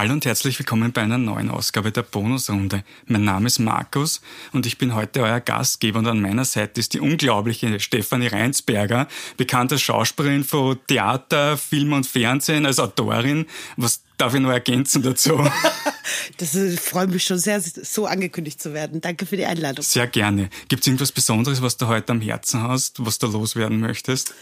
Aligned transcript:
Hallo 0.00 0.14
und 0.14 0.24
herzlich 0.24 0.58
willkommen 0.58 0.92
bei 0.92 1.02
einer 1.02 1.18
neuen 1.18 1.50
Ausgabe 1.50 1.92
der 1.92 2.00
Bonusrunde. 2.00 2.84
Mein 3.04 3.22
Name 3.22 3.48
ist 3.48 3.58
Markus 3.58 4.22
und 4.50 4.64
ich 4.64 4.78
bin 4.78 4.94
heute 4.94 5.20
euer 5.20 5.40
Gastgeber 5.40 5.98
und 5.98 6.06
an 6.06 6.22
meiner 6.22 6.46
Seite 6.46 6.80
ist 6.80 6.94
die 6.94 7.00
unglaubliche 7.00 7.78
Stefanie 7.80 8.28
Reinsberger, 8.28 9.08
bekannte 9.36 9.78
Schauspielerin 9.78 10.42
von 10.42 10.78
Theater, 10.86 11.58
Film 11.58 11.92
und 11.92 12.06
Fernsehen, 12.06 12.64
als 12.64 12.78
Autorin. 12.78 13.44
Was 13.76 14.00
darf 14.16 14.32
ich 14.32 14.40
noch 14.40 14.48
ergänzen 14.48 15.02
dazu? 15.02 15.38
Das 16.38 16.56
freut 16.80 17.10
mich 17.10 17.24
schon 17.24 17.38
sehr, 17.38 17.60
so 17.60 18.06
angekündigt 18.06 18.60
zu 18.60 18.72
werden. 18.72 19.00
Danke 19.00 19.26
für 19.26 19.36
die 19.36 19.44
Einladung. 19.44 19.84
Sehr 19.84 20.06
gerne. 20.06 20.48
Gibt 20.68 20.82
es 20.82 20.86
irgendwas 20.86 21.12
Besonderes, 21.12 21.60
was 21.60 21.76
du 21.76 21.86
heute 21.86 22.12
am 22.12 22.20
Herzen 22.20 22.62
hast, 22.62 23.04
was 23.04 23.18
du 23.18 23.26
loswerden 23.26 23.80
möchtest? 23.80 24.34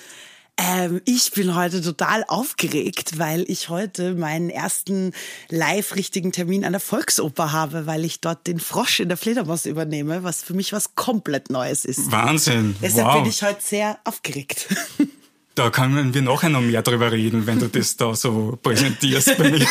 Ähm, 0.60 1.00
ich 1.04 1.30
bin 1.30 1.54
heute 1.54 1.80
total 1.80 2.24
aufgeregt, 2.26 3.18
weil 3.18 3.44
ich 3.48 3.68
heute 3.68 4.14
meinen 4.14 4.50
ersten 4.50 5.12
live 5.48 5.94
richtigen 5.94 6.32
Termin 6.32 6.64
an 6.64 6.72
der 6.72 6.80
Volksoper 6.80 7.52
habe, 7.52 7.86
weil 7.86 8.04
ich 8.04 8.20
dort 8.20 8.48
den 8.48 8.58
Frosch 8.58 8.98
in 8.98 9.08
der 9.08 9.16
Fledermaus 9.16 9.66
übernehme, 9.66 10.24
was 10.24 10.42
für 10.42 10.54
mich 10.54 10.72
was 10.72 10.96
komplett 10.96 11.50
Neues 11.50 11.84
ist. 11.84 12.10
Wahnsinn. 12.10 12.74
Deshalb 12.82 13.06
wow. 13.06 13.22
bin 13.22 13.30
ich 13.30 13.42
heute 13.44 13.62
sehr 13.62 13.98
aufgeregt. 14.04 14.66
Da 15.58 15.70
können 15.70 16.14
wir 16.14 16.22
nachher 16.22 16.50
noch 16.50 16.60
mehr 16.60 16.82
drüber 16.82 17.10
reden, 17.10 17.48
wenn 17.48 17.58
du 17.58 17.66
das 17.66 17.96
da 17.96 18.14
so 18.14 18.56
präsentierst 18.62 19.36
bei 19.36 19.50
mir. 19.50 19.66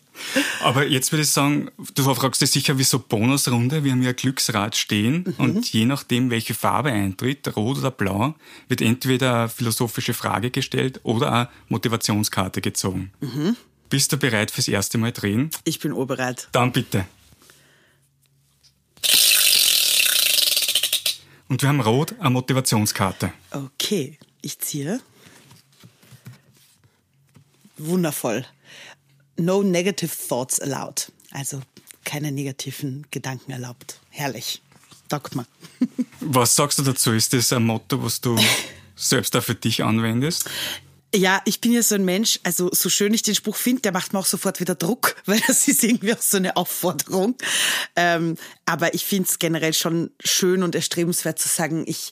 Aber 0.62 0.86
jetzt 0.86 1.12
würde 1.12 1.22
ich 1.22 1.28
sagen, 1.28 1.70
du 1.94 2.14
fragst 2.14 2.40
dich 2.40 2.50
sicher, 2.50 2.78
wieso 2.78 2.98
Bonusrunde? 2.98 3.84
Wir 3.84 3.92
haben 3.92 4.02
ja 4.02 4.12
Glücksrad 4.12 4.74
stehen 4.74 5.24
mhm. 5.26 5.34
und 5.36 5.70
je 5.70 5.84
nachdem, 5.84 6.30
welche 6.30 6.54
Farbe 6.54 6.92
eintritt, 6.92 7.54
rot 7.56 7.76
oder 7.76 7.90
blau, 7.90 8.36
wird 8.68 8.80
entweder 8.80 9.40
eine 9.40 9.48
philosophische 9.50 10.14
Frage 10.14 10.50
gestellt 10.50 11.00
oder 11.02 11.30
eine 11.30 11.48
Motivationskarte 11.68 12.62
gezogen. 12.62 13.12
Mhm. 13.20 13.54
Bist 13.90 14.10
du 14.10 14.16
bereit 14.16 14.50
fürs 14.50 14.68
erste 14.68 14.96
Mal 14.96 15.12
drehen? 15.12 15.50
Ich 15.64 15.78
bin 15.78 15.92
urbereit. 15.92 16.48
Dann 16.52 16.72
bitte. 16.72 17.04
Und 21.48 21.60
wir 21.60 21.68
haben 21.68 21.82
rot 21.82 22.14
eine 22.18 22.30
Motivationskarte. 22.30 23.30
Okay, 23.50 24.18
ich 24.40 24.58
ziehe. 24.60 25.00
Wundervoll. 27.78 28.44
No 29.36 29.62
negative 29.62 30.10
thoughts 30.28 30.60
allowed. 30.60 31.10
Also 31.30 31.62
keine 32.04 32.32
negativen 32.32 33.06
Gedanken 33.10 33.52
erlaubt. 33.52 34.00
Herrlich. 34.10 34.62
Mir. 35.34 35.46
Was 36.20 36.54
sagst 36.54 36.78
du 36.78 36.82
dazu? 36.82 37.12
Ist 37.12 37.32
das 37.32 37.52
ein 37.52 37.64
Motto, 37.64 38.02
was 38.02 38.20
du 38.20 38.38
selbst 38.96 39.34
da 39.34 39.40
für 39.40 39.54
dich 39.54 39.82
anwendest? 39.82 40.50
Ja, 41.14 41.40
ich 41.46 41.62
bin 41.62 41.72
ja 41.72 41.82
so 41.82 41.94
ein 41.94 42.04
Mensch, 42.04 42.38
also 42.42 42.68
so 42.72 42.90
schön 42.90 43.14
ich 43.14 43.22
den 43.22 43.34
Spruch 43.34 43.56
finde, 43.56 43.80
der 43.80 43.92
macht 43.92 44.12
mir 44.12 44.18
auch 44.18 44.26
sofort 44.26 44.60
wieder 44.60 44.74
Druck, 44.74 45.16
weil 45.24 45.40
das 45.46 45.66
ist 45.66 45.82
irgendwie 45.82 46.12
auch 46.12 46.20
so 46.20 46.36
eine 46.36 46.56
Aufforderung. 46.56 47.36
Ähm, 47.96 48.36
aber 48.66 48.92
ich 48.92 49.06
finde 49.06 49.28
es 49.28 49.38
generell 49.38 49.72
schon 49.72 50.10
schön 50.22 50.62
und 50.62 50.74
erstrebenswert 50.74 51.38
zu 51.38 51.48
sagen, 51.48 51.84
ich 51.86 52.10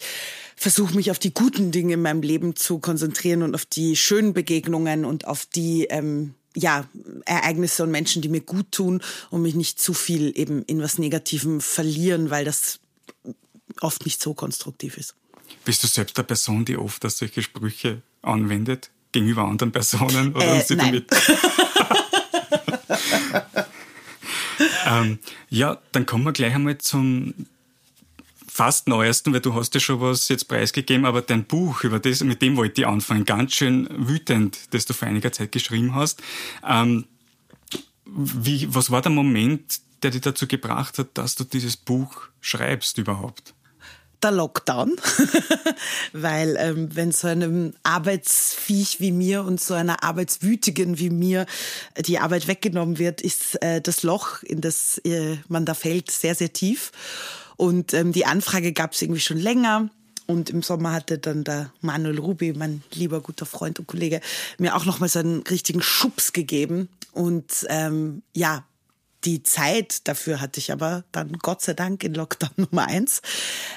versuche 0.57 0.95
mich 0.95 1.11
auf 1.11 1.19
die 1.19 1.35
guten 1.35 1.71
Dinge 1.71 1.95
in 1.95 2.03
meinem 2.03 2.23
Leben 2.23 2.57
zu 2.57 2.79
konzentrieren 2.79 3.43
und 3.43 3.55
auf 3.55 3.67
die 3.67 3.95
schönen 3.95 4.33
Begegnungen 4.33 5.05
und 5.05 5.27
auf 5.27 5.47
die 5.47 5.85
ähm, 5.85 6.35
ja, 6.55 6.89
Ereignisse 7.27 7.83
und 7.83 7.91
Menschen, 7.91 8.23
die 8.23 8.29
mir 8.29 8.41
gut 8.41 8.73
tun 8.73 9.03
und 9.31 9.43
mich 9.43 9.55
nicht 9.55 9.79
zu 9.79 9.93
viel 9.93 10.33
eben 10.37 10.63
in 10.65 10.81
was 10.81 10.99
Negativem 10.99 11.61
verlieren, 11.61 12.31
weil 12.31 12.47
das 12.47 12.81
oft 13.81 14.07
nicht 14.07 14.23
so 14.23 14.33
konstruktiv 14.33 14.97
ist. 14.97 15.15
Bist 15.65 15.83
du 15.83 15.87
selbst 15.87 16.19
eine 16.19 16.25
Person, 16.25 16.65
die 16.65 16.79
oft 16.79 17.09
solche 17.11 17.43
Sprüche 17.43 18.01
anwendet 18.23 18.91
gegenüber 19.13 19.45
anderen 19.45 19.73
Personen? 19.73 20.35
Oder 20.35 20.57
äh, 20.57 20.65
sie 20.65 20.77
nein. 20.77 20.87
damit? 20.87 21.11
ähm, 24.87 25.19
ja, 25.51 25.79
dann 25.93 26.07
kommen 26.07 26.25
wir 26.25 26.33
gleich 26.33 26.55
einmal 26.55 26.79
zum 26.79 27.35
fast 28.57 28.89
neuesten, 28.89 29.35
weil 29.35 29.41
du 29.41 29.55
hast 29.55 29.75
ja 29.75 29.81
schon 29.81 30.01
was 30.01 30.29
jetzt 30.29 30.49
preisgegeben, 30.49 31.05
aber 31.05 31.21
dein 31.21 31.45
Buch, 31.45 31.85
über 31.85 31.99
das, 31.99 32.25
mit 32.25 32.41
dem 32.41 32.57
wollte 32.57 32.81
ich 32.81 32.87
anfangen, 32.87 33.27
ganz 33.27 33.53
schön 33.53 33.87
wütend, 33.91 34.59
das 34.71 34.87
du 34.87 34.95
vor 34.95 35.09
einiger 35.09 35.31
Zeit 35.31 35.53
geschrieben 35.53 35.95
hast. 35.95 36.23
Ähm, 36.67 37.05
wie, 38.07 38.75
was 38.75 38.91
war 38.91 39.03
der 39.03 39.13
Moment, 39.13 39.81
der 40.03 40.11
dich 40.11 40.23
dazu 40.23 40.47
gebracht 40.47 40.99
hat, 40.99 41.09
dass 41.15 41.35
du 41.35 41.45
dieses 41.45 41.77
Buch 41.77 42.29
schreibst 42.41 42.97
überhaupt? 42.97 43.53
der 44.23 44.31
Lockdown, 44.31 44.97
weil 46.15 46.57
ähm, 46.59 46.89
wenn 46.97 47.13
so 47.13 47.29
einem 47.29 47.75
Arbeitsviech 47.83 48.99
wie 48.99 49.13
mir 49.13 49.45
und 49.45 49.61
so 49.61 49.75
einer 49.75 50.03
Arbeitswütigen 50.03 50.99
wie 50.99 51.11
mir 51.11 51.45
die 51.99 52.19
Arbeit 52.19 52.49
weggenommen 52.49 52.99
wird, 52.99 53.21
ist 53.21 53.63
äh, 53.63 53.83
das 53.83 54.03
Loch, 54.03 54.43
in 54.43 54.63
das 54.63 54.97
äh, 55.05 55.37
man 55.49 55.67
da 55.67 55.75
fällt, 55.75 56.11
sehr, 56.11 56.35
sehr 56.35 56.51
tief. 56.51 56.93
Und 57.57 57.95
ähm, 57.95 58.13
die 58.13 58.27
Anfrage 58.27 58.73
gab 58.73 58.93
es 58.93 59.03
irgendwie 59.03 59.21
schon 59.21 59.39
länger. 59.39 59.91
Und 60.27 60.51
im 60.51 60.63
Sommer 60.63 60.93
hatte 60.93 61.19
dann 61.19 61.45
der 61.45 61.73
Manuel 61.81 62.19
Rubi, 62.19 62.53
mein 62.53 62.83
lieber 62.93 63.21
guter 63.21 63.47
Freund 63.47 63.79
und 63.79 63.87
Kollege, 63.87 64.21
mir 64.59 64.75
auch 64.75 64.85
nochmal 64.85 65.09
so 65.09 65.21
einen 65.21 65.43
richtigen 65.43 65.83
Schubs 65.83 66.33
gegeben. 66.33 66.89
Und 67.13 67.65
ähm, 67.69 68.23
ja, 68.35 68.65
die 69.25 69.43
Zeit 69.43 70.07
dafür 70.09 70.41
hatte 70.41 70.61
ich 70.61 70.73
aber 70.73 71.05
dann 71.13 71.33
Gott 71.39 71.63
sei 71.63 71.75
Dank 71.75 72.03
in 72.05 72.15
Lockdown 72.15 72.51
Nummer 72.57 72.87
eins. 72.87 73.23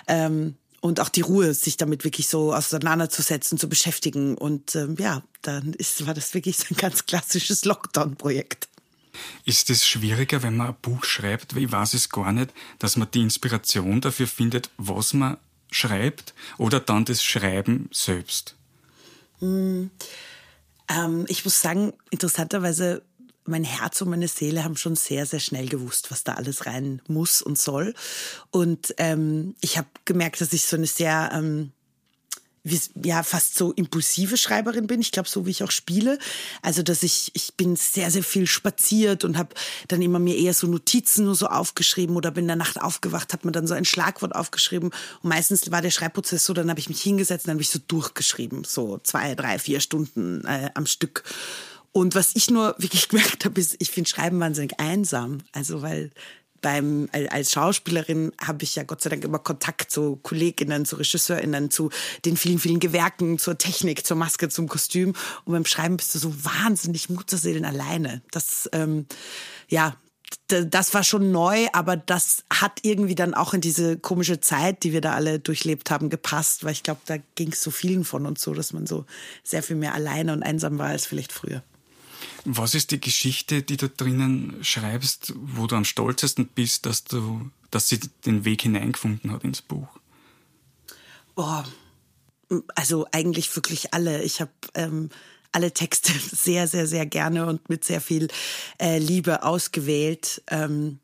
Ähm, 0.08 0.56
und 0.82 1.02
auch 1.02 1.10
die 1.10 1.22
Ruhe, 1.22 1.54
sich 1.54 1.76
damit 1.78 2.04
wirklich 2.06 2.30
so 2.30 2.54
auseinanderzusetzen, 2.54 3.58
zu 3.58 3.68
beschäftigen. 3.68 4.38
Und 4.38 4.76
ähm, 4.76 4.96
ja, 4.98 5.24
dann 5.42 5.74
ist, 5.74 6.08
war 6.08 6.14
das 6.14 6.34
wirklich 6.34 6.58
so 6.58 6.66
ein 6.72 6.78
ganz 6.78 7.06
klassisches 7.06 7.66
Lockdown-Projekt. 7.66 8.70
Ist 9.46 9.70
es 9.70 9.88
schwieriger, 9.88 10.44
wenn 10.44 10.58
man 10.58 10.68
ein 10.68 10.76
Buch 10.82 11.04
schreibt? 11.04 11.56
Ich 11.56 11.72
weiß 11.72 11.94
es 11.94 12.10
gar 12.10 12.32
nicht, 12.32 12.52
dass 12.80 12.96
man 12.96 13.10
die 13.12 13.22
Inspiration 13.22 14.02
dafür 14.02 14.28
findet, 14.28 14.70
was 14.78 15.14
man 15.14 15.38
schreibt 15.72 16.34
oder 16.58 16.80
dann 16.80 17.06
das 17.06 17.24
Schreiben 17.24 17.90
selbst? 17.92 18.56
Hm, 19.40 19.92
ähm, 20.90 21.26
ich 21.28 21.46
muss 21.46 21.62
sagen, 21.62 21.94
interessanterweise, 22.10 23.04
mein 23.46 23.64
Herz 23.64 24.02
und 24.02 24.10
meine 24.10 24.28
Seele 24.28 24.64
haben 24.64 24.78
schon 24.78 24.96
sehr, 24.96 25.26
sehr 25.26 25.40
schnell 25.40 25.68
gewusst, 25.70 26.12
was 26.12 26.24
da 26.24 26.34
alles 26.34 26.66
rein 26.66 27.02
muss 27.08 27.42
und 27.42 27.58
soll. 27.58 27.96
Und 28.52 28.94
ähm, 28.98 29.56
ich 29.62 29.78
habe 29.78 29.88
gemerkt, 30.06 30.42
dass 30.42 30.54
ich 30.54 30.66
so 30.66 30.76
eine 30.76 30.86
sehr 30.86 31.32
ähm, 31.34 31.72
ja 33.04 33.24
fast 33.24 33.56
so 33.56 33.72
impulsive 33.74 34.38
Schreiberin 34.38 34.88
bin. 34.88 35.02
Ich 35.02 35.12
glaube, 35.12 35.30
so 35.30 35.46
wie 35.46 35.52
ich 35.52 35.64
auch 35.64 35.72
spiele. 35.72 36.20
Also, 36.62 36.84
dass 36.84 37.04
ich, 37.04 37.32
ich 37.34 37.54
bin 37.56 37.76
sehr, 37.76 38.12
sehr 38.12 38.24
viel 38.24 38.48
spaziert 38.48 39.24
und 39.24 39.38
habe 39.38 39.56
dann 39.88 40.02
immer 40.02 40.20
mir 40.20 40.38
eher 40.38 40.54
so 40.54 40.68
Notizen 40.68 41.26
nur 41.26 41.36
so 41.36 41.48
aufgeschrieben 41.48 42.16
oder 42.16 42.32
bin 42.32 42.46
in 42.46 42.50
der 42.50 42.56
Nacht 42.56 42.82
aufgewacht, 42.82 43.34
habe 43.34 43.48
mir 43.48 43.52
dann 43.52 43.68
so 43.68 43.74
ein 43.74 43.86
Schlagwort 43.86 44.36
aufgeschrieben. 44.36 44.90
Und 45.22 45.30
meistens 45.30 45.70
war 45.72 45.82
der 45.82 45.92
Schreibprozess 45.92 46.46
so, 46.46 46.54
dann 46.54 46.70
habe 46.70 46.80
ich 46.80 46.90
mich 46.90 47.02
hingesetzt 47.02 47.46
und 47.46 47.50
dann 47.50 47.56
habe 47.56 47.64
ich 47.64 47.70
so 47.70 47.80
durchgeschrieben. 47.88 48.64
So 48.64 49.00
zwei, 49.04 49.36
drei, 49.36 49.60
vier 49.60 49.80
Stunden 49.80 50.46
äh, 50.46 50.70
am 50.74 50.86
Stück. 50.86 51.24
Und 51.92 52.16
was 52.16 52.36
ich 52.36 52.50
nur 52.50 52.76
wirklich 52.78 53.10
gemerkt 53.10 53.46
habe, 53.46 53.60
ist, 53.60 53.76
ich 53.80 53.92
finde 53.92 54.10
Schreiben 54.10 54.40
wahnsinnig 54.40 54.80
einsam. 54.80 55.40
Also, 55.52 55.82
weil 55.82 56.12
beim, 56.62 57.10
als 57.30 57.52
Schauspielerin 57.52 58.32
habe 58.42 58.64
ich 58.64 58.76
ja 58.76 58.84
Gott 58.84 59.02
sei 59.02 59.10
Dank 59.10 59.24
immer 59.24 59.40
Kontakt 59.40 59.92
zu 59.92 60.18
Kolleginnen, 60.18 60.86
zu 60.86 60.96
RegisseurInnen, 60.98 61.72
zu 61.72 61.90
den 62.26 62.38
vielen, 62.38 62.60
vielen 62.60 62.80
Gewerken, 62.80 63.40
zur 63.40 63.58
Technik, 63.58 64.06
zur 64.06 64.18
Maske, 64.18 64.50
zum 64.50 64.68
Kostüm. 64.68 65.14
Und 65.46 65.54
beim 65.54 65.66
Schreiben 65.66 65.98
bist 65.98 66.16
du 66.16 66.20
so 66.20 66.34
wahnsinnig 66.44 67.10
Mutterseelen 67.10 67.66
alleine. 67.66 68.22
Das, 68.32 68.70
ähm, 68.74 69.06
ja, 69.68 69.96
das 70.48 70.94
war 70.94 71.04
schon 71.04 71.32
neu, 71.32 71.68
aber 71.74 71.96
das 71.96 72.44
hat 72.52 72.80
irgendwie 72.82 73.16
dann 73.16 73.34
auch 73.34 73.54
in 73.54 73.62
diese 73.62 73.98
komische 73.98 74.40
Zeit, 74.40 74.84
die 74.84 74.94
wir 74.94 75.02
da 75.02 75.14
alle 75.14 75.40
durchlebt 75.40 75.92
haben, 75.92 76.10
gepasst, 76.10 76.64
weil 76.64 76.72
ich 76.72 76.84
glaube, 76.84 77.02
da 77.06 77.18
ging 77.36 77.52
es 77.52 77.62
so 77.62 77.72
vielen 77.72 78.04
von 78.04 78.26
uns 78.26 78.42
so, 78.42 78.54
dass 78.54 78.74
man 78.74 78.88
so 78.88 79.06
sehr 79.44 79.64
viel 79.64 79.76
mehr 79.76 79.94
alleine 79.94 80.34
und 80.34 80.44
einsam 80.44 80.78
war 80.78 80.88
als 80.88 81.06
vielleicht 81.06 81.32
früher. 81.32 81.64
Was 82.46 82.74
ist 82.74 82.92
die 82.92 83.02
Geschichte, 83.02 83.62
die 83.62 83.78
du 83.78 83.90
drinnen 83.90 84.64
schreibst, 84.64 85.34
wo 85.36 85.68
du 85.68 85.76
am 85.76 85.86
stolzesten 85.86 86.48
bist, 86.48 86.86
dass 86.86 87.04
du, 87.04 87.50
dass 87.72 87.90
sie 87.90 88.00
den 88.26 88.46
Weg 88.46 88.62
hineingefunden 88.62 89.32
hat 89.32 89.44
ins 89.44 89.62
Buch? 89.62 89.88
Boah, 91.36 91.66
also 92.76 93.08
eigentlich 93.12 93.56
wirklich 93.56 93.94
alle. 93.94 94.24
Ich 94.24 94.42
habe 94.42 94.52
ähm, 94.74 95.10
alle 95.52 95.72
Texte 95.74 96.12
sehr, 96.36 96.68
sehr, 96.68 96.88
sehr 96.88 97.06
gerne 97.06 97.46
und 97.46 97.70
mit 97.70 97.84
sehr 97.84 98.02
viel 98.02 98.28
äh, 98.80 99.00
Liebe 99.00 99.44
ausgewählt. 99.44 100.42
Ähm, 100.48 101.00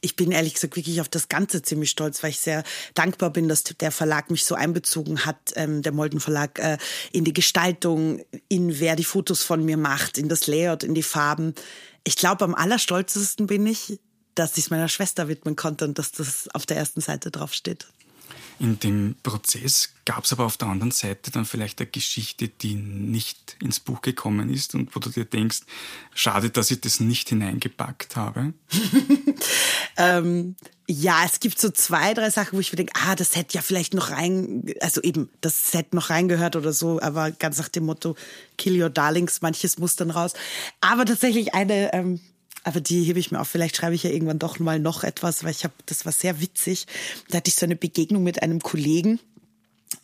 ich 0.00 0.16
bin 0.16 0.30
ehrlich 0.30 0.54
gesagt 0.54 0.76
wirklich 0.76 1.00
auf 1.00 1.08
das 1.08 1.28
Ganze 1.28 1.62
ziemlich 1.62 1.90
stolz, 1.90 2.22
weil 2.22 2.30
ich 2.30 2.38
sehr 2.38 2.62
dankbar 2.94 3.30
bin, 3.30 3.48
dass 3.48 3.64
der 3.64 3.90
Verlag 3.90 4.30
mich 4.30 4.44
so 4.44 4.54
einbezogen 4.54 5.26
hat, 5.26 5.52
ähm, 5.56 5.82
der 5.82 5.92
Molden 5.92 6.20
Verlag, 6.20 6.58
äh, 6.58 6.78
in 7.12 7.24
die 7.24 7.32
Gestaltung, 7.32 8.22
in 8.48 8.78
wer 8.80 8.96
die 8.96 9.04
Fotos 9.04 9.42
von 9.42 9.64
mir 9.64 9.76
macht, 9.76 10.18
in 10.18 10.28
das 10.28 10.46
Layout, 10.46 10.84
in 10.84 10.94
die 10.94 11.02
Farben. 11.02 11.54
Ich 12.04 12.16
glaube, 12.16 12.44
am 12.44 12.54
allerstolzesten 12.54 13.46
bin 13.46 13.66
ich, 13.66 13.98
dass 14.34 14.52
ich 14.52 14.64
es 14.64 14.70
meiner 14.70 14.88
Schwester 14.88 15.28
widmen 15.28 15.56
konnte 15.56 15.84
und 15.84 15.98
dass 15.98 16.12
das 16.12 16.48
auf 16.54 16.64
der 16.64 16.76
ersten 16.76 17.00
Seite 17.00 17.30
draufsteht. 17.30 17.88
In 18.60 18.80
dem 18.80 19.14
Prozess 19.22 19.90
gab 20.04 20.24
es 20.24 20.32
aber 20.32 20.44
auf 20.44 20.56
der 20.56 20.68
anderen 20.68 20.90
Seite 20.90 21.30
dann 21.30 21.44
vielleicht 21.44 21.80
eine 21.80 21.88
Geschichte, 21.88 22.48
die 22.48 22.74
nicht 22.74 23.56
ins 23.62 23.78
Buch 23.78 24.02
gekommen 24.02 24.52
ist 24.52 24.74
und 24.74 24.96
wo 24.96 25.00
du 25.00 25.10
dir 25.10 25.24
denkst, 25.24 25.60
schade, 26.12 26.50
dass 26.50 26.70
ich 26.70 26.80
das 26.80 26.98
nicht 26.98 27.28
hineingepackt 27.28 28.16
habe. 28.16 28.54
ähm, 29.96 30.56
ja, 30.88 31.22
es 31.24 31.38
gibt 31.38 31.60
so 31.60 31.70
zwei, 31.70 32.14
drei 32.14 32.30
Sachen, 32.30 32.56
wo 32.56 32.60
ich 32.60 32.72
mir 32.72 32.78
denke, 32.78 32.94
ah, 32.96 33.14
das 33.14 33.36
hätte 33.36 33.54
ja 33.54 33.62
vielleicht 33.62 33.94
noch 33.94 34.10
rein, 34.10 34.64
also 34.80 35.02
eben, 35.02 35.28
das 35.40 35.74
hätte 35.74 35.94
noch 35.94 36.10
reingehört 36.10 36.56
oder 36.56 36.72
so, 36.72 37.00
aber 37.00 37.30
ganz 37.30 37.58
nach 37.58 37.68
dem 37.68 37.84
Motto, 37.84 38.16
kill 38.56 38.82
your 38.82 38.90
darlings, 38.90 39.40
manches 39.40 39.78
muss 39.78 39.96
dann 39.96 40.10
raus. 40.10 40.32
Aber 40.80 41.04
tatsächlich 41.04 41.54
eine, 41.54 41.92
ähm, 41.92 42.20
aber 42.64 42.80
die 42.80 43.02
hebe 43.04 43.18
ich 43.18 43.30
mir 43.30 43.40
auf. 43.40 43.48
Vielleicht 43.48 43.76
schreibe 43.76 43.94
ich 43.94 44.02
ja 44.02 44.10
irgendwann 44.10 44.38
doch 44.38 44.58
mal 44.58 44.78
noch 44.78 45.04
etwas, 45.04 45.44
weil 45.44 45.50
ich 45.50 45.64
habe, 45.64 45.74
das 45.86 46.04
war 46.04 46.12
sehr 46.12 46.40
witzig. 46.40 46.86
Da 47.28 47.38
hatte 47.38 47.48
ich 47.48 47.54
so 47.54 47.66
eine 47.66 47.76
Begegnung 47.76 48.22
mit 48.22 48.42
einem 48.42 48.60
Kollegen 48.60 49.20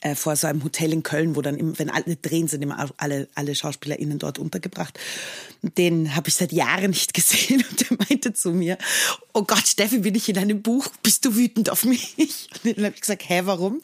äh, 0.01 0.15
vor 0.15 0.37
so 0.37 0.47
einem 0.47 0.63
Hotel 0.63 0.93
in 0.93 1.03
Köln, 1.03 1.35
wo 1.37 1.43
dann, 1.43 1.57
im, 1.57 1.79
wenn 1.79 1.91
alle 1.91 2.17
drehen, 2.17 2.49
sind 2.49 2.63
immer 2.63 2.91
alle, 2.99 3.29
alle 3.35 3.55
SchauspielerInnen 3.55 4.19
dort 4.19 4.39
untergebracht. 4.39 4.99
Den 5.63 6.15
habe 6.15 6.29
ich 6.29 6.35
seit 6.35 6.53
Jahren 6.53 6.91
nicht 6.91 7.15
gesehen 7.15 7.65
und 7.71 7.81
der 7.81 7.99
meinte 7.99 8.35
zu 8.35 8.51
mir, 8.51 8.79
oh 9.33 9.43
Gott, 9.43 9.67
Steffi, 9.67 9.99
bin 9.99 10.15
ich 10.15 10.29
in 10.29 10.39
einem 10.39 10.63
Buch? 10.63 10.89
Bist 11.03 11.25
du 11.25 11.35
wütend 11.37 11.71
auf 11.71 11.85
mich? 11.85 12.15
Und 12.65 12.77
dann 12.77 12.85
habe 12.85 12.95
ich 12.95 13.01
gesagt, 13.01 13.29
hä, 13.29 13.43
warum? 13.45 13.81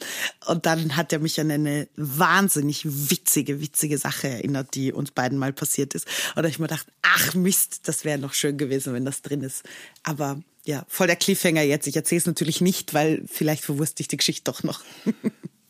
Und 0.47 0.65
dann 0.65 0.95
hat 0.95 1.11
er 1.11 1.19
mich 1.19 1.39
an 1.39 1.51
eine 1.51 1.87
wahnsinnig 1.95 2.83
witzige, 2.85 3.61
witzige 3.61 3.97
Sache 3.97 4.29
erinnert, 4.29 4.75
die 4.75 4.93
uns 4.93 5.11
beiden 5.11 5.37
mal 5.37 5.53
passiert 5.53 5.93
ist. 5.93 6.07
Und 6.35 6.45
ich 6.45 6.59
mir 6.59 6.67
gedacht, 6.67 6.87
ach 7.01 7.33
Mist, 7.33 7.81
das 7.87 8.05
wäre 8.05 8.17
noch 8.17 8.33
schön 8.33 8.57
gewesen, 8.57 8.93
wenn 8.93 9.05
das 9.05 9.21
drin 9.21 9.41
ist. 9.41 9.63
Aber 10.03 10.41
ja, 10.65 10.85
voll 10.87 11.07
der 11.07 11.15
Cliffhanger 11.15 11.63
jetzt. 11.63 11.87
Ich 11.87 11.95
erzähle 11.95 12.19
es 12.19 12.25
natürlich 12.27 12.61
nicht, 12.61 12.93
weil 12.93 13.23
vielleicht 13.27 13.63
verwurste 13.63 14.01
ich 14.01 14.07
die 14.07 14.17
Geschichte 14.17 14.43
doch 14.45 14.63
noch. 14.63 14.81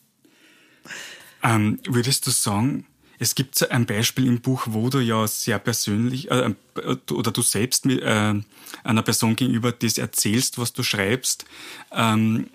Ähm, 1.44 1.80
würdest 1.88 2.28
du 2.28 2.32
sagen, 2.32 2.86
es 3.20 3.36
gibt 3.36 3.70
ein 3.70 3.86
Beispiel 3.86 4.26
im 4.26 4.42
Buch, 4.42 4.64
wo 4.68 4.90
du 4.90 5.00
ja 5.00 5.28
sehr 5.28 5.60
persönlich 5.60 6.32
äh, 6.32 6.56
oder 7.12 7.32
du 7.32 7.42
selbst 7.44 7.86
mit, 7.86 8.02
äh, 8.02 8.34
einer 8.84 9.02
Person 9.04 9.36
gegenüber 9.36 9.72
das 9.72 10.00
erzählst, 10.00 10.58
was 10.58 10.74
du 10.74 10.82
schreibst. 10.82 11.46
Ähm, 11.92 12.50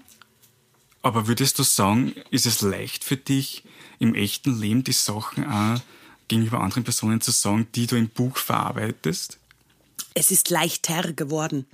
aber 1.02 1.28
würdest 1.28 1.60
du 1.60 1.62
sagen, 1.62 2.14
ist 2.30 2.46
es 2.46 2.62
leicht 2.62 3.04
für 3.04 3.16
dich, 3.16 3.62
im 4.00 4.16
echten 4.16 4.58
Leben 4.60 4.82
die 4.82 4.92
Sachen 4.92 5.46
auch 5.46 5.80
gegenüber 6.26 6.60
anderen 6.60 6.82
Personen 6.82 7.20
zu 7.20 7.30
sagen, 7.30 7.68
die 7.76 7.86
du 7.86 7.94
im 7.94 8.08
Buch 8.08 8.36
verarbeitest? 8.36 9.38
Es 10.14 10.32
ist 10.32 10.50
leichter 10.50 11.12
geworden. 11.12 11.66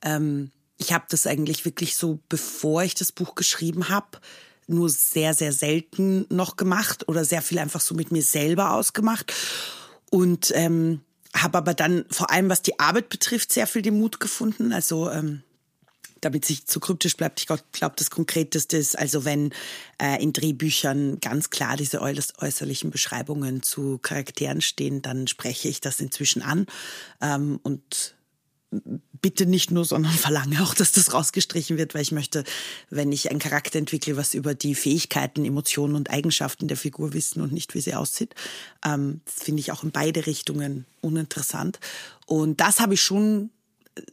Ähm, 0.00 0.52
ich 0.78 0.92
habe 0.92 1.04
das 1.10 1.26
eigentlich 1.26 1.66
wirklich 1.66 1.96
so, 1.96 2.18
bevor 2.28 2.82
ich 2.82 2.94
das 2.94 3.12
Buch 3.12 3.34
geschrieben 3.34 3.90
habe, 3.90 4.18
nur 4.66 4.88
sehr, 4.88 5.34
sehr 5.34 5.52
selten 5.52 6.26
noch 6.28 6.56
gemacht 6.56 7.08
oder 7.08 7.24
sehr 7.24 7.42
viel 7.42 7.58
einfach 7.58 7.80
so 7.80 7.94
mit 7.94 8.12
mir 8.12 8.22
selber 8.22 8.72
ausgemacht. 8.72 9.32
Und 10.10 10.52
ähm, 10.54 11.00
habe 11.34 11.58
aber 11.58 11.74
dann 11.74 12.04
vor 12.10 12.30
allem, 12.30 12.48
was 12.48 12.62
die 12.62 12.78
Arbeit 12.78 13.08
betrifft, 13.08 13.52
sehr 13.52 13.66
viel 13.66 13.82
den 13.82 13.98
Mut 13.98 14.20
gefunden. 14.20 14.72
Also 14.72 15.10
ähm, 15.10 15.42
damit 16.22 16.44
sich 16.44 16.66
zu 16.66 16.78
kryptisch 16.80 17.16
bleibt, 17.16 17.40
ich 17.40 17.46
glaube, 17.46 17.94
das 17.96 18.10
Konkreteste 18.10 18.76
ist, 18.76 18.96
also 18.96 19.24
wenn 19.24 19.52
äh, 20.00 20.22
in 20.22 20.32
Drehbüchern 20.32 21.18
ganz 21.20 21.50
klar 21.50 21.76
diese 21.76 22.00
äußerlichen 22.00 22.90
Beschreibungen 22.90 23.62
zu 23.62 23.98
Charakteren 23.98 24.60
stehen, 24.60 25.02
dann 25.02 25.26
spreche 25.26 25.68
ich 25.68 25.80
das 25.80 26.00
inzwischen 26.00 26.42
an 26.42 26.66
ähm, 27.20 27.58
und 27.64 28.14
bitte 29.20 29.46
nicht 29.46 29.70
nur, 29.70 29.84
sondern 29.84 30.12
verlange 30.12 30.62
auch, 30.62 30.74
dass 30.74 30.92
das 30.92 31.12
rausgestrichen 31.12 31.76
wird, 31.76 31.94
weil 31.94 32.02
ich 32.02 32.12
möchte, 32.12 32.44
wenn 32.90 33.12
ich 33.12 33.30
einen 33.30 33.38
Charakter 33.38 33.78
entwickle, 33.78 34.16
was 34.16 34.34
über 34.34 34.54
die 34.54 34.74
Fähigkeiten, 34.74 35.44
Emotionen 35.44 35.94
und 35.94 36.10
Eigenschaften 36.10 36.68
der 36.68 36.76
Figur 36.76 37.12
wissen 37.12 37.40
und 37.40 37.52
nicht, 37.52 37.74
wie 37.74 37.80
sie 37.80 37.94
aussieht. 37.94 38.34
Ähm, 38.84 39.20
das 39.24 39.44
finde 39.44 39.60
ich 39.60 39.72
auch 39.72 39.84
in 39.84 39.90
beide 39.90 40.26
Richtungen 40.26 40.86
uninteressant. 41.00 41.78
Und 42.26 42.60
das 42.60 42.80
habe 42.80 42.94
ich 42.94 43.02
schon 43.02 43.50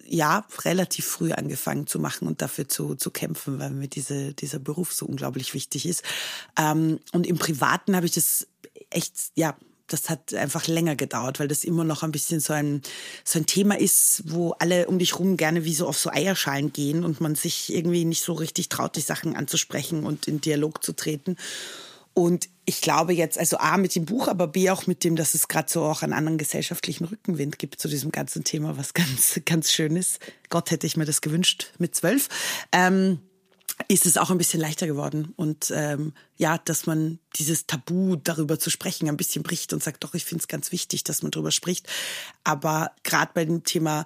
ja, 0.06 0.46
relativ 0.66 1.06
früh 1.06 1.32
angefangen 1.32 1.88
zu 1.88 2.00
machen 2.00 2.28
und 2.28 2.42
dafür 2.42 2.68
zu, 2.68 2.96
zu 2.96 3.12
kämpfen, 3.12 3.60
weil 3.60 3.72
mir 3.72 3.88
diese, 3.88 4.34
dieser 4.34 4.60
Beruf 4.60 4.94
so 4.94 5.06
unglaublich 5.06 5.54
wichtig 5.54 5.86
ist. 5.86 6.04
Ähm, 6.58 7.00
und 7.14 7.26
im 7.26 7.38
Privaten 7.38 7.96
habe 7.96 8.06
ich 8.06 8.12
das 8.14 8.48
echt, 8.90 9.14
ja, 9.36 9.56
das 9.90 10.10
hat 10.10 10.34
einfach 10.34 10.68
länger 10.68 10.96
gedauert, 10.96 11.40
weil 11.40 11.48
das 11.48 11.64
immer 11.64 11.84
noch 11.84 12.04
ein 12.04 12.12
bisschen 12.12 12.40
so 12.40 12.54
ein, 12.54 12.82
so 13.24 13.40
ein 13.40 13.46
Thema 13.46 13.80
ist, 13.80 14.24
wo 14.26 14.52
alle 14.60 14.88
um 14.88 15.00
dich 15.00 15.20
rum 15.20 15.38
gerne 15.38 15.66
wie 15.66 15.74
so 15.74 15.88
auf 15.88 15.98
so 15.98 16.10
Eierschalen 16.10 16.72
gehen 16.72 17.04
und 17.04 17.22
man 17.22 17.36
sich 17.36 17.74
irgendwie 17.74 18.06
nicht 18.06 18.24
so 18.24 18.34
richtig 18.34 18.70
traut, 18.70 18.96
die 18.96 19.02
Sachen 19.02 19.36
anzusprechen 19.36 20.06
und 20.06 20.28
in 20.28 20.42
Dialog 20.42 20.84
zu 20.84 20.94
treten. 20.94 21.36
Und 22.14 22.50
ich 22.66 22.82
glaube 22.82 23.14
jetzt, 23.14 23.38
also 23.38 23.58
A 23.58 23.78
mit 23.78 23.96
dem 23.96 24.06
Buch, 24.06 24.28
aber 24.28 24.48
B 24.48 24.70
auch 24.70 24.88
mit 24.88 25.04
dem, 25.04 25.16
dass 25.16 25.34
es 25.36 25.48
gerade 25.48 25.72
so 25.72 25.84
auch 25.84 26.02
einen 26.02 26.14
anderen 26.14 26.38
gesellschaftlichen 26.38 27.06
Rückenwind 27.06 27.58
gibt 27.60 27.80
zu 27.80 27.88
diesem 27.88 28.12
ganzen 28.12 28.44
Thema, 28.44 28.78
was 28.78 28.94
ganz, 28.94 29.40
ganz 29.46 29.72
schön 29.72 29.96
ist. 29.96 30.20
Gott 30.50 30.72
hätte 30.72 30.86
ich 30.86 30.98
mir 30.98 31.06
das 31.06 31.22
gewünscht 31.22 31.72
mit 31.78 31.96
zwölf. 31.96 32.28
Ähm, 32.72 33.20
ist 33.88 34.06
es 34.06 34.18
auch 34.18 34.30
ein 34.30 34.38
bisschen 34.38 34.60
leichter 34.60 34.88
geworden. 34.88 35.34
Und 35.36 35.72
ähm, 35.76 36.14
ja, 36.38 36.58
dass 36.58 36.86
man 36.86 37.20
dieses 37.36 37.66
Tabu 37.66 38.16
darüber 38.18 38.60
zu 38.60 38.70
sprechen 38.70 39.08
ein 39.08 39.18
bisschen 39.18 39.44
bricht 39.44 39.74
und 39.74 39.82
sagt, 39.82 40.04
doch, 40.04 40.14
ich 40.14 40.26
finde 40.26 40.42
es 40.42 40.48
ganz 40.48 40.72
wichtig, 40.72 41.04
dass 41.04 41.22
man 41.24 41.32
darüber 41.32 41.52
spricht. 41.52 41.88
Aber 42.44 42.92
gerade 43.04 43.32
bei 43.34 43.46
dem 43.46 43.64
Thema 43.64 44.06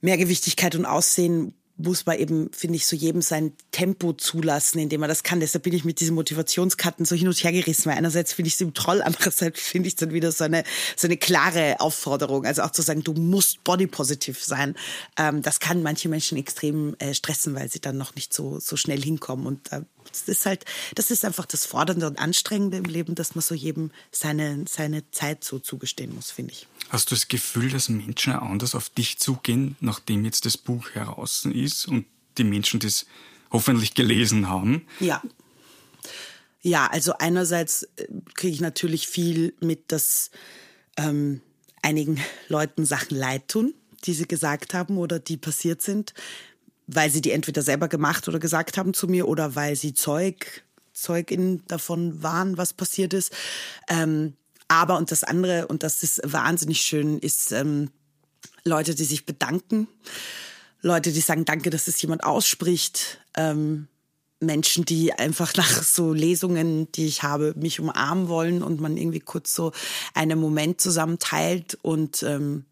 Mehrgewichtigkeit 0.00 0.74
und 0.74 0.86
Aussehen 0.86 1.54
muss 1.78 2.06
man 2.06 2.18
eben, 2.18 2.50
finde 2.52 2.76
ich, 2.76 2.86
so 2.86 2.96
jedem 2.96 3.20
sein 3.22 3.52
Tempo 3.70 4.12
zulassen, 4.14 4.78
indem 4.78 5.00
man 5.00 5.08
das 5.08 5.22
kann. 5.22 5.40
Deshalb 5.40 5.64
bin 5.64 5.74
ich 5.74 5.84
mit 5.84 6.00
diesen 6.00 6.14
Motivationskarten 6.14 7.04
so 7.04 7.14
hin 7.14 7.28
und 7.28 7.42
her 7.42 7.52
gerissen. 7.52 7.90
Weil 7.90 7.98
einerseits 7.98 8.32
finde 8.32 8.48
ich 8.48 8.54
es 8.54 8.60
im 8.60 8.74
Troll, 8.74 9.02
andererseits 9.04 9.60
finde 9.60 9.88
ich 9.88 9.94
es 9.94 9.96
dann 9.96 10.12
wieder 10.12 10.32
so 10.32 10.44
eine, 10.44 10.64
so 10.96 11.06
eine 11.06 11.16
klare 11.16 11.80
Aufforderung. 11.80 12.46
Also 12.46 12.62
auch 12.62 12.70
zu 12.70 12.82
sagen, 12.82 13.02
du 13.02 13.12
musst 13.12 13.62
body 13.64 13.86
positive 13.86 14.38
sein. 14.40 14.74
Ähm, 15.18 15.42
das 15.42 15.60
kann 15.60 15.82
manche 15.82 16.08
Menschen 16.08 16.38
extrem 16.38 16.96
äh, 16.98 17.14
stressen, 17.14 17.54
weil 17.54 17.70
sie 17.70 17.80
dann 17.80 17.98
noch 17.98 18.14
nicht 18.14 18.32
so, 18.32 18.58
so 18.58 18.76
schnell 18.76 19.02
hinkommen. 19.02 19.46
Und 19.46 19.72
äh, 19.72 19.82
das 20.08 20.22
ist 20.28 20.46
halt, 20.46 20.64
das 20.94 21.10
ist 21.10 21.24
einfach 21.24 21.46
das 21.46 21.66
Fordernde 21.66 22.06
und 22.06 22.18
Anstrengende 22.18 22.78
im 22.78 22.84
Leben, 22.84 23.14
dass 23.14 23.34
man 23.34 23.42
so 23.42 23.54
jedem 23.54 23.90
seine, 24.10 24.64
seine 24.68 25.10
Zeit 25.10 25.44
so 25.44 25.58
zugestehen 25.58 26.14
muss, 26.14 26.30
finde 26.30 26.52
ich. 26.52 26.66
Hast 26.88 27.10
du 27.10 27.14
das 27.14 27.28
Gefühl, 27.28 27.70
dass 27.70 27.88
Menschen 27.88 28.32
anders 28.32 28.74
auf 28.74 28.90
dich 28.90 29.18
zugehen, 29.18 29.76
nachdem 29.80 30.24
jetzt 30.24 30.46
das 30.46 30.56
Buch 30.56 30.90
heraus 30.90 31.44
ist 31.44 31.86
und 31.88 32.06
die 32.38 32.44
Menschen 32.44 32.80
das 32.80 33.06
hoffentlich 33.50 33.94
gelesen 33.94 34.48
haben? 34.48 34.86
Ja. 35.00 35.22
Ja, 36.62 36.88
also 36.88 37.12
einerseits 37.18 37.84
äh, 37.96 38.08
kriege 38.34 38.52
ich 38.52 38.60
natürlich 38.60 39.06
viel 39.06 39.54
mit, 39.60 39.92
dass 39.92 40.30
ähm, 40.96 41.40
einigen 41.82 42.20
Leuten 42.48 42.84
Sachen 42.84 43.16
leid 43.16 43.48
tun, 43.48 43.74
die 44.04 44.14
sie 44.14 44.26
gesagt 44.26 44.74
haben 44.74 44.98
oder 44.98 45.18
die 45.18 45.36
passiert 45.36 45.82
sind, 45.82 46.12
weil 46.86 47.10
sie 47.10 47.20
die 47.20 47.30
entweder 47.30 47.62
selber 47.62 47.88
gemacht 47.88 48.26
oder 48.28 48.38
gesagt 48.38 48.78
haben 48.78 48.94
zu 48.94 49.06
mir 49.06 49.28
oder 49.28 49.54
weil 49.54 49.76
sie 49.76 49.94
Zeug, 49.94 50.64
Zeugin 50.92 51.62
davon 51.68 52.22
waren, 52.22 52.56
was 52.56 52.72
passiert 52.72 53.14
ist. 53.14 53.32
Ähm, 53.88 54.34
aber 54.68 54.96
und 54.96 55.10
das 55.10 55.24
andere, 55.24 55.66
und 55.68 55.82
das 55.82 56.02
ist 56.02 56.20
wahnsinnig 56.24 56.80
schön, 56.80 57.18
ist 57.18 57.52
ähm, 57.52 57.90
Leute, 58.64 58.94
die 58.94 59.04
sich 59.04 59.26
bedanken, 59.26 59.88
Leute, 60.82 61.12
die 61.12 61.20
sagen, 61.20 61.44
danke, 61.44 61.70
dass 61.70 61.88
es 61.88 62.00
jemand 62.02 62.24
ausspricht, 62.24 63.20
ähm, 63.36 63.88
Menschen, 64.40 64.84
die 64.84 65.12
einfach 65.12 65.54
nach 65.56 65.82
so 65.82 66.12
Lesungen, 66.12 66.90
die 66.92 67.06
ich 67.06 67.22
habe, 67.22 67.54
mich 67.56 67.80
umarmen 67.80 68.28
wollen 68.28 68.62
und 68.62 68.80
man 68.80 68.96
irgendwie 68.96 69.20
kurz 69.20 69.54
so 69.54 69.72
einen 70.14 70.38
Moment 70.38 70.80
zusammen 70.80 71.18
teilt 71.18 71.78
und 71.82 72.22
ähm, 72.22 72.64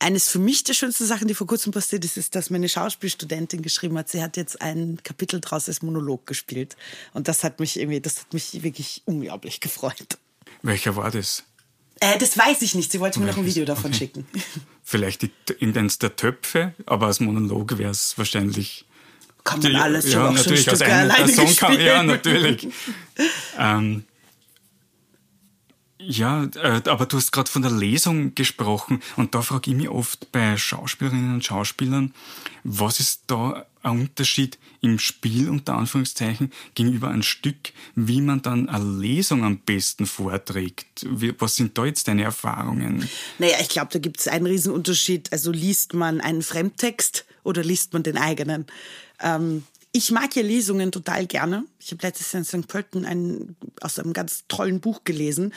eines 0.00 0.28
für 0.28 0.38
mich 0.38 0.64
der 0.64 0.74
schönsten 0.74 1.06
Sachen, 1.06 1.28
die 1.28 1.34
vor 1.34 1.46
kurzem 1.46 1.72
passiert 1.72 2.04
ist, 2.04 2.18
ist, 2.18 2.34
dass 2.34 2.50
meine 2.50 2.68
Schauspielstudentin 2.68 3.62
geschrieben 3.62 3.96
hat, 3.96 4.10
sie 4.10 4.22
hat 4.22 4.36
jetzt 4.36 4.60
ein 4.60 4.98
Kapitel 5.02 5.40
draus 5.40 5.68
als 5.68 5.80
Monolog 5.80 6.26
gespielt. 6.26 6.76
Und 7.14 7.26
das 7.26 7.42
hat 7.42 7.58
mich 7.58 7.78
irgendwie, 7.78 8.00
das 8.00 8.20
hat 8.20 8.34
mich 8.34 8.62
wirklich 8.62 9.02
unglaublich 9.06 9.60
gefreut. 9.60 10.18
Welcher 10.64 10.96
war 10.96 11.10
das? 11.10 11.44
Äh, 12.00 12.18
das 12.18 12.38
weiß 12.38 12.62
ich 12.62 12.74
nicht. 12.74 12.90
Sie 12.90 12.98
wollte 12.98 13.20
mir 13.20 13.26
noch 13.26 13.36
ein 13.36 13.44
Video 13.44 13.66
davon 13.66 13.90
okay. 13.90 13.98
schicken. 13.98 14.26
Vielleicht 14.82 15.22
in 15.58 15.76
eins 15.76 15.98
der 15.98 16.16
Töpfe, 16.16 16.74
aber 16.86 17.06
als 17.06 17.20
Monolog 17.20 17.76
wäre 17.78 17.90
es 17.90 18.16
wahrscheinlich. 18.16 18.86
Kann 19.44 19.60
man 19.60 19.76
alles 19.76 20.06
ja, 20.06 20.12
schon 20.12 20.34
natürlich 20.34 20.68
als 20.70 20.80
ein, 20.80 21.10
alleine 21.10 21.54
kann, 21.54 21.78
Ja, 21.78 22.02
natürlich. 22.02 22.66
ähm, 23.58 24.04
ja, 26.06 26.44
äh, 26.56 26.82
aber 26.88 27.06
du 27.06 27.16
hast 27.16 27.32
gerade 27.32 27.50
von 27.50 27.62
der 27.62 27.70
Lesung 27.70 28.34
gesprochen 28.34 29.00
und 29.16 29.34
da 29.34 29.42
frage 29.42 29.70
ich 29.70 29.76
mich 29.76 29.88
oft 29.88 30.30
bei 30.32 30.56
Schauspielerinnen 30.56 31.34
und 31.34 31.44
Schauspielern, 31.44 32.14
was 32.62 33.00
ist 33.00 33.22
da 33.26 33.66
ein 33.82 34.00
Unterschied 34.00 34.58
im 34.80 34.98
Spiel 34.98 35.48
unter 35.48 35.74
Anführungszeichen 35.74 36.52
gegenüber 36.74 37.08
einem 37.08 37.22
Stück, 37.22 37.72
wie 37.94 38.20
man 38.20 38.42
dann 38.42 38.68
eine 38.68 38.84
Lesung 38.84 39.44
am 39.44 39.58
besten 39.58 40.06
vorträgt? 40.06 41.06
Was 41.38 41.56
sind 41.56 41.76
da 41.76 41.84
jetzt 41.84 42.08
deine 42.08 42.22
Erfahrungen? 42.22 43.08
Naja, 43.38 43.56
ich 43.60 43.68
glaube, 43.68 43.88
da 43.92 43.98
gibt 43.98 44.20
es 44.20 44.28
einen 44.28 44.46
Riesenunterschied. 44.46 45.32
Also 45.32 45.52
liest 45.52 45.94
man 45.94 46.20
einen 46.20 46.42
Fremdtext 46.42 47.24
oder 47.42 47.62
liest 47.62 47.92
man 47.92 48.02
den 48.02 48.16
eigenen? 48.16 48.66
Ähm, 49.20 49.64
ich 49.92 50.10
mag 50.10 50.34
ja 50.34 50.42
Lesungen 50.42 50.90
total 50.90 51.26
gerne. 51.26 51.64
Ich 51.78 51.92
habe 51.92 52.02
letztes 52.02 52.32
Jahr 52.32 52.40
in 52.40 52.44
St. 52.44 52.66
Pölten 52.66 53.04
ein, 53.04 53.54
aus 53.80 53.98
einem 53.98 54.12
ganz 54.12 54.44
tollen 54.48 54.80
Buch 54.80 55.04
gelesen. 55.04 55.54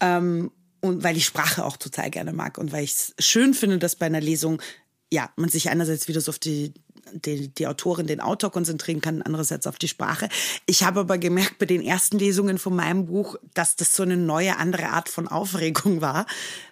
Ähm, 0.00 0.50
und 0.80 1.02
weil 1.02 1.16
ich 1.16 1.24
Sprache 1.24 1.64
auch 1.64 1.76
total 1.76 2.10
gerne 2.10 2.32
mag 2.32 2.58
und 2.58 2.72
weil 2.72 2.84
ich 2.84 2.92
es 2.92 3.14
schön 3.18 3.54
finde, 3.54 3.78
dass 3.78 3.96
bei 3.96 4.06
einer 4.06 4.20
Lesung 4.20 4.62
ja 5.10 5.30
man 5.36 5.48
sich 5.48 5.70
einerseits 5.70 6.08
wieder 6.08 6.20
so 6.20 6.30
auf 6.30 6.38
die 6.38 6.74
die, 7.12 7.48
die 7.48 7.66
Autorin, 7.66 8.06
den 8.06 8.20
Autor 8.20 8.50
konzentrieren 8.50 9.00
kann, 9.00 9.22
andererseits 9.22 9.66
auf 9.66 9.78
die 9.78 9.88
Sprache. 9.88 10.28
Ich 10.66 10.82
habe 10.82 11.00
aber 11.00 11.18
gemerkt 11.18 11.58
bei 11.58 11.66
den 11.66 11.82
ersten 11.82 12.18
Lesungen 12.18 12.58
von 12.58 12.74
meinem 12.74 13.06
Buch, 13.06 13.36
dass 13.54 13.76
das 13.76 13.94
so 13.94 14.02
eine 14.02 14.16
neue, 14.16 14.56
andere 14.56 14.88
Art 14.88 15.08
von 15.08 15.28
Aufregung 15.28 16.00
war, 16.00 16.26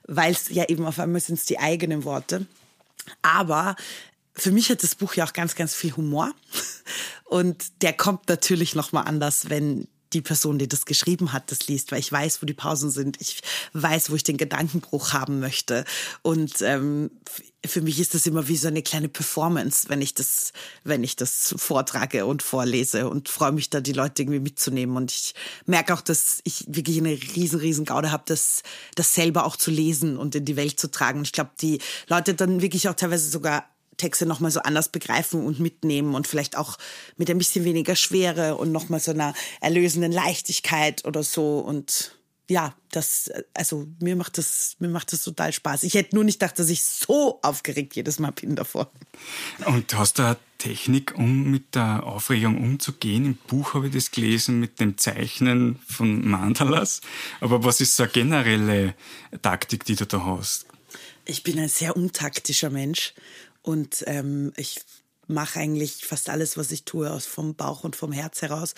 weil 0.06 0.32
es 0.32 0.48
ja 0.48 0.64
eben 0.68 0.86
auf 0.86 0.98
einmal 0.98 1.20
sind 1.20 1.38
es 1.38 1.44
die 1.44 1.58
eigenen 1.58 2.04
Worte. 2.04 2.46
Aber 3.22 3.76
für 4.34 4.50
mich 4.50 4.70
hat 4.70 4.82
das 4.82 4.94
Buch 4.94 5.14
ja 5.14 5.24
auch 5.24 5.32
ganz, 5.32 5.54
ganz 5.54 5.74
viel 5.74 5.96
Humor. 5.96 6.32
Und 7.24 7.82
der 7.82 7.92
kommt 7.92 8.28
natürlich 8.28 8.74
nochmal 8.74 9.04
anders, 9.04 9.48
wenn 9.50 9.88
die 10.14 10.22
Person, 10.22 10.58
die 10.58 10.68
das 10.68 10.86
geschrieben 10.86 11.32
hat, 11.32 11.50
das 11.50 11.66
liest, 11.66 11.92
weil 11.92 11.98
ich 11.98 12.10
weiß, 12.10 12.40
wo 12.40 12.46
die 12.46 12.54
Pausen 12.54 12.90
sind. 12.90 13.20
Ich 13.20 13.42
weiß, 13.72 14.10
wo 14.10 14.14
ich 14.14 14.22
den 14.22 14.36
Gedankenbruch 14.36 15.12
haben 15.12 15.40
möchte. 15.40 15.84
Und 16.22 16.62
ähm, 16.62 17.10
für 17.66 17.80
mich 17.80 17.98
ist 17.98 18.14
das 18.14 18.26
immer 18.26 18.48
wie 18.48 18.56
so 18.56 18.68
eine 18.68 18.82
kleine 18.82 19.08
Performance, 19.08 19.88
wenn 19.88 20.00
ich 20.00 20.14
das, 20.14 20.52
wenn 20.84 21.02
ich 21.02 21.16
das 21.16 21.54
vortrage 21.58 22.26
und 22.26 22.42
vorlese 22.42 23.08
und 23.08 23.28
freue 23.28 23.52
mich 23.52 23.70
da, 23.70 23.80
die 23.80 23.92
Leute 23.92 24.22
irgendwie 24.22 24.40
mitzunehmen. 24.40 24.96
Und 24.96 25.10
ich 25.10 25.34
merke 25.66 25.94
auch, 25.94 26.00
dass 26.00 26.40
ich 26.44 26.64
wirklich 26.68 26.98
eine 26.98 27.10
riesen, 27.10 27.60
riesen 27.60 27.84
Gaude 27.84 28.12
habe, 28.12 28.24
das, 28.26 28.62
das 28.94 29.14
selber 29.14 29.44
auch 29.46 29.56
zu 29.56 29.70
lesen 29.70 30.16
und 30.16 30.34
in 30.34 30.44
die 30.44 30.56
Welt 30.56 30.78
zu 30.78 30.90
tragen. 30.90 31.18
Und 31.18 31.26
ich 31.26 31.32
glaube, 31.32 31.50
die 31.60 31.80
Leute 32.08 32.34
dann 32.34 32.62
wirklich 32.62 32.88
auch 32.88 32.94
teilweise 32.94 33.28
sogar 33.28 33.64
Texte 33.96 34.26
nochmal 34.26 34.50
so 34.50 34.60
anders 34.60 34.88
begreifen 34.88 35.44
und 35.44 35.60
mitnehmen 35.60 36.14
und 36.14 36.26
vielleicht 36.26 36.56
auch 36.56 36.78
mit 37.16 37.30
ein 37.30 37.38
bisschen 37.38 37.64
weniger 37.64 37.96
Schwere 37.96 38.56
und 38.56 38.72
nochmal 38.72 39.00
so 39.00 39.10
einer 39.10 39.34
erlösenden 39.60 40.12
Leichtigkeit 40.12 41.04
oder 41.04 41.22
so 41.22 41.58
und 41.58 42.14
ja, 42.48 42.74
das, 42.90 43.30
also 43.54 43.86
mir 44.00 44.16
macht 44.16 44.36
das, 44.36 44.76
mir 44.78 44.88
macht 44.88 45.12
das 45.12 45.22
total 45.22 45.52
Spaß. 45.52 45.82
Ich 45.84 45.94
hätte 45.94 46.14
nur 46.14 46.24
nicht 46.24 46.40
gedacht, 46.40 46.58
dass 46.58 46.68
ich 46.68 46.84
so 46.84 47.38
aufgeregt 47.42 47.96
jedes 47.96 48.18
Mal 48.18 48.32
bin 48.32 48.54
davor. 48.54 48.90
Und 49.64 49.96
hast 49.96 50.18
du 50.18 50.24
eine 50.24 50.36
Technik, 50.58 51.14
um 51.16 51.50
mit 51.50 51.74
der 51.74 52.04
Aufregung 52.04 52.58
umzugehen? 52.58 53.24
Im 53.24 53.34
Buch 53.36 53.74
habe 53.74 53.86
ich 53.86 53.94
das 53.94 54.10
gelesen 54.10 54.60
mit 54.60 54.78
dem 54.78 54.98
Zeichnen 54.98 55.78
von 55.88 56.26
Mandalas. 56.26 57.00
Aber 57.40 57.64
was 57.64 57.80
ist 57.80 57.96
so 57.96 58.02
eine 58.02 58.12
generelle 58.12 58.94
Taktik, 59.40 59.84
die 59.84 59.96
du 59.96 60.06
da 60.06 60.24
hast? 60.24 60.66
Ich 61.24 61.42
bin 61.42 61.58
ein 61.58 61.68
sehr 61.68 61.96
untaktischer 61.96 62.68
Mensch 62.68 63.14
und 63.64 64.04
ähm, 64.06 64.52
ich 64.56 64.82
mache 65.26 65.58
eigentlich 65.58 66.04
fast 66.04 66.28
alles, 66.28 66.58
was 66.58 66.70
ich 66.70 66.84
tue, 66.84 67.10
aus 67.10 67.24
vom 67.24 67.54
Bauch 67.54 67.82
und 67.82 67.96
vom 67.96 68.12
Herz 68.12 68.42
heraus. 68.42 68.74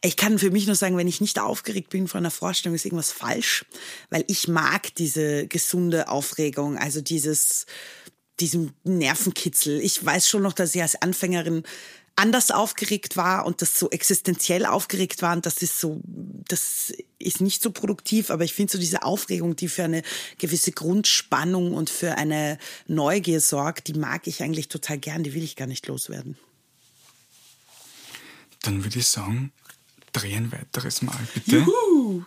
Ich 0.00 0.16
kann 0.16 0.38
für 0.38 0.52
mich 0.52 0.66
nur 0.66 0.76
sagen, 0.76 0.96
wenn 0.96 1.08
ich 1.08 1.20
nicht 1.20 1.40
aufgeregt 1.40 1.90
bin 1.90 2.06
von 2.06 2.18
einer 2.18 2.30
Vorstellung, 2.30 2.76
ist 2.76 2.84
irgendwas 2.84 3.10
falsch, 3.10 3.64
weil 4.10 4.24
ich 4.28 4.46
mag 4.46 4.94
diese 4.94 5.48
gesunde 5.48 6.08
Aufregung, 6.08 6.78
also 6.78 7.00
dieses 7.00 7.66
diesen 8.40 8.72
Nervenkitzel. 8.84 9.80
Ich 9.80 10.04
weiß 10.04 10.28
schon 10.28 10.42
noch, 10.42 10.52
dass 10.52 10.72
ich 10.72 10.80
als 10.80 11.02
Anfängerin 11.02 11.64
anders 12.18 12.50
aufgeregt 12.50 13.16
war 13.16 13.46
und 13.46 13.62
das 13.62 13.78
so 13.78 13.90
existenziell 13.90 14.66
aufgeregt 14.66 15.22
war 15.22 15.34
und 15.34 15.46
das 15.46 15.62
ist 15.62 15.78
so, 15.78 16.00
das 16.04 16.92
ist 17.18 17.40
nicht 17.40 17.62
so 17.62 17.70
produktiv, 17.70 18.30
aber 18.30 18.44
ich 18.44 18.54
finde 18.54 18.72
so 18.72 18.78
diese 18.78 19.04
Aufregung, 19.04 19.54
die 19.54 19.68
für 19.68 19.84
eine 19.84 20.02
gewisse 20.38 20.72
Grundspannung 20.72 21.74
und 21.74 21.90
für 21.90 22.18
eine 22.18 22.58
Neugier 22.88 23.40
sorgt, 23.40 23.86
die 23.86 23.94
mag 23.94 24.26
ich 24.26 24.42
eigentlich 24.42 24.68
total 24.68 24.98
gern, 24.98 25.22
die 25.22 25.32
will 25.32 25.44
ich 25.44 25.54
gar 25.54 25.66
nicht 25.66 25.86
loswerden. 25.86 26.36
Dann 28.62 28.82
würde 28.82 28.98
ich 28.98 29.06
sagen, 29.06 29.52
dreh 30.12 30.34
ein 30.34 30.50
weiteres 30.50 31.02
Mal, 31.02 31.18
bitte. 31.34 31.58
Juhu! 31.58 32.24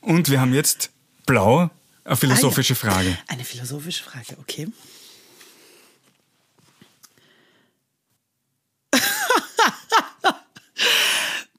Und 0.00 0.30
wir 0.30 0.40
haben 0.40 0.54
jetzt 0.54 0.90
blau, 1.26 1.70
eine 2.04 2.16
philosophische 2.16 2.74
ah, 2.74 2.86
ja. 2.86 2.90
Frage. 2.90 3.18
Eine 3.28 3.44
philosophische 3.44 4.02
Frage, 4.02 4.36
okay. 4.38 4.68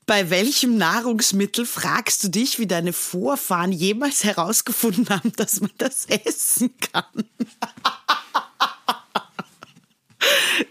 Bei 0.07 0.29
welchem 0.29 0.77
Nahrungsmittel 0.77 1.65
fragst 1.65 2.23
du 2.23 2.29
dich, 2.29 2.59
wie 2.59 2.65
deine 2.65 2.93
Vorfahren 2.93 3.73
jemals 3.73 4.23
herausgefunden 4.23 5.09
haben, 5.09 5.33
dass 5.33 5.59
man 5.59 5.71
das 5.77 6.05
essen 6.05 6.73
kann? 6.77 7.25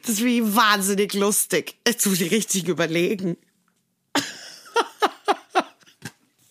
Das 0.03 0.15
ist 0.15 0.25
wie 0.25 0.55
wahnsinnig 0.55 1.13
lustig. 1.13 1.77
Jetzt 1.87 2.07
muss 2.07 2.21
ich 2.21 2.31
richtig 2.31 2.67
überlegen. 2.67 3.37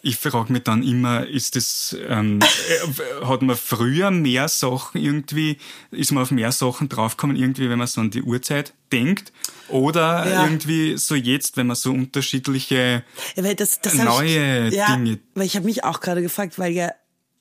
Ich 0.08 0.18
frage 0.18 0.54
mich 0.54 0.62
dann 0.62 0.84
immer, 0.84 1.26
ist 1.26 1.56
das, 1.56 1.98
ähm, 2.08 2.40
äh, 2.40 3.26
hat 3.26 3.42
man 3.42 3.56
früher 3.56 4.12
mehr 4.12 4.48
Sachen 4.48 5.02
irgendwie, 5.02 5.58
ist 5.90 6.12
man 6.12 6.22
auf 6.22 6.30
mehr 6.30 6.52
Sachen 6.52 6.90
draufgekommen, 6.90 7.36
irgendwie, 7.36 7.72
wenn 7.72 7.80
man 7.80 7.88
so 7.88 8.02
an 8.02 8.12
die 8.12 8.22
Uhrzeit 8.22 8.76
denkt? 8.92 9.34
Oder 9.68 10.30
ja. 10.30 10.44
irgendwie 10.44 10.96
so 10.98 11.16
jetzt, 11.16 11.58
wenn 11.58 11.66
man 11.66 11.76
so 11.76 11.92
unterschiedliche 11.92 13.04
ja, 13.36 13.54
das, 13.56 13.82
das 13.82 13.96
neue 13.96 14.68
ich, 14.68 14.76
ja, 14.76 14.96
Dinge. 14.96 15.18
Weil 15.34 15.48
ich 15.48 15.56
habe 15.56 15.66
mich 15.66 15.84
auch 15.84 16.02
gerade 16.02 16.22
gefragt, 16.22 16.60
weil 16.60 16.72
ja, 16.72 16.92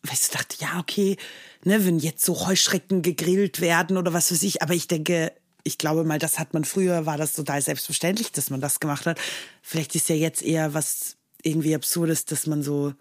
weil 0.03 0.15
ich 0.15 0.31
dachte, 0.31 0.57
ja, 0.59 0.81
okay, 0.81 1.19
ne, 1.65 1.85
wenn 1.85 1.99
jetzt 1.99 2.25
so 2.25 2.47
Heuschrecken 2.47 3.03
gegrillt 3.03 3.61
werden 3.61 3.99
oder 3.99 4.15
was 4.15 4.33
weiß 4.33 4.43
ich, 4.43 4.63
aber 4.63 4.73
ich 4.73 4.89
denke, 4.89 5.33
ich 5.65 5.77
glaube 5.77 6.05
mal, 6.05 6.19
das 6.19 6.39
hat 6.39 6.55
man 6.55 6.65
früher, 6.65 7.05
war 7.05 7.19
das 7.19 7.35
total 7.35 7.61
selbstverständlich, 7.61 8.33
dass 8.33 8.49
man 8.49 8.63
das 8.63 8.81
gemacht 8.81 9.05
hat. 9.05 9.21
Vielleicht 9.61 9.95
ist 9.95 10.09
ja 10.09 10.15
jetzt 10.15 10.43
eher 10.43 10.73
was 10.73 11.17
irgendwie 11.45 11.75
Absurdes, 11.75 12.25
dass 12.25 12.47
man 12.47 12.63
so 12.63 12.95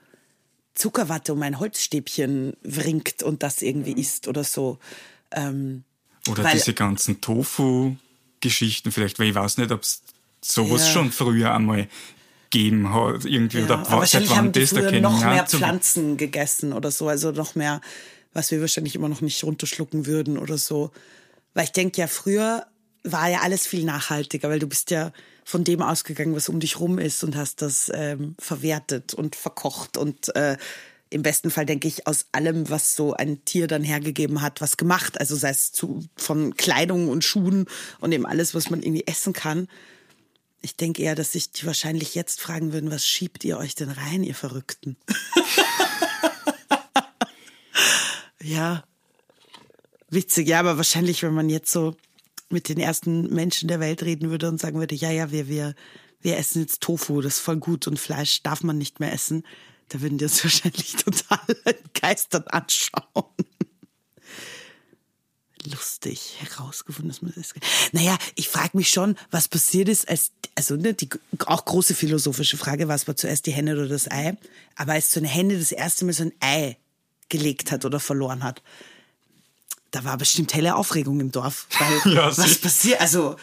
Zuckerwatte 0.75 1.33
um 1.33 1.41
ein 1.41 1.59
Holzstäbchen 1.59 2.55
wringt 2.63 3.23
und 3.23 3.43
das 3.43 3.61
irgendwie 3.61 3.93
isst 3.93 4.27
oder 4.27 4.43
so. 4.43 4.79
Ähm, 5.31 5.83
oder 6.27 6.43
weil, 6.43 6.53
diese 6.53 6.73
ganzen 6.73 7.21
Tofu-Geschichten 7.21 8.91
vielleicht, 8.91 9.19
weil 9.19 9.29
ich 9.29 9.35
weiß 9.35 9.57
nicht, 9.57 9.71
ob 9.71 9.81
es 9.81 10.03
sowas 10.41 10.87
ja. 10.87 10.93
schon 10.93 11.11
früher 11.11 11.53
einmal 11.53 11.87
gegeben 12.53 12.93
hat. 12.93 13.25
Irgendwie, 13.25 13.59
ja, 13.59 13.65
oder 13.65 13.79
aber 13.79 13.91
wahrscheinlich 13.99 14.35
haben 14.35 14.51
die 14.51 14.65
früher 14.65 14.91
noch 15.01 15.19
mehr 15.23 15.45
Pflanzen 15.45 16.17
gegessen 16.17 16.73
oder 16.73 16.91
so, 16.91 17.07
also 17.07 17.31
noch 17.31 17.55
mehr, 17.55 17.81
was 18.33 18.51
wir 18.51 18.61
wahrscheinlich 18.61 18.95
immer 18.95 19.09
noch 19.09 19.21
nicht 19.21 19.43
runterschlucken 19.43 20.05
würden 20.05 20.37
oder 20.37 20.57
so. 20.57 20.91
Weil 21.53 21.65
ich 21.65 21.71
denke 21.71 22.01
ja, 22.01 22.07
früher 22.07 22.65
war 23.03 23.29
ja 23.29 23.41
alles 23.41 23.67
viel 23.67 23.83
nachhaltiger, 23.83 24.49
weil 24.49 24.59
du 24.59 24.67
bist 24.67 24.91
ja 24.91 25.11
von 25.45 25.63
dem 25.63 25.81
ausgegangen, 25.81 26.35
was 26.35 26.49
um 26.49 26.59
dich 26.59 26.79
rum 26.79 26.99
ist 26.99 27.23
und 27.23 27.35
hast 27.35 27.61
das 27.61 27.91
ähm, 27.93 28.35
verwertet 28.39 29.13
und 29.13 29.35
verkocht 29.35 29.97
und 29.97 30.33
äh, 30.35 30.57
im 31.13 31.21
besten 31.21 31.51
Fall 31.51 31.67
denke 31.67 31.87
ich 31.87 32.07
aus 32.07 32.25
allem, 32.31 32.71
was 32.71 32.95
so 32.95 33.13
ein 33.13 33.45
Tier 33.45 33.67
dann 33.67 33.83
hergegeben 33.83 34.41
hat, 34.41 34.61
was 34.61 34.77
gemacht. 34.77 35.19
Also 35.19 35.35
sei 35.35 35.51
es 35.51 35.71
zu, 35.71 36.03
von 36.15 36.55
Kleidung 36.55 37.07
und 37.07 37.23
Schuhen 37.23 37.67
und 37.99 38.11
eben 38.11 38.25
alles, 38.25 38.55
was 38.55 38.71
man 38.71 38.81
irgendwie 38.81 39.05
essen 39.05 39.31
kann. 39.31 39.67
Ich 40.63 40.75
denke 40.75 41.03
eher, 41.03 41.13
dass 41.13 41.33
sich 41.33 41.51
die 41.51 41.67
wahrscheinlich 41.67 42.15
jetzt 42.15 42.41
fragen 42.41 42.73
würden, 42.73 42.89
was 42.89 43.05
schiebt 43.05 43.43
ihr 43.43 43.59
euch 43.59 43.75
denn 43.75 43.91
rein, 43.91 44.23
ihr 44.23 44.33
Verrückten? 44.33 44.97
ja, 48.41 48.83
witzig. 50.09 50.47
Ja, 50.47 50.61
aber 50.61 50.77
wahrscheinlich, 50.77 51.21
wenn 51.21 51.33
man 51.33 51.49
jetzt 51.49 51.71
so 51.71 51.95
mit 52.53 52.69
den 52.69 52.79
ersten 52.79 53.33
Menschen 53.33 53.67
der 53.67 53.79
Welt 53.79 54.03
reden 54.03 54.29
würde 54.29 54.47
und 54.47 54.59
sagen 54.59 54.79
würde, 54.79 54.95
ja, 54.95 55.11
ja, 55.11 55.31
wir, 55.31 55.47
wir, 55.49 55.75
wir 56.21 56.37
essen 56.37 56.61
jetzt 56.61 56.81
Tofu, 56.81 57.19
das 57.21 57.35
ist 57.35 57.39
voll 57.39 57.57
gut 57.57 57.87
und 57.87 57.99
Fleisch 57.99 58.41
darf 58.43 58.63
man 58.63 58.77
nicht 58.77 58.99
mehr 58.99 59.11
essen, 59.11 59.43
da 59.89 60.01
würden 60.01 60.17
die 60.17 60.25
uns 60.25 60.41
wahrscheinlich 60.43 60.93
total 60.95 61.39
entgeistert 61.65 62.53
anschauen. 62.53 63.25
Lustig 65.65 66.35
herausgefunden, 66.39 67.09
dass 67.09 67.21
man 67.21 67.33
das. 67.35 67.53
Naja, 67.93 68.17
ich 68.35 68.49
frage 68.49 68.75
mich 68.75 68.89
schon, 68.89 69.15
was 69.31 69.47
passiert 69.47 69.87
ist, 69.87 70.09
als 70.09 70.31
also 70.55 70.75
ne, 70.75 70.93
die 70.93 71.09
auch 71.45 71.63
große 71.63 71.95
philosophische 71.95 72.57
Frage, 72.57 72.89
was 72.89 73.07
war 73.07 73.15
zuerst 73.15 73.45
die 73.45 73.53
Henne 73.53 73.73
oder 73.73 73.87
das 73.87 74.11
Ei? 74.11 74.35
Aber 74.75 74.93
als 74.93 75.11
so 75.11 75.21
eine 75.21 75.29
Henne 75.29 75.57
das 75.57 75.71
erste 75.71 76.03
Mal 76.03 76.11
so 76.11 76.23
ein 76.23 76.33
Ei 76.41 76.77
gelegt 77.29 77.71
hat 77.71 77.85
oder 77.85 78.01
verloren 78.01 78.43
hat, 78.43 78.61
da 79.93 80.03
war 80.03 80.17
bestimmt 80.17 80.53
helle 80.53 80.75
Aufregung 80.75 81.19
im 81.19 81.31
Dorf. 81.31 81.67
Weil 81.79 82.13
ja, 82.15 82.37
was 82.37 82.57
passiert? 82.57 82.99
Also, 82.99 83.35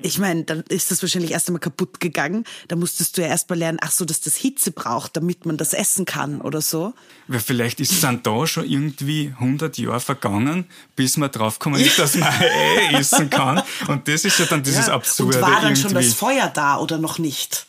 ich 0.00 0.18
meine, 0.18 0.44
dann 0.44 0.62
ist 0.68 0.90
das 0.90 1.02
wahrscheinlich 1.02 1.32
erst 1.32 1.48
einmal 1.48 1.60
kaputt 1.60 2.00
gegangen. 2.00 2.44
Da 2.68 2.76
musstest 2.76 3.16
du 3.16 3.22
ja 3.22 3.28
erst 3.28 3.50
mal 3.50 3.58
lernen, 3.58 3.78
ach 3.80 3.90
so, 3.90 4.04
dass 4.04 4.20
das 4.20 4.36
Hitze 4.36 4.70
braucht, 4.70 5.16
damit 5.16 5.44
man 5.44 5.56
das 5.56 5.74
essen 5.74 6.04
kann 6.04 6.40
oder 6.40 6.60
so. 6.60 6.94
Weil 7.28 7.40
vielleicht 7.40 7.80
ist 7.80 8.02
dann 8.02 8.22
da 8.22 8.46
schon 8.46 8.64
irgendwie 8.64 9.34
100 9.38 9.76
Jahre 9.78 10.00
vergangen, 10.00 10.66
bis 10.96 11.16
man 11.16 11.30
draufgekommen 11.30 11.80
ist, 11.80 11.98
dass 11.98 12.14
man 12.16 12.28
Ei 12.40 12.94
essen 12.94 13.28
kann. 13.28 13.62
Und 13.88 14.06
das 14.08 14.24
ist 14.24 14.38
ja 14.38 14.46
dann 14.46 14.62
dieses 14.62 14.86
ja. 14.86 14.94
Absurde. 14.94 15.38
Und 15.38 15.42
war 15.42 15.50
dann 15.50 15.62
irgendwie. 15.64 15.82
schon 15.82 15.94
das 15.94 16.14
Feuer 16.14 16.48
da 16.48 16.78
oder 16.78 16.98
noch 16.98 17.18
nicht? 17.18 17.66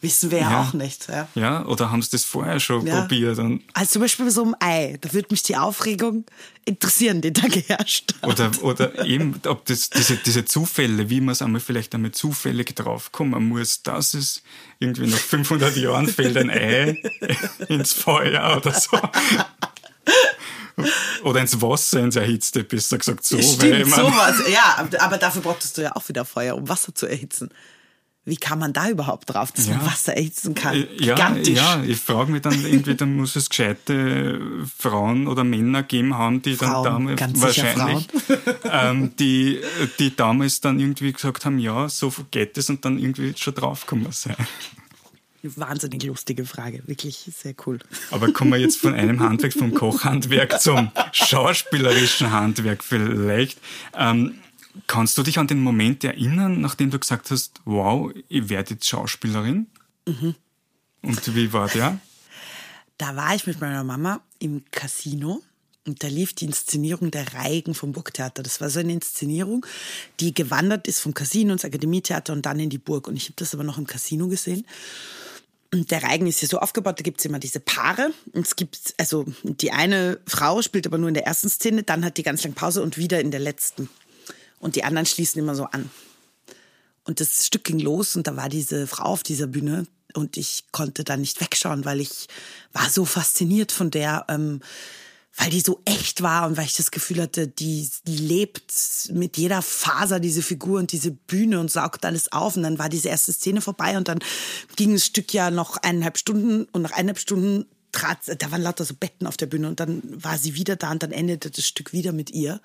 Wissen 0.00 0.30
wir 0.30 0.38
ja, 0.38 0.50
ja, 0.50 0.62
auch 0.62 0.74
nicht. 0.74 1.08
Ja, 1.08 1.28
ja 1.34 1.66
oder 1.66 1.90
haben 1.90 2.02
sie 2.02 2.10
das 2.10 2.24
vorher 2.24 2.60
schon 2.60 2.86
ja. 2.86 3.00
probiert? 3.00 3.38
Und 3.38 3.64
also 3.74 3.94
zum 3.94 4.02
Beispiel 4.02 4.26
bei 4.26 4.30
so 4.30 4.44
einem 4.44 4.54
Ei, 4.60 4.96
da 5.00 5.12
würde 5.12 5.28
mich 5.32 5.42
die 5.42 5.56
Aufregung 5.56 6.24
interessieren, 6.64 7.20
die 7.20 7.32
da 7.32 7.48
geherrscht 7.48 8.14
hat. 8.22 8.30
Oder, 8.30 8.50
oder 8.62 9.04
eben, 9.04 9.40
ob 9.46 9.64
das, 9.66 9.90
diese, 9.90 10.16
diese 10.16 10.44
Zufälle, 10.44 11.10
wie 11.10 11.20
man 11.20 11.32
es 11.32 11.42
einmal 11.42 11.60
vielleicht 11.60 11.96
einmal 11.96 12.12
zufällig 12.12 12.76
draufkommen 12.76 13.48
muss, 13.48 13.82
dass 13.82 14.14
es 14.14 14.42
irgendwie 14.78 15.08
nach 15.08 15.18
500 15.18 15.76
Jahren 15.76 16.06
fällt 16.06 16.36
ein 16.36 16.50
Ei 16.50 17.02
ins 17.68 17.92
Feuer 17.92 18.56
oder 18.56 18.72
so. 18.74 19.00
Oder 21.24 21.40
ins 21.40 21.60
Wasser, 21.60 22.04
ins 22.04 22.14
Erhitzte, 22.14 22.62
besser 22.62 22.98
gesagt 22.98 23.24
so. 23.24 23.42
Stimmt, 23.42 23.90
sowas. 23.90 24.36
Ja, 24.48 24.88
aber 25.00 25.18
dafür 25.18 25.42
brauchtest 25.42 25.76
du 25.76 25.82
ja 25.82 25.96
auch 25.96 26.08
wieder 26.08 26.24
Feuer, 26.24 26.54
um 26.54 26.68
Wasser 26.68 26.94
zu 26.94 27.06
erhitzen 27.06 27.50
wie 28.28 28.36
kann 28.36 28.58
man 28.58 28.72
da 28.72 28.88
überhaupt 28.88 29.30
drauf, 29.30 29.52
dass 29.52 29.68
ja. 29.68 29.76
man 29.76 29.86
Wasser 29.86 30.14
erhitzen 30.14 30.54
kann? 30.54 30.74
Äh, 30.74 30.86
ja, 31.00 31.14
Gigantisch. 31.14 31.56
ja 31.56 31.82
ich 31.82 31.98
frage 31.98 32.30
mich 32.30 32.42
dann 32.42 32.64
irgendwie, 32.64 32.94
dann 32.94 33.16
muss 33.16 33.36
es 33.36 33.48
gescheite 33.48 34.40
Frauen 34.76 35.26
oder 35.26 35.44
Männer 35.44 35.82
geben 35.82 36.14
haben, 36.14 36.42
die 36.42 36.54
Frauen, 36.54 37.06
dann 37.06 37.16
damals 37.16 37.40
wahrscheinlich, 37.40 38.08
ähm, 38.64 39.16
die, 39.18 39.60
die 39.98 40.14
damals 40.14 40.60
dann 40.60 40.78
irgendwie 40.78 41.12
gesagt 41.12 41.44
haben, 41.44 41.58
ja, 41.58 41.88
so 41.88 42.12
geht 42.30 42.58
es 42.58 42.68
und 42.68 42.84
dann 42.84 42.98
irgendwie 42.98 43.32
schon 43.36 43.54
draufgekommen 43.54 44.12
sein. 44.12 44.36
Wahnsinnig 45.42 46.02
lustige 46.02 46.44
Frage, 46.44 46.82
wirklich 46.86 47.30
sehr 47.34 47.54
cool. 47.66 47.78
Aber 48.10 48.32
kommen 48.32 48.50
wir 48.50 48.58
jetzt 48.58 48.78
von 48.78 48.94
einem 48.94 49.20
Handwerk, 49.20 49.52
vom 49.52 49.72
Kochhandwerk 49.72 50.60
zum 50.60 50.90
schauspielerischen 51.12 52.32
Handwerk 52.32 52.82
vielleicht. 52.82 53.58
Ähm, 53.96 54.34
Kannst 54.86 55.18
du 55.18 55.22
dich 55.22 55.38
an 55.38 55.46
den 55.46 55.62
Moment 55.62 56.04
erinnern, 56.04 56.60
nachdem 56.60 56.90
du 56.90 56.98
gesagt 56.98 57.30
hast, 57.30 57.60
wow, 57.64 58.12
ich 58.28 58.48
werde 58.48 58.74
jetzt 58.74 58.88
Schauspielerin? 58.88 59.66
Mhm. 60.06 60.34
Und 61.02 61.34
wie 61.34 61.52
war 61.52 61.68
der? 61.68 61.98
Da 62.96 63.16
war 63.16 63.34
ich 63.34 63.46
mit 63.46 63.60
meiner 63.60 63.84
Mama 63.84 64.20
im 64.38 64.64
Casino 64.70 65.42
und 65.86 66.02
da 66.02 66.08
lief 66.08 66.34
die 66.34 66.44
Inszenierung 66.44 67.10
der 67.10 67.32
Reigen 67.34 67.74
vom 67.74 67.92
Burgtheater. 67.92 68.42
Das 68.42 68.60
war 68.60 68.68
so 68.68 68.80
eine 68.80 68.92
Inszenierung, 68.92 69.64
die 70.20 70.34
gewandert 70.34 70.86
ist 70.86 71.00
vom 71.00 71.14
Casino 71.14 71.52
ins 71.52 71.64
Akademietheater 71.64 72.32
und 72.32 72.44
dann 72.44 72.60
in 72.60 72.70
die 72.70 72.78
Burg. 72.78 73.08
Und 73.08 73.16
ich 73.16 73.24
habe 73.24 73.34
das 73.36 73.54
aber 73.54 73.64
noch 73.64 73.78
im 73.78 73.86
Casino 73.86 74.28
gesehen. 74.28 74.66
Und 75.72 75.90
der 75.90 76.02
Reigen 76.02 76.26
ist 76.26 76.40
hier 76.40 76.48
so 76.48 76.58
aufgebaut, 76.58 76.98
da 76.98 77.02
gibt 77.02 77.20
es 77.20 77.26
immer 77.26 77.38
diese 77.38 77.60
Paare. 77.60 78.12
Und 78.32 78.46
es 78.46 78.56
gibt, 78.56 78.94
also 78.98 79.24
die 79.42 79.70
eine 79.72 80.18
Frau 80.26 80.60
spielt 80.60 80.86
aber 80.86 80.98
nur 80.98 81.08
in 81.08 81.14
der 81.14 81.26
ersten 81.26 81.48
Szene, 81.48 81.82
dann 81.82 82.04
hat 82.04 82.16
die 82.16 82.22
ganz 82.22 82.42
lang 82.44 82.54
Pause 82.54 82.82
und 82.82 82.98
wieder 82.98 83.20
in 83.20 83.30
der 83.30 83.40
letzten 83.40 83.88
und 84.58 84.76
die 84.76 84.84
anderen 84.84 85.06
schließen 85.06 85.40
immer 85.40 85.54
so 85.54 85.64
an. 85.64 85.90
Und 87.04 87.20
das 87.20 87.46
Stück 87.46 87.64
ging 87.64 87.78
los 87.78 88.16
und 88.16 88.26
da 88.26 88.36
war 88.36 88.48
diese 88.48 88.86
Frau 88.86 89.04
auf 89.04 89.22
dieser 89.22 89.46
Bühne 89.46 89.86
und 90.14 90.36
ich 90.36 90.64
konnte 90.72 91.04
da 91.04 91.16
nicht 91.16 91.40
wegschauen, 91.40 91.84
weil 91.84 92.00
ich 92.00 92.28
war 92.72 92.88
so 92.90 93.04
fasziniert 93.04 93.72
von 93.72 93.90
der, 93.90 94.26
ähm, 94.28 94.60
weil 95.36 95.50
die 95.50 95.60
so 95.60 95.80
echt 95.84 96.22
war 96.22 96.46
und 96.46 96.56
weil 96.56 96.64
ich 96.64 96.76
das 96.76 96.90
Gefühl 96.90 97.22
hatte, 97.22 97.46
die 97.46 97.88
lebt 98.04 98.72
mit 99.12 99.36
jeder 99.36 99.62
Faser 99.62 100.18
diese 100.20 100.42
Figur 100.42 100.80
und 100.80 100.92
diese 100.92 101.12
Bühne 101.12 101.60
und 101.60 101.70
saugt 101.70 102.04
alles 102.04 102.32
auf. 102.32 102.56
Und 102.56 102.64
dann 102.64 102.78
war 102.78 102.88
diese 102.88 103.08
erste 103.08 103.32
Szene 103.32 103.60
vorbei 103.60 103.96
und 103.96 104.08
dann 104.08 104.18
ging 104.76 104.92
das 104.92 105.06
Stück 105.06 105.32
ja 105.32 105.50
noch 105.50 105.76
eineinhalb 105.76 106.18
Stunden 106.18 106.64
und 106.72 106.82
nach 106.82 106.92
eineinhalb 106.92 107.20
Stunden 107.20 107.66
trat, 107.92 108.18
da 108.38 108.50
waren 108.50 108.62
lauter 108.62 108.84
so 108.84 108.94
Betten 108.94 109.26
auf 109.26 109.36
der 109.36 109.46
Bühne 109.46 109.68
und 109.68 109.80
dann 109.80 110.02
war 110.22 110.38
sie 110.38 110.54
wieder 110.54 110.76
da 110.76 110.90
und 110.90 111.02
dann 111.02 111.12
endete 111.12 111.50
das 111.50 111.66
Stück 111.66 111.92
wieder 111.92 112.12
mit 112.12 112.30
ihr. 112.30 112.60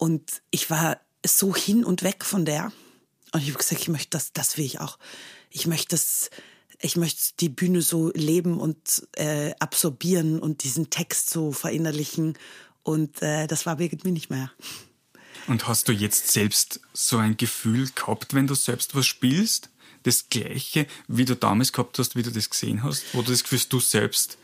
Und 0.00 0.40
ich 0.50 0.70
war 0.70 0.98
so 1.26 1.54
hin 1.54 1.84
und 1.84 2.02
weg 2.02 2.24
von 2.24 2.46
der. 2.46 2.72
Und 3.32 3.42
ich 3.42 3.48
habe 3.48 3.58
gesagt, 3.58 3.82
ich 3.82 3.88
möchte 3.88 4.08
das, 4.16 4.32
das 4.32 4.56
will 4.56 4.64
ich 4.64 4.80
auch. 4.80 4.98
Ich 5.50 5.66
möchte 5.66 5.88
das, 5.90 6.30
ich 6.80 6.96
möchte 6.96 7.34
die 7.38 7.50
Bühne 7.50 7.82
so 7.82 8.10
leben 8.14 8.58
und 8.60 9.06
äh, 9.16 9.52
absorbieren 9.58 10.38
und 10.38 10.64
diesen 10.64 10.88
Text 10.88 11.28
so 11.28 11.52
verinnerlichen. 11.52 12.38
Und 12.82 13.20
äh, 13.20 13.46
das 13.46 13.66
war 13.66 13.78
irgendwie 13.78 14.10
nicht 14.10 14.30
mehr. 14.30 14.50
Und 15.48 15.68
hast 15.68 15.86
du 15.86 15.92
jetzt 15.92 16.28
selbst 16.28 16.80
so 16.94 17.18
ein 17.18 17.36
Gefühl 17.36 17.90
gehabt, 17.94 18.32
wenn 18.32 18.46
du 18.46 18.54
selbst 18.54 18.94
was 18.94 19.06
spielst? 19.06 19.68
Das 20.04 20.30
gleiche, 20.30 20.86
wie 21.08 21.26
du 21.26 21.36
damals 21.36 21.74
gehabt 21.74 21.98
hast, 21.98 22.16
wie 22.16 22.22
du 22.22 22.32
das 22.32 22.48
gesehen 22.48 22.82
hast? 22.82 23.04
Du 23.12 23.20
das 23.20 23.42
Gefühl 23.42 23.60
du 23.68 23.80
selbst 23.80 24.38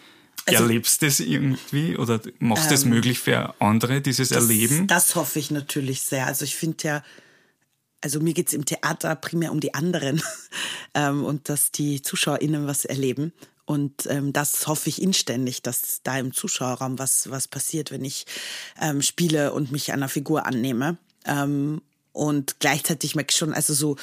also, 0.49 0.63
Erlebst 0.63 1.03
du 1.03 1.07
das 1.07 1.19
irgendwie 1.19 1.97
oder 1.97 2.21
machst 2.39 2.67
du 2.67 2.75
ähm, 2.75 2.75
es 2.75 2.85
möglich 2.85 3.19
für 3.19 3.61
andere, 3.61 4.01
dieses 4.01 4.29
das, 4.29 4.45
Erleben? 4.45 4.87
Das 4.87 5.17
hoffe 5.17 5.41
ich 5.41 5.51
natürlich 5.51 6.03
sehr. 6.03 6.27
Also 6.27 6.45
ich 6.45 6.55
finde 6.55 6.77
ja, 6.85 7.03
also 8.01 8.21
mir 8.21 8.33
geht 8.33 8.49
es 8.49 8.55
im 8.55 8.65
Theater 8.65 9.17
primär 9.17 9.51
um 9.51 9.59
die 9.59 9.75
anderen 9.75 10.23
ähm, 10.95 11.25
und 11.25 11.49
dass 11.49 11.73
die 11.73 12.01
ZuschauerInnen 12.01 12.69
was 12.69 12.85
erleben. 12.85 13.33
Und 13.65 14.07
ähm, 14.09 14.33
das 14.33 14.69
hoffe 14.69 14.89
ich 14.89 15.03
inständig, 15.03 15.63
dass 15.63 16.01
da 16.05 16.17
im 16.19 16.33
Zuschauerraum 16.33 17.01
was, 17.01 17.29
was 17.31 17.49
passiert, 17.49 17.91
wenn 17.91 18.05
ich 18.05 18.27
ähm, 18.81 19.03
spiele 19.03 19.53
und 19.53 19.73
mich 19.73 19.93
einer 19.93 20.09
Figur 20.09 20.47
annehme. 20.47 20.97
Und 22.17 22.61
gleichzeitig 22.61 23.15
merke 23.15 23.31
ich 23.31 23.37
schon, 23.37 23.53
also 23.53 23.75
so 23.75 23.97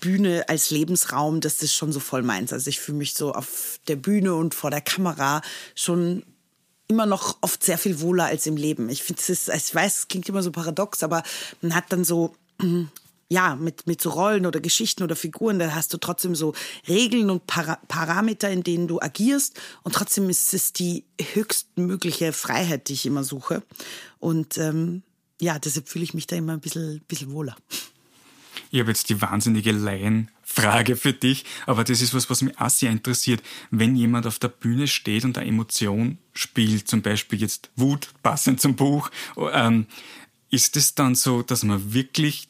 Bühne 0.00 0.48
als 0.48 0.70
Lebensraum, 0.70 1.42
das 1.42 1.62
ist 1.62 1.74
schon 1.74 1.92
so 1.92 2.00
voll 2.00 2.22
meins. 2.22 2.50
Also 2.50 2.70
ich 2.70 2.80
fühle 2.80 2.96
mich 2.96 3.12
so 3.12 3.34
auf 3.34 3.78
der 3.88 3.96
Bühne 3.96 4.34
und 4.34 4.54
vor 4.54 4.70
der 4.70 4.80
Kamera 4.80 5.42
schon 5.74 6.22
immer 6.88 7.04
noch 7.04 7.36
oft 7.42 7.62
sehr 7.62 7.76
viel 7.76 8.00
wohler 8.00 8.24
als 8.24 8.46
im 8.46 8.56
Leben. 8.56 8.88
Ich 8.88 9.02
finde, 9.02 9.20
es 9.28 9.48
ich 9.48 9.74
weiß, 9.74 9.98
es 9.98 10.08
klingt 10.08 10.30
immer 10.30 10.42
so 10.42 10.50
paradox, 10.50 11.02
aber 11.02 11.22
man 11.60 11.74
hat 11.74 11.84
dann 11.90 12.04
so, 12.04 12.34
ja, 13.28 13.54
mit, 13.56 13.86
mit 13.86 14.00
so 14.00 14.08
Rollen 14.08 14.46
oder 14.46 14.60
Geschichten 14.60 15.02
oder 15.02 15.14
Figuren, 15.14 15.58
da 15.58 15.74
hast 15.74 15.92
du 15.92 15.98
trotzdem 15.98 16.34
so 16.34 16.54
Regeln 16.88 17.28
und 17.28 17.46
Para 17.46 17.76
Parameter, 17.86 18.48
in 18.48 18.62
denen 18.62 18.88
du 18.88 18.98
agierst. 18.98 19.60
Und 19.82 19.94
trotzdem 19.94 20.30
ist 20.30 20.54
es 20.54 20.72
die 20.72 21.04
höchstmögliche 21.20 22.32
Freiheit, 22.32 22.88
die 22.88 22.94
ich 22.94 23.04
immer 23.04 23.24
suche. 23.24 23.62
Und 24.20 24.56
ähm, 24.56 25.02
ja, 25.42 25.58
deshalb 25.58 25.88
fühle 25.88 26.04
ich 26.04 26.14
mich 26.14 26.28
da 26.28 26.36
immer 26.36 26.52
ein 26.52 26.60
bisschen, 26.60 27.02
bisschen 27.08 27.32
wohler. 27.32 27.56
Ich 28.70 28.78
habe 28.78 28.90
jetzt 28.90 29.08
die 29.08 29.20
wahnsinnige 29.20 29.72
Laienfrage 29.72 30.94
für 30.94 31.12
dich, 31.12 31.44
aber 31.66 31.82
das 31.82 32.00
ist 32.00 32.14
was, 32.14 32.30
was 32.30 32.42
mich 32.42 32.58
auch 32.60 32.70
sehr 32.70 32.92
interessiert. 32.92 33.42
Wenn 33.70 33.96
jemand 33.96 34.26
auf 34.26 34.38
der 34.38 34.48
Bühne 34.48 34.86
steht 34.86 35.24
und 35.24 35.36
eine 35.36 35.48
Emotion 35.48 36.18
spielt, 36.32 36.86
zum 36.86 37.02
Beispiel 37.02 37.40
jetzt 37.40 37.70
Wut, 37.74 38.08
passend 38.22 38.60
zum 38.60 38.76
Buch, 38.76 39.10
ähm, 39.52 39.86
ist 40.48 40.76
es 40.76 40.94
dann 40.94 41.16
so, 41.16 41.42
dass 41.42 41.64
man 41.64 41.92
wirklich 41.92 42.48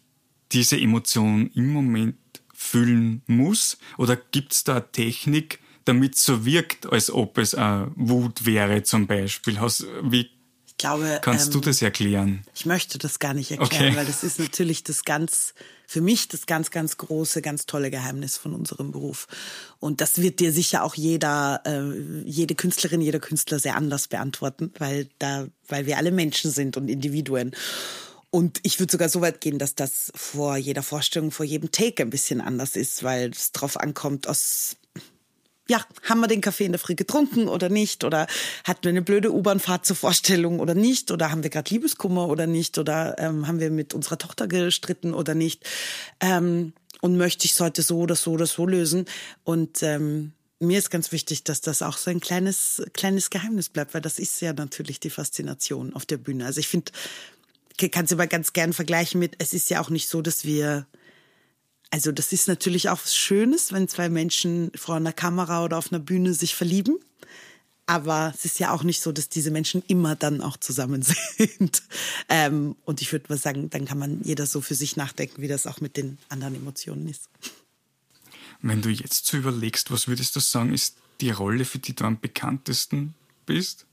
diese 0.52 0.78
Emotion 0.78 1.50
im 1.54 1.72
Moment 1.72 2.16
fühlen 2.52 3.22
muss? 3.26 3.78
Oder 3.96 4.16
gibt 4.16 4.52
es 4.52 4.64
da 4.64 4.76
eine 4.76 4.92
Technik, 4.92 5.60
damit 5.86 6.16
es 6.16 6.24
so 6.26 6.44
wirkt, 6.44 6.92
als 6.92 7.10
ob 7.10 7.38
es 7.38 7.54
eine 7.54 7.90
Wut 7.96 8.44
wäre 8.44 8.82
zum 8.82 9.06
Beispiel? 9.06 9.58
wie 10.02 10.28
glaube. 10.76 11.20
Kannst 11.22 11.46
ähm, 11.46 11.52
du 11.52 11.60
das 11.60 11.82
erklären? 11.82 12.42
Ich 12.54 12.66
möchte 12.66 12.98
das 12.98 13.18
gar 13.18 13.34
nicht 13.34 13.50
erklären, 13.50 13.88
okay. 13.88 13.96
weil 13.96 14.06
das 14.06 14.24
ist 14.24 14.38
natürlich 14.38 14.84
das 14.84 15.04
ganz, 15.04 15.54
für 15.86 16.00
mich 16.00 16.28
das 16.28 16.46
ganz, 16.46 16.70
ganz 16.70 16.96
große, 16.96 17.42
ganz 17.42 17.66
tolle 17.66 17.90
Geheimnis 17.90 18.36
von 18.36 18.54
unserem 18.54 18.92
Beruf. 18.92 19.26
Und 19.78 20.00
das 20.00 20.20
wird 20.20 20.40
dir 20.40 20.52
sicher 20.52 20.84
auch 20.84 20.94
jeder, 20.94 21.62
äh, 21.64 22.22
jede 22.24 22.54
Künstlerin, 22.54 23.00
jeder 23.00 23.20
Künstler 23.20 23.58
sehr 23.58 23.76
anders 23.76 24.08
beantworten, 24.08 24.72
weil 24.78 25.08
da, 25.18 25.46
weil 25.68 25.86
wir 25.86 25.98
alle 25.98 26.12
Menschen 26.12 26.50
sind 26.50 26.76
und 26.76 26.88
Individuen. 26.88 27.52
Und 28.30 28.60
ich 28.62 28.80
würde 28.80 28.90
sogar 28.90 29.10
so 29.10 29.20
weit 29.20 29.42
gehen, 29.42 29.58
dass 29.58 29.74
das 29.74 30.10
vor 30.14 30.56
jeder 30.56 30.82
Vorstellung, 30.82 31.30
vor 31.30 31.44
jedem 31.44 31.70
Take 31.70 32.02
ein 32.02 32.08
bisschen 32.08 32.40
anders 32.40 32.76
ist, 32.76 33.02
weil 33.02 33.30
es 33.30 33.52
drauf 33.52 33.78
ankommt, 33.78 34.26
aus 34.26 34.76
ja, 35.68 35.84
haben 36.02 36.20
wir 36.20 36.28
den 36.28 36.40
Kaffee 36.40 36.64
in 36.64 36.72
der 36.72 36.78
Früh 36.78 36.94
getrunken 36.94 37.48
oder 37.48 37.68
nicht? 37.68 38.04
Oder 38.04 38.26
hatten 38.64 38.84
wir 38.84 38.90
eine 38.90 39.02
blöde 39.02 39.32
U-Bahn-Fahrt 39.32 39.86
zur 39.86 39.96
Vorstellung 39.96 40.60
oder 40.60 40.74
nicht? 40.74 41.10
Oder 41.10 41.30
haben 41.30 41.42
wir 41.42 41.50
gerade 41.50 41.70
Liebeskummer 41.70 42.28
oder 42.28 42.46
nicht? 42.46 42.78
Oder 42.78 43.16
ähm, 43.18 43.46
haben 43.46 43.60
wir 43.60 43.70
mit 43.70 43.94
unserer 43.94 44.18
Tochter 44.18 44.48
gestritten 44.48 45.14
oder 45.14 45.34
nicht? 45.34 45.64
Ähm, 46.20 46.72
und 47.00 47.16
möchte 47.16 47.46
ich 47.46 47.52
es 47.52 47.60
heute 47.60 47.82
so 47.82 47.98
oder 48.00 48.16
so 48.16 48.32
oder 48.32 48.46
so 48.46 48.66
lösen? 48.66 49.06
Und 49.44 49.82
ähm, 49.82 50.32
mir 50.58 50.78
ist 50.78 50.90
ganz 50.90 51.12
wichtig, 51.12 51.44
dass 51.44 51.60
das 51.60 51.82
auch 51.82 51.96
so 51.96 52.10
ein 52.10 52.20
kleines, 52.20 52.82
kleines 52.92 53.30
Geheimnis 53.30 53.68
bleibt, 53.68 53.94
weil 53.94 54.00
das 54.00 54.18
ist 54.18 54.40
ja 54.40 54.52
natürlich 54.52 55.00
die 55.00 55.10
Faszination 55.10 55.94
auf 55.94 56.06
der 56.06 56.18
Bühne. 56.18 56.46
Also 56.46 56.60
ich 56.60 56.68
finde, 56.68 56.92
kann 57.90 58.04
es 58.04 58.12
immer 58.12 58.26
ganz 58.26 58.52
gern 58.52 58.72
vergleichen 58.72 59.18
mit, 59.18 59.34
es 59.38 59.52
ist 59.52 59.70
ja 59.70 59.80
auch 59.80 59.90
nicht 59.90 60.08
so, 60.08 60.22
dass 60.22 60.44
wir 60.44 60.86
also 61.92 62.10
das 62.10 62.32
ist 62.32 62.48
natürlich 62.48 62.88
auch 62.88 62.98
was 63.02 63.14
Schönes, 63.14 63.70
wenn 63.70 63.86
zwei 63.86 64.08
Menschen 64.08 64.72
vor 64.74 64.94
einer 64.96 65.12
Kamera 65.12 65.62
oder 65.62 65.76
auf 65.76 65.92
einer 65.92 66.00
Bühne 66.00 66.32
sich 66.32 66.54
verlieben. 66.54 66.98
Aber 67.84 68.32
es 68.34 68.46
ist 68.46 68.58
ja 68.58 68.72
auch 68.72 68.82
nicht 68.82 69.02
so, 69.02 69.12
dass 69.12 69.28
diese 69.28 69.50
Menschen 69.50 69.82
immer 69.88 70.16
dann 70.16 70.40
auch 70.40 70.56
zusammen 70.56 71.02
sind. 71.36 71.82
Ähm, 72.30 72.76
und 72.86 73.02
ich 73.02 73.12
würde 73.12 73.26
mal 73.28 73.36
sagen, 73.36 73.68
dann 73.68 73.84
kann 73.84 73.98
man 73.98 74.22
jeder 74.22 74.46
so 74.46 74.62
für 74.62 74.74
sich 74.74 74.96
nachdenken, 74.96 75.42
wie 75.42 75.48
das 75.48 75.66
auch 75.66 75.82
mit 75.82 75.98
den 75.98 76.16
anderen 76.30 76.54
Emotionen 76.54 77.06
ist. 77.08 77.28
Wenn 78.62 78.80
du 78.80 78.88
jetzt 78.88 79.26
so 79.26 79.36
überlegst, 79.36 79.90
was 79.90 80.08
würdest 80.08 80.34
du 80.34 80.40
sagen, 80.40 80.72
ist 80.72 80.96
die 81.20 81.30
Rolle, 81.30 81.66
für 81.66 81.78
die 81.78 81.94
du 81.94 82.04
am 82.04 82.18
bekanntesten 82.18 83.14
bist? 83.44 83.84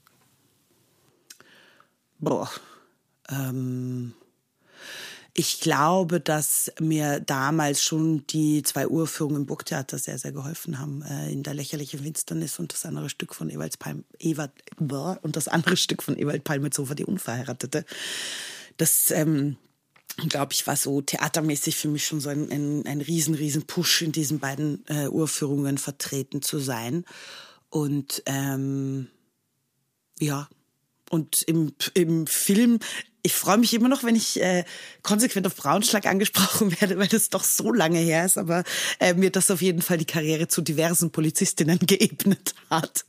Boah. 2.18 2.50
Ähm, 3.28 4.14
ich 5.34 5.60
glaube, 5.60 6.20
dass 6.20 6.72
mir 6.80 7.20
damals 7.20 7.82
schon 7.82 8.26
die 8.26 8.62
zwei 8.62 8.88
Urführungen 8.88 9.42
im 9.42 9.46
Burgtheater 9.46 9.98
sehr, 9.98 10.18
sehr 10.18 10.32
geholfen 10.32 10.78
haben. 10.78 11.02
Äh, 11.02 11.32
in 11.32 11.42
der 11.42 11.54
lächerlichen 11.54 12.00
Finsternis 12.00 12.58
und 12.58 12.72
das 12.72 12.84
andere 12.84 13.08
Stück 13.08 13.34
von 13.34 13.50
Ewald 13.50 13.78
Palm, 13.78 14.04
Ewald, 14.18 14.50
und 15.22 15.36
das 15.36 15.48
andere 15.48 15.76
Stück 15.78 16.02
von 16.02 16.18
Ewald 16.18 16.44
Palmetzofer, 16.44 16.94
die 16.94 17.04
Unverheiratete. 17.04 17.84
Das, 18.76 19.10
ähm, 19.10 19.56
glaube 20.28 20.52
ich, 20.52 20.66
war 20.66 20.76
so 20.76 21.00
theatermäßig 21.00 21.76
für 21.76 21.88
mich 21.88 22.06
schon 22.06 22.20
so 22.20 22.28
ein, 22.28 22.50
ein, 22.50 22.86
ein 22.86 23.00
riesen, 23.00 23.34
riesen 23.34 23.62
Push 23.62 24.02
in 24.02 24.12
diesen 24.12 24.40
beiden 24.40 24.84
äh, 24.88 25.06
Urführungen 25.06 25.78
vertreten 25.78 26.42
zu 26.42 26.58
sein. 26.58 27.04
Und 27.68 28.22
ähm, 28.26 29.08
ja, 30.18 30.48
und 31.10 31.42
im, 31.42 31.74
im 31.94 32.26
Film, 32.28 32.78
ich 33.22 33.34
freue 33.34 33.58
mich 33.58 33.74
immer 33.74 33.88
noch, 33.88 34.04
wenn 34.04 34.14
ich 34.14 34.40
äh, 34.40 34.64
konsequent 35.02 35.46
auf 35.46 35.56
Braunschlag 35.56 36.06
angesprochen 36.06 36.70
werde, 36.80 36.98
weil 36.98 37.08
das 37.08 37.28
doch 37.28 37.42
so 37.44 37.72
lange 37.72 37.98
her 37.98 38.24
ist, 38.24 38.38
aber 38.38 38.62
äh, 39.00 39.12
mir 39.14 39.30
das 39.30 39.50
auf 39.50 39.60
jeden 39.60 39.82
Fall 39.82 39.98
die 39.98 40.06
Karriere 40.06 40.48
zu 40.48 40.62
diversen 40.62 41.10
Polizistinnen 41.10 41.78
geebnet 41.82 42.54
hat. 42.70 43.04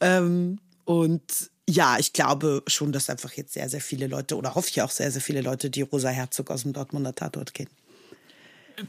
Ähm, 0.00 0.60
und 0.84 1.50
ja, 1.68 1.98
ich 1.98 2.12
glaube 2.12 2.62
schon, 2.68 2.92
dass 2.92 3.10
einfach 3.10 3.32
jetzt 3.32 3.54
sehr, 3.54 3.68
sehr 3.68 3.80
viele 3.80 4.06
Leute 4.06 4.36
oder 4.36 4.54
hoffe 4.54 4.68
ich 4.70 4.80
auch 4.80 4.90
sehr, 4.90 5.10
sehr 5.10 5.22
viele 5.22 5.40
Leute 5.40 5.70
die 5.70 5.82
Rosa 5.82 6.10
Herzog 6.10 6.50
aus 6.50 6.62
dem 6.62 6.72
Dortmunder 6.72 7.14
Tatort 7.14 7.52
kennen. 7.52 7.70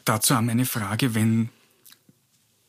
Dazu 0.03 0.35
haben 0.35 0.49
eine 0.49 0.65
Frage, 0.65 1.15
wenn 1.15 1.49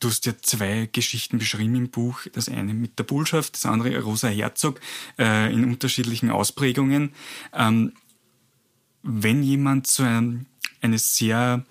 du 0.00 0.08
hast 0.08 0.26
ja 0.26 0.34
zwei 0.40 0.88
Geschichten 0.92 1.38
beschrieben 1.38 1.74
im 1.76 1.90
Buch, 1.90 2.20
das 2.32 2.48
eine 2.48 2.74
mit 2.74 2.98
der 2.98 3.04
Bullschaft, 3.04 3.54
das 3.54 3.66
andere 3.66 4.00
Rosa 4.02 4.28
Herzog 4.28 4.80
äh, 5.18 5.52
in 5.52 5.64
unterschiedlichen 5.64 6.30
Ausprägungen. 6.30 7.12
Ähm, 7.52 7.92
wenn 9.02 9.42
jemand 9.42 9.86
so 9.86 10.02
ein, 10.02 10.46
eine 10.80 10.98
sehr 10.98 11.64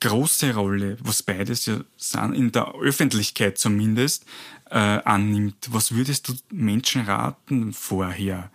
große 0.00 0.54
Rolle, 0.54 0.98
was 1.00 1.22
beides 1.22 1.66
ja 1.66 1.80
sind, 1.96 2.34
in 2.34 2.52
der 2.52 2.74
Öffentlichkeit 2.74 3.58
zumindest, 3.58 4.26
äh, 4.70 4.78
annimmt, 4.78 5.68
was 5.70 5.92
würdest 5.92 6.28
du 6.28 6.34
Menschen 6.50 7.02
raten 7.02 7.72
vorher, 7.72 8.50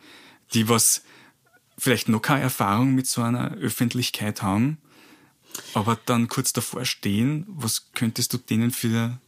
die 0.53 0.69
was 0.69 1.03
vielleicht 1.77 2.09
noch 2.09 2.21
keine 2.21 2.41
Erfahrung 2.41 2.93
mit 2.93 3.07
so 3.07 3.21
einer 3.21 3.53
Öffentlichkeit 3.53 4.41
haben, 4.41 4.77
aber 5.73 5.99
dann 6.05 6.27
kurz 6.27 6.53
davor 6.53 6.85
stehen, 6.85 7.45
was 7.47 7.91
könntest 7.93 8.33
du 8.33 8.37
denen 8.37 8.71
für 8.71 9.19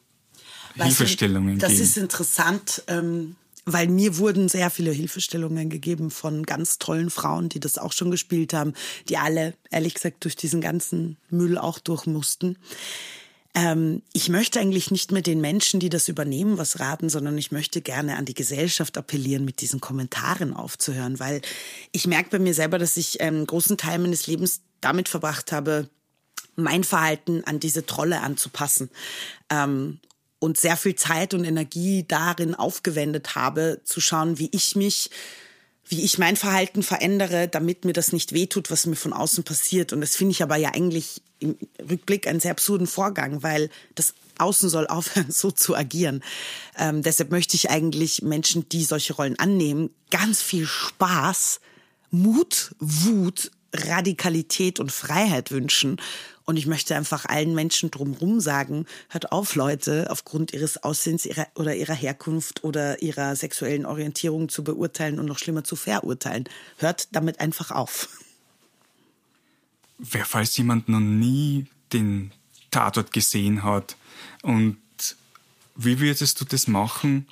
weißt 0.76 0.98
Hilfestellungen 0.98 1.56
du, 1.56 1.62
das 1.62 1.72
geben? 1.72 1.80
Das 1.82 1.90
ist 1.90 1.98
interessant. 1.98 2.84
Ähm 2.88 3.36
weil 3.66 3.88
mir 3.88 4.18
wurden 4.18 4.50
sehr 4.50 4.70
viele 4.70 4.92
Hilfestellungen 4.92 5.70
gegeben 5.70 6.10
von 6.10 6.44
ganz 6.44 6.80
tollen 6.80 7.10
Frauen, 7.10 7.50
die 7.50 7.60
das 7.60 7.78
auch 7.78 7.94
schon 7.94 8.12
gespielt 8.12 8.54
haben, 8.54 8.74
die 9.08 9.18
alle, 9.18 9.54
ehrlich 9.70 9.94
gesagt, 9.94 10.24
durch 10.24 10.36
diesen 10.36 10.62
ganzen 10.62 11.18
Müll 11.30 11.58
auch 11.58 11.80
durch 11.80 12.06
mussten. 12.06 12.58
Ähm, 13.54 14.02
ich 14.14 14.30
möchte 14.30 14.60
eigentlich 14.60 14.92
nicht 14.92 15.12
mehr 15.12 15.22
den 15.22 15.42
Menschen, 15.42 15.80
die 15.80 15.90
das 15.90 16.08
übernehmen, 16.08 16.58
was 16.58 16.80
raten, 16.80 17.10
sondern 17.10 17.38
ich 17.38 17.52
möchte 17.52 17.82
gerne 17.82 18.16
an 18.16 18.26
die 18.26 18.34
Gesellschaft 18.34 18.98
appellieren, 18.98 19.46
mit 19.46 19.62
diesen 19.62 19.82
Kommentaren 19.82 20.54
aufzuhören, 20.54 21.20
weil 21.20 21.42
ich 21.92 22.08
merke 22.08 22.30
bei 22.30 22.40
mir 22.40 22.54
selber, 22.54 22.80
dass 22.80 22.98
ich 22.98 23.22
einen 23.22 23.46
großen 23.46 23.78
Teil 23.78 24.00
meines 24.00 24.26
Lebens 24.28 24.62
damit 24.80 25.10
verbracht 25.10 25.52
habe, 25.52 25.90
mein 26.62 26.84
Verhalten 26.84 27.44
an 27.46 27.60
diese 27.60 27.86
Trolle 27.86 28.22
anzupassen. 28.22 28.90
Ähm, 29.50 30.00
und 30.40 30.58
sehr 30.58 30.76
viel 30.76 30.96
Zeit 30.96 31.36
und 31.36 31.46
Energie 31.46 32.04
darin 32.08 32.56
aufgewendet 32.56 33.36
habe, 33.36 33.82
zu 33.84 34.02
schauen, 34.02 34.40
wie 34.40 34.50
ich 34.52 34.76
mich 34.76 35.12
wie 35.92 36.06
ich 36.06 36.18
mein 36.18 36.38
Verhalten 36.38 36.84
verändere, 36.84 37.50
damit 37.50 37.84
mir 37.84 37.92
das 37.92 38.14
nicht 38.14 38.32
wehtut, 38.32 38.72
was 38.72 38.86
mir 38.86 38.96
von 38.96 39.12
außen 39.12 39.44
passiert. 39.44 39.92
Und 39.92 40.00
das 40.00 40.16
finde 40.16 40.32
ich 40.32 40.42
aber 40.42 40.56
ja 40.56 40.70
eigentlich 40.70 41.22
im 41.40 41.58
Rückblick 41.82 42.28
einen 42.28 42.40
sehr 42.40 42.52
absurden 42.52 42.88
Vorgang, 42.88 43.44
weil 43.44 43.70
das 43.96 44.14
Außen 44.38 44.70
soll 44.70 44.88
aufhören, 44.88 45.32
so 45.32 45.52
zu 45.52 45.76
agieren. 45.76 46.24
Ähm, 46.78 47.02
deshalb 47.04 47.32
möchte 47.32 47.58
ich 47.58 47.70
eigentlich 47.70 48.22
Menschen, 48.22 48.70
die 48.70 48.86
solche 48.86 49.14
Rollen 49.14 49.38
annehmen, 49.38 49.90
ganz 50.12 50.42
viel 50.42 50.66
Spaß, 50.66 51.60
Mut, 52.10 52.74
Wut, 52.80 53.52
Radikalität 53.74 54.80
und 54.80 54.94
Freiheit 54.94 55.52
wünschen 55.52 55.98
und 56.46 56.58
ich 56.58 56.66
möchte 56.66 56.96
einfach 56.96 57.26
allen 57.26 57.54
Menschen 57.56 57.92
drumherum 57.92 58.40
sagen, 58.40 58.86
hört 59.10 59.32
auf, 59.32 59.56
Leute, 59.56 60.08
aufgrund 60.10 60.54
ihres 60.54 60.84
Aussehens 60.84 61.26
ihrer, 61.26 61.48
oder 61.56 61.76
ihrer 61.76 61.94
Herkunft 61.94 62.64
oder 62.64 63.02
ihrer 63.02 63.36
sexuellen 63.36 63.86
Orientierung 63.86 64.50
zu 64.50 64.64
beurteilen 64.64 65.20
und 65.20 65.26
noch 65.26 65.40
schlimmer 65.40 65.64
zu 65.64 65.76
verurteilen. 65.76 66.46
Hört 66.78 67.16
damit 67.16 67.40
einfach 67.40 67.72
auf. 67.72 68.10
Wer, 69.98 70.26
falls 70.26 70.58
jemand 70.58 70.90
noch 70.90 71.00
nie 71.00 71.68
den 71.94 72.32
Tatort 72.72 73.12
gesehen 73.12 73.64
hat 73.64 73.96
und 74.42 74.78
wie 75.76 76.00
würdest 76.00 76.40
du 76.42 76.46
das 76.46 76.68
machen 76.68 77.28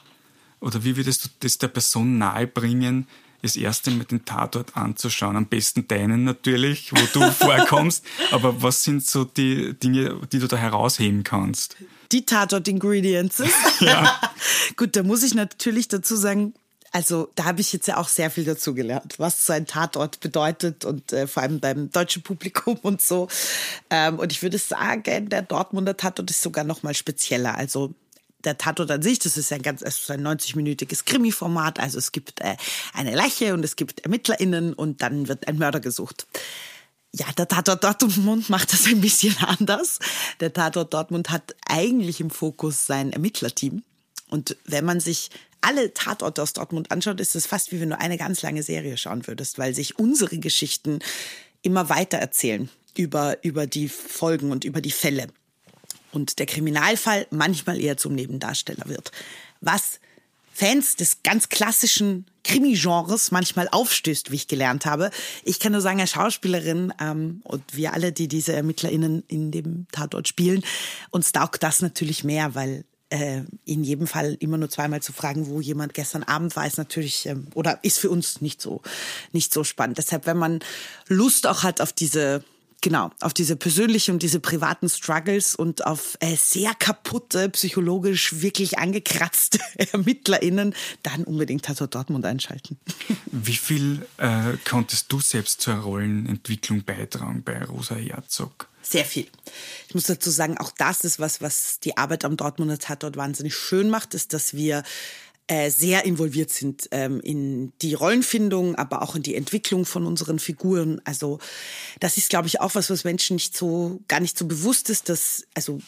oder 0.60 0.84
wie 0.84 0.98
würdest 0.98 1.26
du 1.26 1.30
das 1.40 1.58
der 1.58 1.70
Person 1.70 2.18
nahebringen, 2.18 3.08
das 3.42 3.56
erste 3.56 3.92
Mal 3.92 4.06
den 4.06 4.26
Tatort 4.26 4.76
anzuschauen. 4.76 5.36
Am 5.36 5.46
besten 5.46 5.88
deinen 5.88 6.24
natürlich, 6.24 6.92
wo 6.92 7.00
du 7.14 7.32
vorkommst. 7.32 8.06
Aber 8.32 8.62
was 8.62 8.84
sind 8.84 9.06
so 9.06 9.24
die 9.24 9.74
Dinge, 9.74 10.20
die 10.32 10.40
du 10.40 10.48
da 10.48 10.58
herausheben 10.58 11.24
kannst? 11.24 11.78
Die 12.12 12.26
Tatort-Ingredients. 12.26 13.44
ja. 13.80 14.20
Gut, 14.76 14.96
da 14.96 15.04
muss 15.04 15.24
ich 15.24 15.36
natürlich 15.36 15.88
dazu 15.88 16.16
sagen, 16.16 16.54
also 16.92 17.30
da 17.36 17.46
habe 17.46 17.62
ich 17.62 17.72
jetzt 17.72 17.88
ja 17.88 17.98
auch 17.98 18.08
sehr 18.08 18.32
viel 18.32 18.46
dazu 18.46 18.74
gelernt, 18.74 19.16
was 19.20 19.46
so 19.46 19.54
ein 19.54 19.68
Tatort 19.68 20.20
bedeutet 20.22 20.86
und 20.86 21.14
äh, 21.14 21.28
vor 21.28 21.44
allem 21.44 21.60
beim 21.60 21.92
deutschen 21.92 22.24
Publikum 22.24 22.80
und 22.82 23.00
so. 23.00 23.28
Ähm, 23.92 24.18
und 24.18 24.32
ich 24.32 24.42
würde 24.42 24.58
sagen, 24.58 25.30
der 25.30 25.44
Dortmunder 25.44 25.96
Tatort 25.96 26.32
ist 26.32 26.42
sogar 26.42 26.64
noch 26.64 26.82
mal 26.82 26.96
spezieller. 26.96 27.56
Also 27.56 27.94
der 28.44 28.58
Tatort 28.58 28.92
an 28.92 29.02
sich, 29.02 29.20
das 29.20 29.38
ist 29.38 29.52
ein 29.52 29.62
ganz, 29.62 29.82
ist 29.82 30.10
ein 30.12 30.26
90-minütiges 30.26 31.06
Krimi-Format. 31.06 31.80
Also 31.80 31.98
es 31.98 32.12
gibt 32.12 32.40
äh, 32.42 32.56
eine 32.94 33.16
Leiche 33.16 33.54
und 33.54 33.64
es 33.64 33.76
gibt 33.76 34.02
ErmittlerInnen 34.02 34.74
und 34.74 35.02
dann 35.02 35.28
wird 35.28 35.48
ein 35.48 35.58
Mörder 35.58 35.80
gesucht. 35.80 36.28
Ja, 37.12 37.26
der 37.38 37.48
Tatort 37.48 37.84
Dortmund 37.84 38.50
macht 38.50 38.72
das 38.72 38.86
ein 38.86 39.02
bisschen 39.02 39.36
anders. 39.46 40.00
Der 40.40 40.54
Tatort 40.54 40.94
Dortmund 40.94 41.30
hat 41.30 41.56
eigentlich 41.68 42.22
im 42.22 42.30
Fokus 42.30 42.86
sein 42.86 43.12
Ermittlerteam. 43.12 43.84
Und 44.30 44.56
wenn 44.66 44.86
man 44.86 45.00
sich 45.00 45.30
alle 45.62 45.94
Tatorte 45.94 46.42
aus 46.42 46.54
Dortmund 46.54 46.92
anschaut, 46.92 47.20
ist 47.20 47.36
es 47.36 47.46
fast 47.46 47.72
wie 47.72 47.82
wenn 47.82 47.90
du 47.90 48.00
eine 48.00 48.18
ganz 48.18 48.42
lange 48.42 48.64
Serie 48.64 48.96
schauen 48.96 49.28
würdest, 49.28 49.58
weil 49.58 49.74
sich 49.74 50.00
unsere 50.00 50.38
Geschichten 50.38 51.00
immer 51.62 51.90
weiter 51.90 52.18
erzählen 52.18 52.70
über, 52.96 53.44
über 53.44 53.68
die 53.68 53.90
Folgen 53.90 54.52
und 54.52 54.64
über 54.64 54.82
die 54.82 54.92
Fälle 54.92 55.28
und 56.12 56.40
der 56.40 56.46
Kriminalfall 56.46 57.28
manchmal 57.32 57.80
eher 57.80 57.98
zum 57.98 58.16
Nebendarsteller 58.16 58.88
wird. 58.88 59.12
Was 59.62 60.00
Fans 60.60 60.98
des 60.98 61.24
ganz 61.24 61.48
klassischen 61.48 62.26
Krimi-Genres 62.44 63.32
manchmal 63.32 63.70
aufstößt, 63.70 64.30
wie 64.32 64.36
ich 64.36 64.48
gelernt 64.50 64.86
habe. 64.86 65.10
Ich 65.46 65.60
kann 65.60 65.72
nur 65.72 65.80
sagen, 65.80 66.02
als 66.02 66.12
Schauspielerin 66.12 66.94
ähm, 67.00 67.40
und 67.46 67.64
wir 67.72 67.94
alle, 67.94 68.12
die 68.12 68.28
diese 68.28 68.52
ErmittlerInnen 68.54 69.24
in 69.30 69.52
dem 69.52 69.88
Tatort 69.94 70.28
spielen, 70.28 70.64
uns 71.12 71.32
taugt 71.32 71.64
das 71.64 71.82
natürlich 71.82 72.26
mehr, 72.26 72.56
weil 72.56 72.84
äh, 73.10 73.44
in 73.64 73.86
jedem 73.86 74.06
Fall 74.06 74.36
immer 74.42 74.58
nur 74.58 74.70
zweimal 74.70 75.02
zu 75.02 75.14
fragen, 75.14 75.48
wo 75.48 75.62
jemand 75.62 75.94
gestern 75.94 76.24
Abend 76.24 76.56
war, 76.58 76.68
ist 76.68 76.78
natürlich 76.78 77.26
ähm, 77.26 77.48
oder 77.54 77.80
ist 77.84 78.00
für 78.00 78.10
uns 78.10 78.42
nicht 78.42 78.62
so 78.62 78.82
nicht 79.32 79.54
so 79.54 79.64
spannend. 79.64 79.98
Deshalb, 79.98 80.26
wenn 80.26 80.38
man 80.38 80.60
Lust 81.08 81.48
auch 81.48 81.64
hat 81.64 81.80
auf 81.80 81.94
diese 81.94 82.44
Genau, 82.82 83.12
auf 83.20 83.34
diese 83.34 83.58
persönlichen 83.58 84.12
und 84.12 84.24
diese 84.24 84.40
privaten 84.40 84.88
Struggles 84.88 85.54
und 85.54 85.86
auf 85.86 86.18
äh, 86.22 86.36
sehr 86.36 86.74
kaputte, 86.74 87.50
psychologisch 87.50 88.42
wirklich 88.42 88.80
angekratzte 88.80 89.60
ErmittlerInnen, 89.76 90.74
dann 91.04 91.26
unbedingt 91.26 91.66
Tatort 91.66 91.96
Dortmund 91.96 92.26
einschalten. 92.26 92.80
Wie 93.26 93.56
viel 93.56 94.08
äh, 94.18 94.54
konntest 94.64 95.12
du 95.12 95.20
selbst 95.20 95.62
zur 95.62 95.76
Rollenentwicklung 95.76 96.84
beitragen 96.84 97.44
bei 97.44 97.64
Rosa 97.66 97.96
Herzog? 97.96 98.70
Sehr 98.82 99.06
viel. 99.06 99.28
Ich 99.88 99.94
muss 99.94 100.06
dazu 100.06 100.32
sagen, 100.32 100.58
auch 100.58 100.72
das 100.72 101.02
ist 101.02 101.20
was, 101.20 101.42
was 101.42 101.80
die 101.82 101.98
Arbeit 101.98 102.24
am 102.24 102.38
Dortmunder 102.38 102.80
Tatort 102.80 103.18
wahnsinnig 103.18 103.56
schön 103.56 103.90
macht, 103.90 104.14
ist, 104.14 104.32
dass 104.34 104.54
wir 104.54 104.84
äh, 105.52 105.72
sehr 105.72 106.06
involviert 106.06 106.52
sind 106.52 106.88
ähm, 106.92 107.20
in 107.22 107.74
die 107.82 107.96
Rollenfindung, 107.96 108.76
aber 108.76 109.02
auch 109.02 109.16
in 109.16 109.24
die 109.24 109.34
Entwicklung 109.34 109.84
von 109.84 110.06
unseren 110.06 110.38
Figuren. 110.38 111.02
Also 111.06 111.40
das 112.00 112.18
ist, 112.18 112.30
glaube 112.30 112.48
ich, 112.48 112.62
auch 112.62 112.76
was, 112.76 112.92
was 112.92 113.04
Menschen 113.04 113.34
nicht 113.38 113.58
so 113.58 114.00
gar 114.08 114.20
nicht 114.20 114.38
so 114.38 114.46
bewusst 114.46 114.92
ist, 114.92 115.10
dass 115.10 115.48
also 115.56 115.80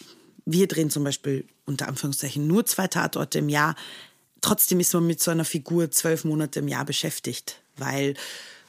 wir 0.46 0.68
drehen 0.68 0.90
zum 0.90 1.04
Beispiel 1.04 1.46
unter 1.66 1.88
Anführungszeichen 1.88 2.48
nur 2.48 2.66
zwei 2.66 2.88
Tatorte 2.88 3.38
im 3.38 3.50
Jahr. 3.50 3.76
Trotzdem 4.42 4.80
ist 4.80 4.96
man 4.96 5.06
mit 5.06 5.22
so 5.22 5.30
einer 5.30 5.46
Figur 5.46 5.92
zwölf 5.92 6.24
Monate 6.24 6.58
im 6.58 6.68
Jahr 6.68 6.84
beschäftigt, 6.84 7.62
weil 7.78 8.16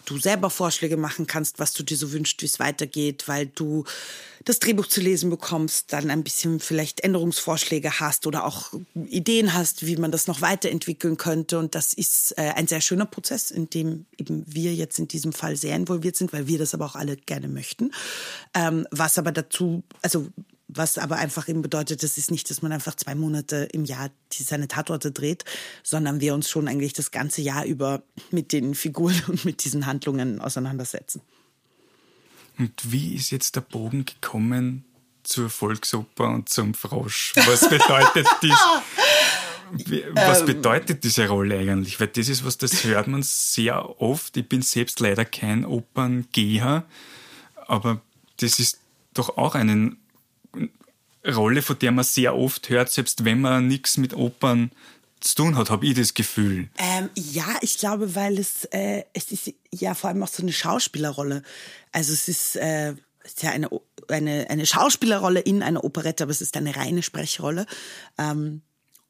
du 0.04 0.18
selber 0.18 0.50
Vorschläge 0.50 0.96
machen 0.96 1.26
kannst, 1.26 1.58
was 1.58 1.72
du 1.72 1.82
dir 1.82 1.96
so 1.96 2.12
wünschst, 2.12 2.42
wie 2.42 2.46
es 2.46 2.58
weitergeht, 2.58 3.28
weil 3.28 3.46
du 3.46 3.84
das 4.44 4.58
Drehbuch 4.58 4.86
zu 4.86 5.00
lesen 5.00 5.30
bekommst, 5.30 5.92
dann 5.92 6.10
ein 6.10 6.24
bisschen 6.24 6.58
vielleicht 6.58 7.00
Änderungsvorschläge 7.00 8.00
hast 8.00 8.26
oder 8.26 8.44
auch 8.44 8.72
Ideen 8.94 9.54
hast, 9.54 9.86
wie 9.86 9.96
man 9.96 10.10
das 10.10 10.26
noch 10.26 10.40
weiterentwickeln 10.40 11.16
könnte. 11.16 11.58
Und 11.58 11.74
das 11.74 11.92
ist 11.92 12.36
äh, 12.38 12.52
ein 12.56 12.66
sehr 12.66 12.80
schöner 12.80 13.06
Prozess, 13.06 13.50
in 13.50 13.70
dem 13.70 14.06
eben 14.18 14.44
wir 14.46 14.74
jetzt 14.74 14.98
in 14.98 15.08
diesem 15.08 15.32
Fall 15.32 15.56
sehr 15.56 15.76
involviert 15.76 16.16
sind, 16.16 16.32
weil 16.32 16.48
wir 16.48 16.58
das 16.58 16.74
aber 16.74 16.86
auch 16.86 16.96
alle 16.96 17.16
gerne 17.16 17.48
möchten. 17.48 17.92
Ähm, 18.54 18.86
was 18.90 19.18
aber 19.18 19.30
dazu, 19.30 19.82
also 20.02 20.26
was 20.74 20.98
aber 20.98 21.16
einfach 21.16 21.48
eben 21.48 21.62
bedeutet, 21.62 22.02
das 22.02 22.18
ist 22.18 22.30
nicht, 22.30 22.48
dass 22.50 22.62
man 22.62 22.72
einfach 22.72 22.94
zwei 22.94 23.14
Monate 23.14 23.68
im 23.72 23.84
Jahr 23.84 24.10
die, 24.32 24.42
seine 24.42 24.68
Tatorte 24.68 25.12
dreht, 25.12 25.44
sondern 25.82 26.20
wir 26.20 26.34
uns 26.34 26.48
schon 26.48 26.68
eigentlich 26.68 26.92
das 26.92 27.10
ganze 27.10 27.42
Jahr 27.42 27.64
über 27.64 28.02
mit 28.30 28.52
den 28.52 28.74
Figuren 28.74 29.20
und 29.28 29.44
mit 29.44 29.64
diesen 29.64 29.86
Handlungen 29.86 30.40
auseinandersetzen. 30.40 31.20
Und 32.58 32.72
wie 32.92 33.14
ist 33.14 33.30
jetzt 33.30 33.56
der 33.56 33.62
Bogen 33.62 34.04
gekommen 34.04 34.84
zur 35.22 35.48
Volksoper 35.50 36.28
und 36.28 36.48
zum 36.48 36.74
Frosch? 36.74 37.32
Was 37.46 37.68
bedeutet 37.68 38.26
dies? 38.42 38.58
Was 40.12 40.40
ähm. 40.40 40.46
bedeutet 40.46 41.04
diese 41.04 41.28
Rolle 41.28 41.58
eigentlich? 41.58 41.98
Weil 41.98 42.08
das 42.08 42.28
ist 42.28 42.44
was, 42.44 42.58
das 42.58 42.84
hört 42.84 43.06
man 43.08 43.22
sehr 43.22 44.00
oft. 44.00 44.36
Ich 44.36 44.48
bin 44.48 44.60
selbst 44.60 45.00
leider 45.00 45.24
kein 45.24 45.64
Operngeher, 45.64 46.84
aber 47.66 48.02
das 48.36 48.58
ist 48.58 48.80
doch 49.14 49.38
auch 49.38 49.54
eine 49.54 49.96
Rolle, 51.26 51.62
von 51.62 51.78
der 51.78 51.92
man 51.92 52.04
sehr 52.04 52.36
oft 52.36 52.68
hört, 52.68 52.90
selbst 52.90 53.24
wenn 53.24 53.40
man 53.40 53.66
nichts 53.66 53.96
mit 53.96 54.14
Opern 54.14 54.70
zu 55.20 55.36
tun 55.36 55.56
hat, 55.56 55.70
habe 55.70 55.86
ich 55.86 55.94
das 55.94 56.14
Gefühl. 56.14 56.68
Ähm, 56.78 57.08
ja, 57.14 57.56
ich 57.60 57.78
glaube, 57.78 58.14
weil 58.14 58.38
es, 58.38 58.64
äh, 58.66 59.04
es 59.12 59.30
ist 59.30 59.52
ja 59.72 59.94
vor 59.94 60.10
allem 60.10 60.22
auch 60.22 60.28
so 60.28 60.42
eine 60.42 60.52
Schauspielerrolle. 60.52 61.42
Also 61.92 62.12
es 62.12 62.28
ist, 62.28 62.56
äh, 62.56 62.94
es 63.22 63.34
ist 63.34 63.42
ja 63.42 63.50
eine, 63.50 63.68
eine, 64.08 64.50
eine 64.50 64.66
Schauspielerrolle 64.66 65.40
in 65.40 65.62
einer 65.62 65.84
Operette, 65.84 66.24
aber 66.24 66.32
es 66.32 66.40
ist 66.40 66.56
eine 66.56 66.74
reine 66.74 67.02
Sprechrolle. 67.02 67.66
Ähm, 68.18 68.62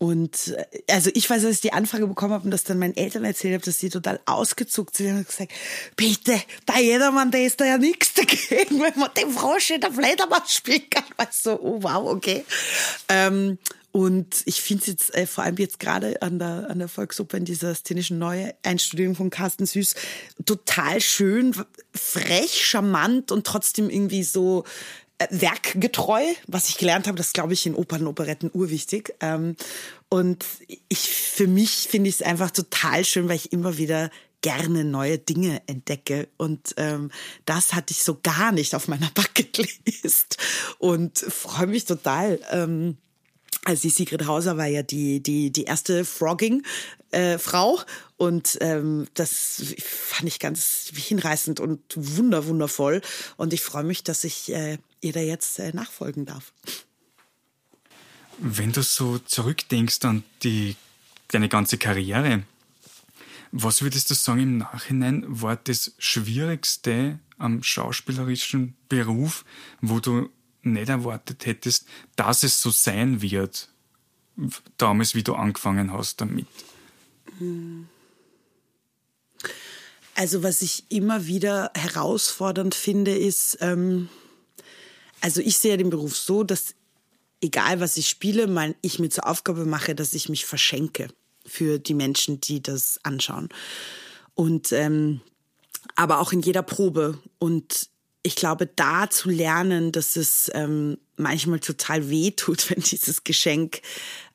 und 0.02 0.48
äh, 0.48 0.82
also 0.90 1.10
ich 1.14 1.30
weiß, 1.30 1.42
dass 1.42 1.52
ich 1.52 1.60
die 1.60 1.72
Anfrage 1.72 2.08
bekommen 2.08 2.32
habe 2.32 2.44
und 2.44 2.50
das 2.50 2.64
dann 2.64 2.80
meinen 2.80 2.96
Eltern 2.96 3.24
erzählt 3.24 3.54
habe, 3.54 3.64
dass 3.64 3.78
sie 3.78 3.88
total 3.88 4.18
ausgezuckt 4.26 4.96
sind 4.96 5.16
und 5.16 5.28
gesagt, 5.28 5.52
bitte, 5.94 6.42
da 6.66 6.80
jedermann, 6.80 7.30
der 7.30 7.46
ist 7.46 7.60
da 7.60 7.66
ja 7.66 7.78
nichts 7.78 8.12
dagegen, 8.12 8.80
wenn 8.82 8.98
man 8.98 9.10
den 9.16 9.30
Frosch 9.30 9.70
in 9.70 9.80
der 9.80 9.92
Fledermaus 9.92 10.52
spielen 10.52 10.90
kann. 10.90 11.04
Weißt 11.16 11.44
so, 11.44 11.52
oh 11.62 11.84
wow, 11.84 12.10
okay. 12.10 12.44
Ähm, 13.08 13.58
und 13.92 14.42
ich 14.46 14.60
finde 14.60 14.80
es 14.80 14.86
jetzt 14.88 15.14
äh, 15.14 15.24
vor 15.24 15.44
allem 15.44 15.58
jetzt 15.58 15.78
gerade 15.78 16.20
an 16.20 16.40
der, 16.40 16.68
an 16.68 16.80
der 16.80 16.88
Volksoper 16.88 17.36
in 17.36 17.44
dieser 17.44 17.72
szenischen 17.72 18.18
Neueinstudierung 18.18 19.14
von 19.14 19.30
Carsten 19.30 19.66
Süß 19.66 19.94
total 20.44 21.00
schön, 21.00 21.54
frech, 21.94 22.66
charmant 22.66 23.30
und 23.30 23.46
trotzdem 23.46 23.88
irgendwie 23.88 24.24
so 24.24 24.64
werkgetreu, 25.30 26.22
was 26.46 26.68
ich 26.68 26.78
gelernt 26.78 27.06
habe, 27.06 27.16
das 27.16 27.32
glaube 27.32 27.52
ich 27.52 27.66
in 27.66 27.74
Opern 27.74 28.02
und 28.02 28.08
Operetten 28.08 28.50
urwichtig. 28.52 29.14
Ähm, 29.20 29.56
und 30.08 30.44
ich, 30.88 31.08
für 31.08 31.46
mich 31.46 31.88
finde 31.90 32.08
ich 32.08 32.16
es 32.16 32.22
einfach 32.22 32.50
total 32.50 33.04
schön, 33.04 33.28
weil 33.28 33.36
ich 33.36 33.52
immer 33.52 33.78
wieder 33.78 34.10
gerne 34.42 34.84
neue 34.84 35.18
Dinge 35.18 35.62
entdecke. 35.66 36.28
Und 36.36 36.74
ähm, 36.76 37.10
das 37.46 37.72
hatte 37.72 37.92
ich 37.92 38.02
so 38.02 38.18
gar 38.22 38.52
nicht 38.52 38.74
auf 38.74 38.88
meiner 38.88 39.10
Bucketlist. 39.14 40.36
Und 40.78 41.18
freue 41.18 41.68
mich 41.68 41.86
total. 41.86 42.40
Ähm, 42.50 42.98
also 43.64 43.82
die 43.82 43.90
Sigrid 43.90 44.26
Hauser 44.26 44.56
war 44.56 44.66
ja 44.66 44.82
die, 44.82 45.22
die, 45.22 45.50
die 45.50 45.64
erste 45.64 46.04
Frogging-Frau. 46.04 47.78
Äh, 47.78 47.84
und 48.16 48.58
ähm, 48.60 49.06
das 49.14 49.62
fand 49.78 50.28
ich 50.28 50.40
ganz 50.40 50.90
hinreißend 50.94 51.60
und 51.60 51.80
wunder, 51.94 52.46
wundervoll. 52.46 53.00
Und 53.36 53.52
ich 53.52 53.62
freue 53.62 53.84
mich, 53.84 54.02
dass 54.02 54.24
ich 54.24 54.52
äh, 54.52 54.78
ihr 55.02 55.12
da 55.12 55.20
jetzt 55.20 55.58
äh, 55.58 55.72
nachfolgen 55.72 56.24
darf. 56.24 56.52
Wenn 58.38 58.72
du 58.72 58.82
so 58.82 59.18
zurückdenkst 59.18 60.04
an 60.04 60.24
die, 60.42 60.76
deine 61.28 61.48
ganze 61.48 61.78
Karriere, 61.78 62.44
was 63.52 63.82
würdest 63.82 64.10
du 64.10 64.14
sagen 64.14 64.40
im 64.40 64.58
Nachhinein 64.58 65.24
war 65.28 65.56
das 65.56 65.92
Schwierigste 65.98 67.18
am 67.36 67.62
schauspielerischen 67.62 68.74
Beruf, 68.88 69.44
wo 69.80 70.00
du 70.00 70.30
nicht 70.62 70.88
erwartet 70.88 71.44
hättest, 71.44 71.86
dass 72.16 72.42
es 72.44 72.62
so 72.62 72.70
sein 72.70 73.20
wird, 73.20 73.68
damals, 74.78 75.14
wie 75.14 75.22
du 75.22 75.34
angefangen 75.34 75.92
hast 75.92 76.20
damit? 76.20 76.46
Also 80.14 80.42
was 80.42 80.62
ich 80.62 80.84
immer 80.88 81.26
wieder 81.26 81.70
herausfordernd 81.74 82.74
finde, 82.74 83.16
ist, 83.16 83.58
ähm, 83.60 84.08
also 85.22 85.40
ich 85.40 85.58
sehe 85.58 85.76
den 85.76 85.90
Beruf 85.90 86.16
so, 86.16 86.42
dass 86.42 86.74
egal 87.40 87.80
was 87.80 87.96
ich 87.96 88.08
spiele, 88.08 88.46
mein, 88.46 88.74
ich 88.82 88.98
mir 88.98 89.08
zur 89.08 89.26
Aufgabe 89.26 89.64
mache, 89.64 89.94
dass 89.94 90.14
ich 90.14 90.28
mich 90.28 90.44
verschenke 90.44 91.08
für 91.46 91.78
die 91.78 91.94
Menschen, 91.94 92.40
die 92.40 92.62
das 92.62 93.00
anschauen. 93.02 93.48
Und 94.34 94.72
ähm, 94.72 95.20
aber 95.96 96.20
auch 96.20 96.32
in 96.32 96.40
jeder 96.40 96.62
Probe. 96.62 97.18
Und 97.38 97.88
ich 98.22 98.36
glaube, 98.36 98.66
da 98.66 99.10
zu 99.10 99.30
lernen, 99.30 99.92
dass 99.92 100.16
es 100.16 100.50
ähm, 100.54 100.98
manchmal 101.16 101.60
total 101.60 102.08
weh 102.08 102.30
tut, 102.30 102.70
wenn 102.70 102.80
dieses 102.82 103.24
Geschenk 103.24 103.80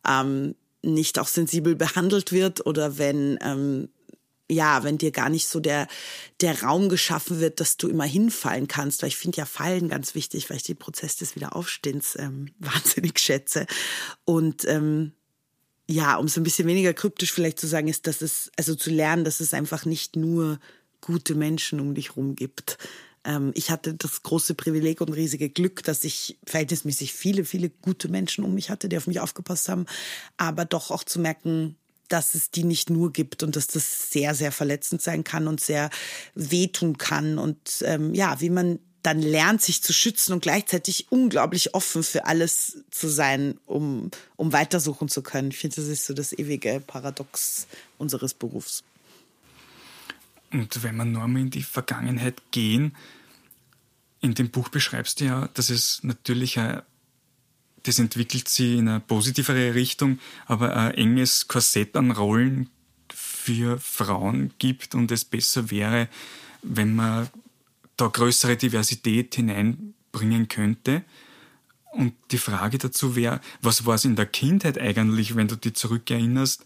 ähm, 0.08 0.56
nicht 0.82 1.20
auch 1.20 1.28
sensibel 1.28 1.76
behandelt 1.76 2.32
wird 2.32 2.66
oder 2.66 2.98
wenn 2.98 3.40
ähm, 3.42 3.90
ja, 4.50 4.84
wenn 4.84 4.98
dir 4.98 5.12
gar 5.12 5.30
nicht 5.30 5.48
so 5.48 5.60
der, 5.60 5.88
der 6.42 6.64
Raum 6.64 6.90
geschaffen 6.90 7.40
wird, 7.40 7.60
dass 7.60 7.78
du 7.78 7.88
immer 7.88 8.06
hinfallen 8.06 8.68
kannst, 8.68 9.02
weil 9.02 9.10
ich 9.10 9.18
finde 9.18 9.38
ja 9.38 9.46
Fallen 9.46 9.90
ganz 9.90 10.16
wichtig, 10.16 10.50
weil 10.50 10.58
ich 10.58 10.64
den 10.64 10.78
Prozess 10.78 11.18
des 11.18 11.36
Wiederaufstehens 11.36 12.16
ähm, 12.18 12.54
wahnsinnig 12.60 13.20
schätze. 13.20 13.66
Und 14.26 14.66
ähm, 14.66 15.14
ja, 15.90 16.16
um 16.16 16.26
es 16.26 16.38
ein 16.38 16.44
bisschen 16.44 16.68
weniger 16.68 16.94
kryptisch 16.94 17.32
vielleicht 17.32 17.60
zu 17.60 17.68
sagen, 17.68 17.88
ist, 17.88 18.08
dass 18.08 18.22
es, 18.22 18.52
also 18.58 18.76
zu 18.76 18.90
lernen, 18.90 19.24
dass 19.24 19.40
es 19.40 19.54
einfach 19.54 19.86
nicht 19.86 20.16
nur 20.16 20.60
gute 21.02 21.36
Menschen 21.36 21.80
um 21.80 21.94
dich 21.94 22.16
rum 22.16 22.36
gibt. 22.36 22.78
Ähm, 23.24 23.52
ich 23.54 23.70
hatte 23.70 23.94
das 23.94 24.24
große 24.24 24.56
Privileg 24.56 25.02
und 25.02 25.10
riesige 25.10 25.50
Glück, 25.50 25.84
dass 25.84 26.04
ich 26.04 26.40
verhältnismäßig 26.46 27.14
viele, 27.14 27.46
viele 27.46 27.70
gute 27.70 28.10
Menschen 28.10 28.44
um 28.44 28.54
mich 28.54 28.70
hatte, 28.70 28.90
die 28.90 28.98
auf 28.98 29.08
mich 29.08 29.20
aufgepasst 29.20 29.70
haben, 29.70 29.86
aber 30.38 30.66
doch 30.66 30.92
auch 30.92 31.04
zu 31.04 31.20
merken, 31.20 31.76
dass 32.08 32.36
es 32.36 32.52
die 32.52 32.64
nicht 32.64 32.90
nur 32.90 33.12
gibt 33.12 33.44
und 33.44 33.56
dass 33.56 33.68
das 33.68 34.10
sehr, 34.10 34.36
sehr 34.36 34.52
verletzend 34.52 35.02
sein 35.02 35.24
kann 35.24 35.48
und 35.48 35.60
sehr 35.60 35.90
wehtun 36.36 36.98
kann. 36.98 37.38
Und 37.38 37.84
ähm, 37.86 38.14
ja, 38.14 38.40
wie 38.42 38.50
man 38.50 38.80
dann 39.04 39.22
lernt, 39.22 39.62
sich 39.62 39.82
zu 39.82 39.94
schützen 39.94 40.34
und 40.34 40.42
gleichzeitig 40.42 41.12
unglaublich 41.12 41.74
offen 41.74 42.04
für 42.04 42.26
alles 42.26 42.84
zu 42.92 43.08
sein, 43.08 43.58
um, 43.66 44.12
um 44.36 44.52
weitersuchen 44.52 45.08
zu 45.08 45.22
können. 45.22 45.52
Ich 45.52 45.60
finde, 45.60 45.78
das 45.78 45.86
ist 45.86 46.06
so 46.06 46.14
das 46.14 46.34
ewige 46.34 46.82
Paradox 46.86 47.68
unseres 47.98 48.34
Berufs. 48.34 48.84
Und 50.52 50.84
wenn 50.84 50.98
wir 50.98 51.06
nur 51.06 51.28
mal 51.28 51.40
in 51.40 51.50
die 51.50 51.64
Vergangenheit 51.64 52.42
gehen, 52.52 52.96
in 54.20 54.34
dem 54.34 54.50
Buch 54.50 54.70
beschreibst 54.70 55.20
du 55.20 55.26
ja, 55.26 55.50
dass 55.54 55.70
es 55.70 56.04
natürlich 56.04 56.60
ein 56.60 56.82
das 57.84 58.00
entwickelt 58.00 58.50
sich 58.50 58.78
in 58.78 58.90
eine 58.90 59.00
positivere 59.00 59.74
Richtung, 59.76 60.20
aber 60.46 60.76
ein 60.76 60.94
enges 60.96 61.48
Korsett 61.48 61.96
an 61.96 62.12
Rollen 62.12 62.70
für 63.14 63.80
Frauen 63.80 64.54
gibt 64.60 64.96
und 64.96 65.12
es 65.12 65.24
besser 65.24 65.72
wäre, 65.72 66.10
wenn 66.64 66.96
man 66.96 67.30
da 67.96 68.08
größere 68.08 68.58
Diversität 68.58 69.36
hineinbringen 69.36 70.48
könnte. 70.48 71.04
Und 71.92 72.14
die 72.32 72.38
Frage 72.38 72.78
dazu 72.78 73.16
wäre, 73.16 73.42
was 73.62 73.86
war 73.86 73.96
es 73.96 74.06
in 74.06 74.16
der 74.16 74.26
Kindheit 74.26 74.78
eigentlich, 74.80 75.36
wenn 75.36 75.48
du 75.48 75.56
dich 75.56 75.76
zurückerinnerst, 75.76 76.66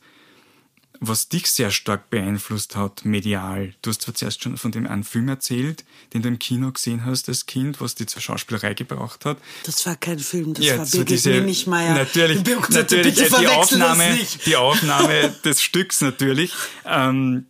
was 1.04 1.28
dich 1.28 1.48
sehr 1.48 1.72
stark 1.72 2.12
beeinflusst 2.12 2.76
hat, 2.76 3.06
medial. 3.06 3.74
Du 3.82 3.90
hast 3.90 4.04
zwar 4.04 4.14
zuerst 4.14 4.44
schon 4.44 4.56
von 4.56 4.72
dem 4.72 4.86
einen 4.86 5.04
Film 5.04 5.28
erzählt, 5.30 5.84
den 6.14 6.22
du 6.22 6.30
im 6.30 6.38
Kino 6.38 6.72
gesehen 6.72 7.06
hast 7.06 7.28
als 7.28 7.48
Kind, 7.48 7.82
was 7.82 7.96
dich 7.96 8.08
zur 8.08 8.22
Schauspielerei 8.22 8.76
gebracht 8.76 9.26
hat. 9.26 9.38
Das 9.64 9.84
war 9.88 9.96
kein 9.96 10.20
Film, 10.20 10.54
das 10.54 10.64
ja, 10.64 10.78
war 10.78 10.86
Birgit 10.86 11.10
diese, 11.10 11.32
Minichmeier. 11.32 11.96
Natürlich, 11.96 12.46
natürlich 12.70 13.20
äh, 13.20 13.30
die, 13.40 13.48
Aufnahme, 13.48 14.20
die 14.46 14.56
Aufnahme 14.56 15.36
des 15.44 15.64
Stücks 15.64 16.02
natürlich. 16.02 16.54
Ähm, 16.86 17.48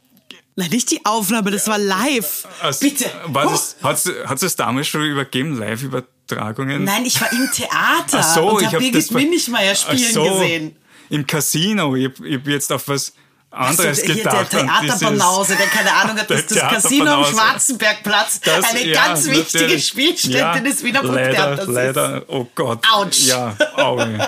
Nein, 0.55 0.69
nicht 0.69 0.89
die 0.91 1.05
Aufnahme, 1.05 1.51
das 1.51 1.67
war 1.67 1.77
live. 1.77 2.47
Also, 2.61 2.87
Bitte. 2.87 3.11
War 3.25 3.49
das, 3.49 3.75
oh. 3.81 3.85
Hat 3.85 4.05
es 4.05 4.41
das 4.41 4.55
damals 4.55 4.87
schon 4.87 5.03
übergeben, 5.03 5.57
Live-Übertragungen? 5.57 6.85
Nein, 6.85 7.05
ich 7.05 7.19
war 7.19 7.29
im 7.33 7.49
Theater 7.51 8.19
Ach 8.19 8.35
so, 8.35 8.49
und 8.51 8.65
habe 8.65 8.79
Birgit 8.79 9.11
Minichmeier 9.11 9.75
spielen 9.75 10.13
so, 10.13 10.23
gesehen. 10.23 10.75
Im 11.09 11.27
Casino. 11.27 11.97
Ich 11.97 12.05
hab 12.05 12.47
jetzt 12.47 12.71
auf 12.71 12.87
was 12.87 13.11
anderes 13.51 14.01
also, 14.01 14.13
gedacht. 14.13 14.53
Der 14.53 14.65
Theaterbanause, 14.65 15.55
der 15.57 15.67
keine 15.67 15.93
Ahnung 15.93 16.17
hat, 16.17 16.29
dass 16.29 16.47
das 16.47 16.59
Casino 16.59 17.11
am 17.11 17.25
Schwarzenbergplatz 17.25 18.39
das, 18.39 18.65
eine 18.65 18.85
ja, 18.85 19.07
ganz 19.07 19.27
wichtige 19.27 19.79
Spielstätte 19.79 20.37
ja, 20.37 20.59
des 20.59 20.83
Wiener 20.83 21.01
Volkstheaters 21.01 21.67
ist. 21.67 21.73
Leider, 21.73 22.23
oh 22.27 22.47
Gott. 22.55 22.79
Autsch. 22.91 23.27
Ja, 23.27 23.55
Auge. 23.75 24.27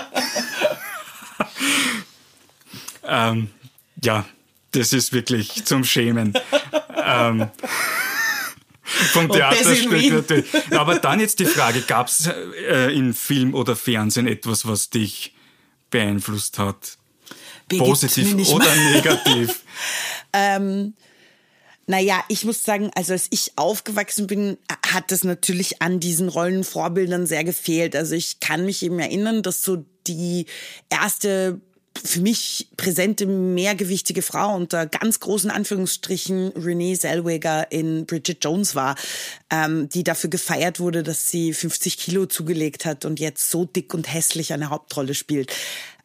ähm, 3.06 3.50
ja, 4.02 4.24
das 4.72 4.92
ist 4.92 5.12
wirklich 5.12 5.64
zum 5.64 5.84
Schämen. 5.84 6.34
ähm, 7.02 7.48
vom 8.84 9.30
Theaterstück. 9.30 10.44
Aber 10.72 10.98
dann 10.98 11.20
jetzt 11.20 11.38
die 11.38 11.46
Frage, 11.46 11.80
gab 11.80 12.08
es 12.08 12.26
äh, 12.26 12.94
in 12.94 13.14
Film 13.14 13.54
oder 13.54 13.74
Fernsehen 13.74 14.26
etwas, 14.26 14.66
was 14.66 14.90
dich 14.90 15.34
beeinflusst 15.90 16.58
hat? 16.58 16.98
Positiv 17.68 18.48
oder 18.48 18.74
negativ? 18.92 19.62
ähm, 20.32 20.94
naja, 21.86 22.24
ich 22.28 22.44
muss 22.44 22.62
sagen, 22.62 22.90
also 22.94 23.12
als 23.12 23.26
ich 23.30 23.52
aufgewachsen 23.56 24.26
bin, 24.26 24.56
hat 24.86 25.10
das 25.10 25.24
natürlich 25.24 25.82
an 25.82 26.00
diesen 26.00 26.28
Rollenvorbildern 26.28 27.26
sehr 27.26 27.44
gefehlt. 27.44 27.94
Also 27.94 28.14
ich 28.14 28.40
kann 28.40 28.64
mich 28.64 28.82
eben 28.82 28.98
erinnern, 28.98 29.42
dass 29.42 29.62
so 29.62 29.84
die 30.06 30.46
erste 30.88 31.60
für 32.02 32.20
mich 32.20 32.68
präsente, 32.76 33.24
mehrgewichtige 33.26 34.22
Frau 34.22 34.54
unter 34.56 34.86
ganz 34.86 35.20
großen 35.20 35.50
Anführungsstrichen 35.50 36.48
Renee 36.56 36.98
Zellweger 36.98 37.70
in 37.70 38.04
Bridget 38.06 38.44
Jones 38.44 38.74
war, 38.74 38.96
ähm, 39.50 39.88
die 39.88 40.02
dafür 40.02 40.28
gefeiert 40.28 40.80
wurde, 40.80 41.02
dass 41.02 41.28
sie 41.28 41.52
50 41.52 41.98
Kilo 41.98 42.26
zugelegt 42.26 42.84
hat 42.84 43.04
und 43.04 43.20
jetzt 43.20 43.48
so 43.50 43.64
dick 43.64 43.94
und 43.94 44.12
hässlich 44.12 44.52
eine 44.52 44.70
Hauptrolle 44.70 45.14
spielt. 45.14 45.52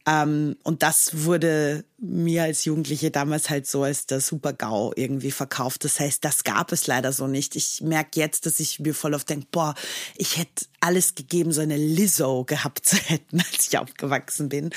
Ähm, 0.10 0.56
und 0.63 0.82
das 0.82 1.26
wurde 1.26 1.86
mir 2.00 2.43
als 2.43 2.65
Jugendliche 2.65 3.12
damals 3.12 3.50
halt 3.50 3.67
so 3.67 3.84
als 3.84 4.08
der 4.08 4.22
Super-GAU 4.22 4.93
irgendwie 4.95 5.30
verkauft. 5.30 5.84
Das 5.84 6.00
heißt, 6.00 6.26
das 6.26 6.43
gab 6.43 6.72
es 6.72 6.88
leider 6.88 7.13
so 7.13 7.28
nicht. 7.28 7.56
Ich 7.56 7.82
merke 7.82 8.19
jetzt, 8.19 8.48
dass 8.48 8.60
ich 8.60 8.80
mir 8.80 8.95
voll 8.95 9.13
oft 9.13 9.30
denke, 9.30 9.48
boah, 9.52 9.76
ich 10.15 10.38
hätte 10.38 10.65
alles 10.80 11.13
gegeben, 11.13 11.52
so 11.52 11.62
eine 11.62 11.78
Lizzo 11.78 12.43
gehabt 12.43 12.88
zu 12.88 12.95
hätten, 12.95 13.39
als 13.54 13.67
ich 13.67 13.78
aufgewachsen 13.78 14.50
bin. 14.50 14.72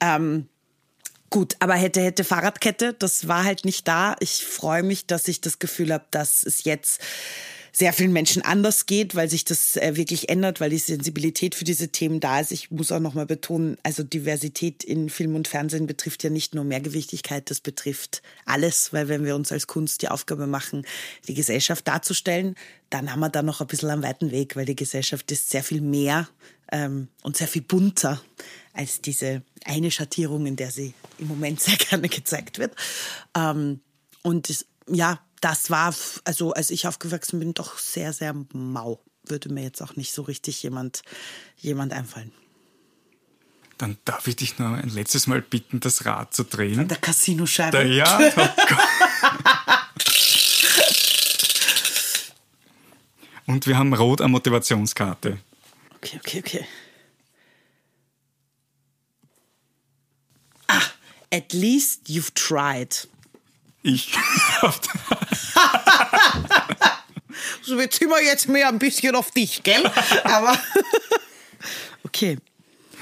Ähm, 0.00 0.48
Gut, 1.30 1.56
aber 1.60 1.76
hätte, 1.76 2.02
hätte 2.02 2.24
Fahrradkette, 2.24 2.92
das 2.92 3.26
war 3.26 3.44
halt 3.44 3.64
nicht 3.64 3.88
da. 3.88 4.16
Ich 4.20 4.44
freue 4.44 4.82
mich, 4.82 5.06
dass 5.06 5.28
ich 5.28 5.40
das 5.40 5.58
Gefühl 5.58 5.90
habe, 5.90 6.04
dass 6.10 6.42
es 6.42 6.64
jetzt 6.64 7.00
sehr 7.74 7.94
vielen 7.94 8.12
Menschen 8.12 8.42
anders 8.42 8.84
geht, 8.84 9.14
weil 9.14 9.30
sich 9.30 9.44
das 9.44 9.76
äh, 9.76 9.96
wirklich 9.96 10.28
ändert, 10.28 10.60
weil 10.60 10.70
die 10.70 10.78
Sensibilität 10.78 11.54
für 11.54 11.64
diese 11.64 11.88
Themen 11.88 12.20
da 12.20 12.38
ist. 12.38 12.52
Ich 12.52 12.70
muss 12.70 12.92
auch 12.92 13.00
nochmal 13.00 13.24
betonen, 13.24 13.78
also 13.82 14.02
Diversität 14.02 14.84
in 14.84 15.08
Film 15.08 15.34
und 15.34 15.48
Fernsehen 15.48 15.86
betrifft 15.86 16.22
ja 16.22 16.28
nicht 16.28 16.54
nur 16.54 16.64
Mehrgewichtigkeit, 16.64 17.50
das 17.50 17.60
betrifft 17.60 18.22
alles, 18.44 18.92
weil 18.92 19.08
wenn 19.08 19.24
wir 19.24 19.34
uns 19.34 19.50
als 19.52 19.66
Kunst 19.66 20.02
die 20.02 20.08
Aufgabe 20.08 20.46
machen, 20.46 20.86
die 21.28 21.34
Gesellschaft 21.34 21.88
darzustellen, 21.88 22.56
dann 22.90 23.10
haben 23.10 23.20
wir 23.20 23.30
da 23.30 23.42
noch 23.42 23.62
ein 23.62 23.66
bisschen 23.66 23.88
einen 23.88 24.02
weiten 24.02 24.30
Weg, 24.30 24.54
weil 24.54 24.66
die 24.66 24.76
Gesellschaft 24.76 25.32
ist 25.32 25.48
sehr 25.48 25.62
viel 25.62 25.80
mehr 25.80 26.28
ähm, 26.70 27.08
und 27.22 27.38
sehr 27.38 27.48
viel 27.48 27.62
bunter 27.62 28.20
als 28.74 29.00
diese 29.00 29.42
eine 29.64 29.90
Schattierung, 29.90 30.44
in 30.44 30.56
der 30.56 30.70
sie 30.70 30.92
im 31.18 31.28
Moment 31.28 31.60
sehr 31.62 31.76
gerne 31.76 32.10
gezeigt 32.10 32.58
wird. 32.58 32.74
Ähm, 33.34 33.80
und 34.22 34.50
das, 34.50 34.66
ja, 34.88 35.20
das 35.42 35.68
war, 35.70 35.94
also 36.24 36.52
als 36.52 36.70
ich 36.70 36.86
aufgewachsen 36.86 37.38
bin, 37.40 37.52
doch 37.52 37.76
sehr, 37.76 38.14
sehr 38.14 38.34
mau. 38.52 39.02
Würde 39.24 39.52
mir 39.52 39.62
jetzt 39.62 39.82
auch 39.82 39.96
nicht 39.96 40.12
so 40.12 40.22
richtig 40.22 40.62
jemand, 40.62 41.02
jemand 41.56 41.92
einfallen. 41.92 42.32
Dann 43.76 43.98
darf 44.04 44.26
ich 44.28 44.36
dich 44.36 44.58
noch 44.58 44.72
ein 44.72 44.88
letztes 44.88 45.26
Mal 45.26 45.42
bitten, 45.42 45.80
das 45.80 46.06
Rad 46.06 46.32
zu 46.32 46.44
drehen. 46.44 46.78
An 46.78 46.88
der 46.88 46.98
Casinoscheibe. 46.98 47.82
ja, 47.84 48.20
oh 48.36 48.48
Und 53.52 53.66
wir 53.66 53.76
haben 53.76 53.92
rot 53.92 54.20
eine 54.20 54.30
Motivationskarte. 54.30 55.40
Okay, 55.96 56.20
okay, 56.20 56.38
okay. 56.38 56.64
Ah, 60.68 60.80
at 61.32 61.52
least 61.52 62.08
you've 62.08 62.32
tried. 62.34 63.08
Ich. 63.82 64.12
so, 67.62 67.80
jetzt 67.80 67.98
sind 67.98 68.10
wir 68.10 68.22
jetzt 68.22 68.48
mehr 68.48 68.68
ein 68.68 68.78
bisschen 68.78 69.14
auf 69.14 69.30
dich, 69.30 69.62
gell? 69.62 69.82
Aber. 70.24 70.58
okay. 72.04 72.36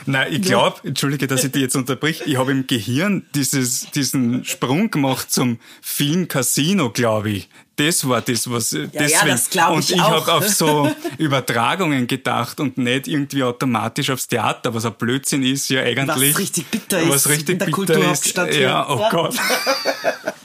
Nein, 0.07 0.33
ich 0.33 0.43
glaube, 0.43 0.81
entschuldige, 0.85 1.27
dass 1.27 1.45
ich 1.45 1.53
dich 1.53 1.63
jetzt 1.63 1.77
unterbrich, 1.77 2.23
ich 2.25 2.37
habe 2.37 2.53
im 2.53 2.67
Gehirn 2.67 3.27
dieses, 3.35 3.91
diesen 3.91 4.45
Sprung 4.45 4.91
gemacht 4.91 5.31
zum 5.31 5.59
Film 5.83 6.27
Casino, 6.27 6.91
glaube 6.91 7.31
ich. 7.31 7.49
Das 7.77 8.07
war 8.09 8.21
das, 8.21 8.51
was 8.51 8.73
ja, 8.73 8.87
deswegen. 8.87 9.11
Ja, 9.11 9.25
das 9.27 9.51
glaube 9.51 9.81
ich 9.81 9.93
Und 9.93 9.97
ich 9.97 10.03
habe 10.03 10.33
auf 10.33 10.49
so 10.49 10.91
Übertragungen 11.19 12.07
gedacht 12.07 12.61
und 12.61 12.77
nicht 12.77 13.09
irgendwie 13.09 13.43
automatisch 13.43 14.11
aufs 14.11 14.29
Theater, 14.29 14.75
was 14.75 14.85
ein 14.85 14.95
Blödsinn 14.95 15.43
ist 15.43 15.71
ja 15.71 15.83
eigentlich. 15.83 16.35
Was 16.35 16.39
richtig 16.39 16.67
bitter 16.67 17.01
ist. 17.01 17.09
Was 17.09 17.29
richtig 17.29 17.59
bitter 17.59 18.13
ist. 18.13 18.37
Ja, 18.37 18.89
oh 18.89 19.09
Gott. 19.11 19.35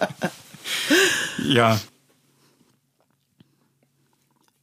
ja. 1.45 1.79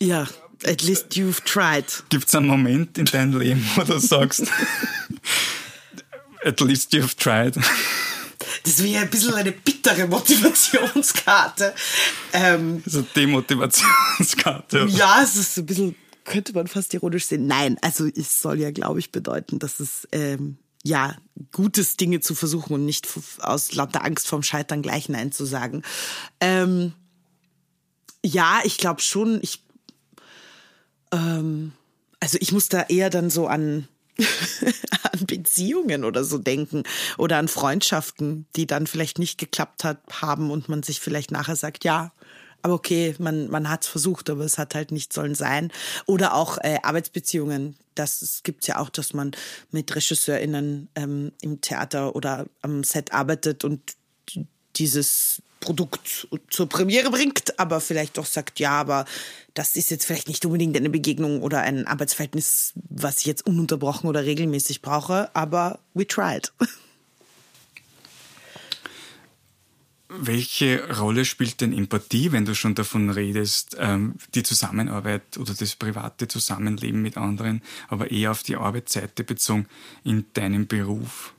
Ja, 0.03 0.27
at 0.65 0.83
least 0.83 1.13
you've 1.13 1.45
tried. 1.45 1.85
Gibt 2.09 2.27
es 2.27 2.35
einen 2.35 2.49
Moment 2.49 2.99
in 2.99 3.05
deinem 3.05 3.39
Leben, 3.39 3.65
wo 3.77 3.85
du 3.85 4.01
sagst, 4.01 4.43
at 6.45 6.61
least 6.61 6.93
you've 6.93 7.17
tried? 7.17 7.55
Das 8.65 8.83
wäre 8.83 9.05
ein 9.05 9.11
bisschen 9.11 9.35
eine 9.35 9.53
bittere 9.53 10.09
Motivationskarte. 10.09 11.73
Ähm, 12.33 12.83
so 12.85 13.03
Demotivationskarte. 13.03 14.87
Ja, 14.91 15.23
es 15.23 15.37
ist 15.37 15.59
ein 15.59 15.67
bisschen, 15.67 15.95
könnte 16.25 16.53
man 16.53 16.67
fast 16.67 16.93
ironisch 16.95 17.27
sehen. 17.27 17.47
Nein, 17.47 17.79
also 17.81 18.07
es 18.07 18.41
soll 18.41 18.59
ja, 18.59 18.73
glaube 18.73 18.99
ich, 18.99 19.13
bedeuten, 19.13 19.61
dass 19.61 19.79
es 19.79 20.09
ähm, 20.11 20.59
ja 20.83 21.17
gutes 21.53 21.97
Dinge 21.97 22.19
zu 22.19 22.35
versuchen 22.35 22.75
und 22.75 22.85
nicht 22.85 23.07
aus 23.39 23.73
lauter 23.73 24.05
Angst 24.05 24.27
vorm 24.27 24.43
Scheitern 24.43 24.83
gleich 24.83 25.09
Nein 25.09 25.31
zu 25.31 25.45
sagen. 25.45 25.83
Ähm, 26.41 26.93
ja, 28.25 28.61
ich 28.65 28.79
glaube 28.79 29.01
schon, 29.01 29.39
ich 29.43 29.63
ähm, 31.13 31.73
also 32.21 32.39
ich 32.41 32.53
muss 32.53 32.69
da 32.69 32.83
eher 32.83 33.11
dann 33.11 33.31
so 33.31 33.47
an 33.47 33.89
an 35.03 35.27
Beziehungen 35.27 36.05
oder 36.05 36.25
so 36.25 36.39
denken 36.39 36.83
oder 37.19 37.39
an 37.39 37.49
Freundschaften, 37.49 38.47
die 38.57 38.67
dann 38.67 38.87
vielleicht 38.87 39.19
nicht 39.19 39.39
geklappt 39.39 39.85
hat, 39.85 39.99
haben 40.11 40.51
und 40.51 40.69
man 40.69 40.83
sich 40.83 41.01
vielleicht 41.01 41.31
nachher 41.31 41.57
sagt, 41.57 41.85
ja, 41.85 42.13
aber 42.63 42.75
okay, 42.75 43.15
man, 43.19 43.51
man 43.51 43.69
hat 43.69 43.83
es 43.83 43.89
versucht, 43.89 44.31
aber 44.31 44.45
es 44.45 44.57
hat 44.57 44.75
halt 44.75 44.93
nicht 44.93 45.13
sollen 45.13 45.35
sein. 45.35 45.73
Oder 46.07 46.35
auch 46.35 46.59
äh, 46.59 46.79
Arbeitsbeziehungen. 46.83 47.77
Das 47.97 48.41
gibt 48.45 48.67
ja 48.69 48.79
auch, 48.79 48.89
dass 48.89 49.15
man 49.15 49.33
mit 49.73 49.95
RegisseurInnen 49.95 50.89
ähm, 50.95 51.33
im 51.43 51.61
Theater 51.61 52.15
oder 52.15 52.47
am 52.63 52.85
Set 52.85 53.13
arbeitet 53.13 53.65
und 53.65 53.97
dieses 54.77 55.43
Produkt 55.63 56.29
zur 56.51 56.69
Premiere 56.69 57.11
bringt, 57.11 57.59
aber 57.59 57.81
vielleicht 57.81 58.19
doch 58.19 58.27
sagt, 58.27 58.61
ja, 58.61 58.73
aber 58.73 59.07
das 59.55 59.77
ist 59.77 59.91
jetzt 59.91 60.05
vielleicht 60.05 60.29
nicht 60.29 60.45
unbedingt 60.45 60.77
eine 60.77 60.91
Begegnung 60.91 61.41
oder 61.41 61.61
ein 61.61 61.87
Arbeitsverhältnis, 61.87 62.73
was 62.75 63.21
ich 63.21 63.27
jetzt 63.27 63.47
ununterbrochen 63.47 64.09
oder 64.09 64.25
regelmäßig 64.25 64.83
brauche, 64.83 65.35
aber 65.35 65.79
we 65.95 66.07
tried. 66.07 66.53
Welche 70.09 70.99
Rolle 70.99 71.25
spielt 71.25 71.63
denn 71.63 71.73
Empathie, 71.73 72.33
wenn 72.33 72.45
du 72.45 72.55
schon 72.55 72.75
davon 72.75 73.09
redest, 73.09 73.77
ähm, 73.79 74.17
die 74.35 74.43
Zusammenarbeit 74.43 75.39
oder 75.39 75.55
das 75.55 75.75
private 75.77 76.29
Zusammenleben 76.29 77.01
mit 77.01 77.17
anderen, 77.17 77.63
aber 77.89 78.11
eher 78.11 78.33
auf 78.33 78.43
die 78.43 78.57
Arbeitsseite 78.57 79.25
bezogen 79.25 79.67
in 80.05 80.27
deinem 80.35 80.67
Beruf? 80.67 81.33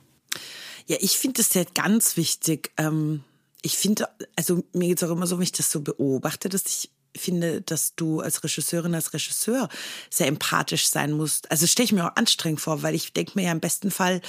Ja, 0.86 0.96
ich 1.00 1.18
finde 1.18 1.42
es 1.42 1.54
ja 1.54 1.62
ganz 1.74 2.16
wichtig, 2.16 2.72
ähm, 2.76 3.22
ich 3.64 3.78
finde, 3.78 4.08
also 4.36 4.62
mir 4.74 4.88
geht 4.88 5.02
es 5.02 5.08
auch 5.08 5.12
immer 5.12 5.26
so, 5.26 5.38
wenn 5.38 5.44
ich 5.44 5.52
das 5.52 5.70
so 5.70 5.80
beobachte, 5.80 6.50
dass 6.50 6.64
ich 6.66 6.90
finde, 7.16 7.62
dass 7.62 7.94
du 7.94 8.20
als 8.20 8.44
Regisseurin, 8.44 8.94
als 8.94 9.14
Regisseur 9.14 9.70
sehr 10.10 10.26
empathisch 10.26 10.88
sein 10.88 11.12
musst. 11.12 11.50
Also 11.50 11.66
stelle 11.66 11.84
ich 11.84 11.92
mir 11.92 12.04
auch 12.04 12.16
anstrengend 12.16 12.60
vor, 12.60 12.82
weil 12.82 12.94
ich 12.94 13.14
denke 13.14 13.32
mir 13.36 13.46
ja 13.46 13.52
im 13.52 13.60
besten 13.60 13.90
Fall, 13.90 14.20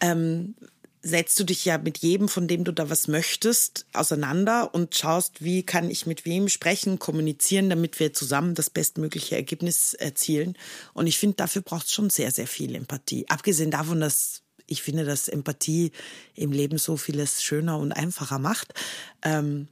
ähm, 0.00 0.56
setzt 1.02 1.38
du 1.38 1.44
dich 1.44 1.64
ja 1.64 1.78
mit 1.78 1.98
jedem, 1.98 2.28
von 2.28 2.48
dem 2.48 2.64
du 2.64 2.72
da 2.72 2.90
was 2.90 3.06
möchtest, 3.06 3.86
auseinander 3.92 4.74
und 4.74 4.96
schaust, 4.96 5.44
wie 5.44 5.62
kann 5.62 5.88
ich 5.88 6.06
mit 6.06 6.24
wem 6.24 6.48
sprechen, 6.48 6.98
kommunizieren, 6.98 7.70
damit 7.70 8.00
wir 8.00 8.12
zusammen 8.12 8.56
das 8.56 8.70
bestmögliche 8.70 9.36
Ergebnis 9.36 9.94
erzielen. 9.94 10.58
Und 10.94 11.06
ich 11.06 11.18
finde, 11.18 11.36
dafür 11.36 11.62
braucht 11.62 11.86
es 11.86 11.92
schon 11.92 12.10
sehr, 12.10 12.32
sehr 12.32 12.48
viel 12.48 12.74
Empathie. 12.74 13.26
Abgesehen 13.28 13.70
davon, 13.70 14.00
dass 14.00 14.42
ich 14.68 14.82
finde, 14.82 15.04
dass 15.04 15.28
Empathie 15.28 15.92
im 16.34 16.52
Leben 16.52 16.78
so 16.78 16.96
vieles 16.96 17.42
schöner 17.42 17.78
und 17.78 17.92
einfacher 17.92 18.38
macht. 18.38 18.74
Ähm, 19.22 19.68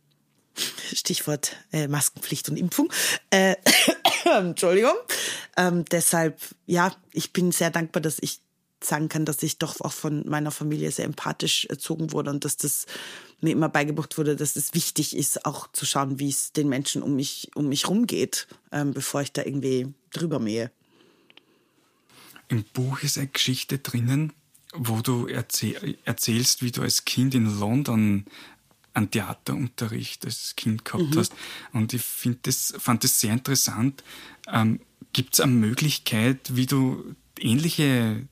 Stichwort 0.92 1.56
äh, 1.72 1.86
Maskenpflicht 1.86 2.48
und 2.48 2.56
Impfung. 2.56 2.92
Äh, 3.30 3.56
Entschuldigung. 4.24 4.96
Ähm, 5.56 5.84
deshalb, 5.84 6.40
ja, 6.66 6.94
ich 7.12 7.32
bin 7.32 7.52
sehr 7.52 7.70
dankbar, 7.70 8.00
dass 8.00 8.16
ich 8.20 8.40
sagen 8.82 9.08
kann, 9.08 9.24
dass 9.24 9.42
ich 9.42 9.58
doch 9.58 9.80
auch 9.80 9.92
von 9.92 10.28
meiner 10.28 10.50
Familie 10.50 10.90
sehr 10.90 11.06
empathisch 11.06 11.64
erzogen 11.66 12.12
wurde 12.12 12.30
und 12.30 12.44
dass 12.44 12.56
das 12.56 12.86
mir 13.40 13.50
immer 13.50 13.68
beigebracht 13.68 14.16
wurde, 14.18 14.36
dass 14.36 14.56
es 14.56 14.74
wichtig 14.74 15.16
ist, 15.16 15.44
auch 15.44 15.70
zu 15.72 15.86
schauen, 15.86 16.18
wie 16.18 16.28
es 16.28 16.52
den 16.52 16.68
Menschen 16.68 17.02
um 17.02 17.16
mich, 17.16 17.50
um 17.54 17.68
mich 17.68 17.88
rumgeht, 17.88 18.46
ähm, 18.72 18.92
bevor 18.92 19.22
ich 19.22 19.32
da 19.32 19.44
irgendwie 19.44 19.92
drüber 20.12 20.38
mähe. 20.38 20.70
Im 22.48 22.64
Buch 22.64 23.02
ist 23.02 23.18
eine 23.18 23.26
Geschichte 23.26 23.78
drinnen, 23.78 24.32
wo 24.74 25.00
du 25.00 25.26
erzähl, 25.26 25.98
erzählst, 26.04 26.62
wie 26.62 26.70
du 26.70 26.82
als 26.82 27.04
Kind 27.04 27.34
in 27.34 27.58
London 27.58 28.24
einen 28.96 29.10
Theaterunterricht 29.10 30.24
als 30.24 30.54
Kind 30.56 30.84
gehabt 30.84 31.14
mhm. 31.14 31.18
hast. 31.18 31.34
Und 31.72 31.92
ich 31.92 32.02
das, 32.42 32.74
fand 32.78 33.04
das 33.04 33.20
sehr 33.20 33.32
interessant. 33.32 34.02
Ähm, 34.48 34.80
Gibt 35.12 35.34
es 35.34 35.40
eine 35.40 35.52
Möglichkeit, 35.52 36.56
wie 36.56 36.66
du 36.66 37.14
ähnliche 37.38 38.26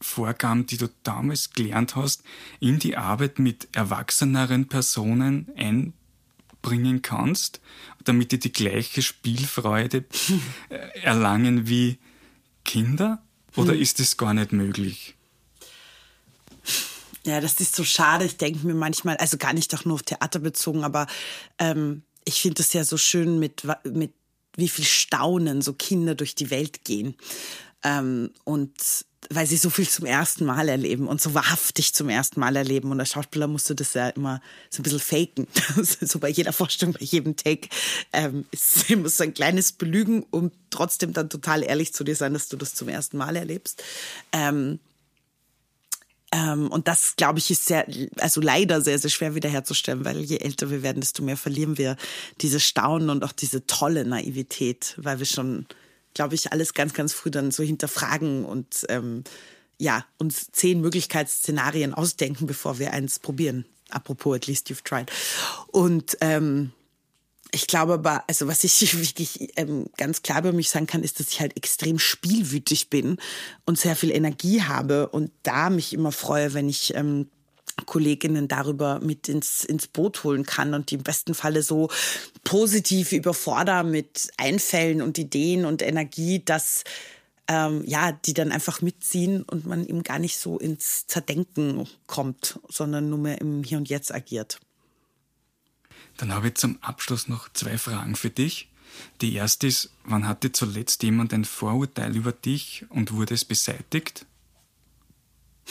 Vorgaben, 0.00 0.66
die 0.66 0.78
du 0.78 0.88
damals 1.02 1.50
gelernt 1.50 1.94
hast, 1.94 2.22
in 2.60 2.78
die 2.78 2.96
Arbeit 2.96 3.38
mit 3.38 3.68
erwachseneren 3.72 4.68
Personen 4.68 5.48
einbringen 5.56 7.02
kannst, 7.02 7.60
damit 8.04 8.32
die 8.32 8.38
die 8.38 8.52
gleiche 8.52 9.02
Spielfreude 9.02 10.04
äh, 10.70 11.00
erlangen 11.00 11.68
wie 11.68 11.98
Kinder? 12.64 13.22
Oder 13.56 13.72
hm. 13.72 13.80
ist 13.80 14.00
das 14.00 14.16
gar 14.16 14.34
nicht 14.34 14.52
möglich? 14.52 15.14
Ja, 17.24 17.40
das 17.40 17.60
ist 17.60 17.76
so 17.76 17.84
schade. 17.84 18.24
Ich 18.24 18.36
denke 18.36 18.66
mir 18.66 18.74
manchmal, 18.74 19.16
also 19.18 19.36
gar 19.36 19.52
nicht 19.52 19.72
doch 19.72 19.84
nur 19.84 19.94
auf 19.94 20.02
Theater 20.02 20.40
bezogen, 20.40 20.82
aber 20.82 21.06
ähm, 21.58 22.02
ich 22.24 22.40
finde 22.40 22.62
es 22.62 22.72
ja 22.72 22.84
so 22.84 22.96
schön, 22.96 23.38
mit, 23.38 23.62
mit 23.84 24.12
wie 24.56 24.68
viel 24.68 24.84
Staunen 24.84 25.62
so 25.62 25.72
Kinder 25.72 26.14
durch 26.14 26.34
die 26.34 26.50
Welt 26.50 26.84
gehen. 26.84 27.14
Ähm, 27.84 28.30
und 28.44 28.74
weil 29.30 29.46
sie 29.46 29.56
so 29.56 29.70
viel 29.70 29.88
zum 29.88 30.06
ersten 30.06 30.44
Mal 30.44 30.68
erleben 30.68 31.06
und 31.06 31.20
so 31.20 31.34
wahrhaftig 31.34 31.94
zum 31.94 32.08
ersten 32.08 32.40
Mal 32.40 32.56
erleben. 32.56 32.90
Und 32.90 33.00
als 33.00 33.10
Schauspieler 33.10 33.46
musst 33.46 33.70
du 33.70 33.74
das 33.74 33.94
ja 33.94 34.08
immer 34.10 34.40
so 34.70 34.80
ein 34.80 34.82
bisschen 34.82 35.00
faken. 35.00 35.46
so 36.00 36.18
bei 36.18 36.28
jeder 36.28 36.52
Vorstellung, 36.52 36.94
bei 36.94 37.04
jedem 37.04 37.36
Take 37.36 37.68
ähm, 38.12 38.44
ist 38.50 38.90
immer 38.90 39.08
so 39.08 39.22
ein 39.22 39.34
kleines 39.34 39.72
Belügen, 39.72 40.24
um 40.30 40.50
trotzdem 40.70 41.12
dann 41.12 41.30
total 41.30 41.62
ehrlich 41.62 41.94
zu 41.94 42.04
dir 42.04 42.16
sein, 42.16 42.32
dass 42.32 42.48
du 42.48 42.56
das 42.56 42.74
zum 42.74 42.88
ersten 42.88 43.16
Mal 43.16 43.36
erlebst. 43.36 43.82
Ähm, 44.32 44.80
ähm, 46.32 46.70
und 46.70 46.88
das, 46.88 47.16
glaube 47.16 47.38
ich, 47.38 47.50
ist 47.50 47.66
sehr, 47.66 47.86
also 48.18 48.40
leider 48.40 48.80
sehr, 48.80 48.98
sehr 48.98 49.10
schwer 49.10 49.34
wiederherzustellen, 49.34 50.04
weil 50.04 50.18
je 50.20 50.38
älter 50.38 50.70
wir 50.70 50.82
werden, 50.82 51.00
desto 51.00 51.22
mehr 51.22 51.36
verlieren 51.36 51.78
wir 51.78 51.96
diese 52.40 52.58
Staunen 52.58 53.10
und 53.10 53.22
auch 53.22 53.32
diese 53.32 53.66
tolle 53.66 54.04
Naivität, 54.04 54.94
weil 54.96 55.18
wir 55.18 55.26
schon 55.26 55.66
glaube 56.14 56.34
ich, 56.34 56.52
alles 56.52 56.74
ganz, 56.74 56.94
ganz 56.94 57.12
früh 57.12 57.30
dann 57.30 57.50
so 57.50 57.62
hinterfragen 57.62 58.44
und 58.44 58.86
ähm, 58.88 59.24
ja, 59.78 60.04
uns 60.18 60.50
zehn 60.52 60.80
Möglichkeitsszenarien 60.80 61.94
ausdenken, 61.94 62.46
bevor 62.46 62.78
wir 62.78 62.92
eins 62.92 63.18
probieren. 63.18 63.64
Apropos, 63.90 64.36
at 64.36 64.46
least 64.46 64.68
you've 64.70 64.84
tried. 64.84 65.10
Und 65.68 66.16
ähm, 66.20 66.72
ich 67.54 67.66
glaube 67.66 67.94
aber, 67.94 68.24
also 68.28 68.48
was 68.48 68.64
ich 68.64 68.98
wirklich 68.98 69.52
ähm, 69.56 69.86
ganz 69.96 70.22
klar 70.22 70.40
über 70.40 70.52
mich 70.52 70.70
sagen 70.70 70.86
kann, 70.86 71.02
ist, 71.02 71.20
dass 71.20 71.30
ich 71.30 71.40
halt 71.40 71.56
extrem 71.56 71.98
spielwütig 71.98 72.90
bin 72.90 73.18
und 73.66 73.78
sehr 73.78 73.96
viel 73.96 74.10
Energie 74.10 74.62
habe 74.62 75.08
und 75.08 75.30
da 75.42 75.70
mich 75.70 75.92
immer 75.92 76.12
freue, 76.12 76.54
wenn 76.54 76.68
ich 76.68 76.94
ähm, 76.94 77.28
Kolleginnen 77.86 78.48
darüber 78.48 79.00
mit 79.00 79.28
ins, 79.28 79.64
ins 79.64 79.86
Boot 79.86 80.24
holen 80.24 80.44
kann 80.44 80.74
und 80.74 80.90
die 80.90 80.96
im 80.96 81.02
besten 81.02 81.34
Falle 81.34 81.62
so 81.62 81.88
positiv 82.44 83.12
überfordern 83.12 83.90
mit 83.90 84.30
Einfällen 84.36 85.02
und 85.02 85.18
Ideen 85.18 85.64
und 85.64 85.82
Energie, 85.82 86.42
dass 86.44 86.84
ähm, 87.48 87.82
ja, 87.84 88.12
die 88.12 88.34
dann 88.34 88.52
einfach 88.52 88.82
mitziehen 88.82 89.42
und 89.42 89.66
man 89.66 89.86
eben 89.86 90.02
gar 90.02 90.18
nicht 90.18 90.38
so 90.38 90.58
ins 90.58 91.06
Zerdenken 91.06 91.88
kommt, 92.06 92.60
sondern 92.68 93.08
nur 93.10 93.18
mehr 93.18 93.40
im 93.40 93.64
Hier 93.64 93.78
und 93.78 93.88
Jetzt 93.88 94.14
agiert. 94.14 94.60
Dann 96.16 96.32
habe 96.32 96.48
ich 96.48 96.54
zum 96.54 96.78
Abschluss 96.82 97.28
noch 97.28 97.48
zwei 97.52 97.78
Fragen 97.78 98.16
für 98.16 98.30
dich. 98.30 98.68
Die 99.20 99.34
erste 99.34 99.66
ist, 99.66 99.90
wann 100.04 100.28
hatte 100.28 100.52
zuletzt 100.52 101.02
jemand 101.02 101.32
ein 101.32 101.44
Vorurteil 101.44 102.14
über 102.14 102.32
dich 102.32 102.84
und 102.90 103.12
wurde 103.12 103.34
es 103.34 103.44
beseitigt? 103.44 104.26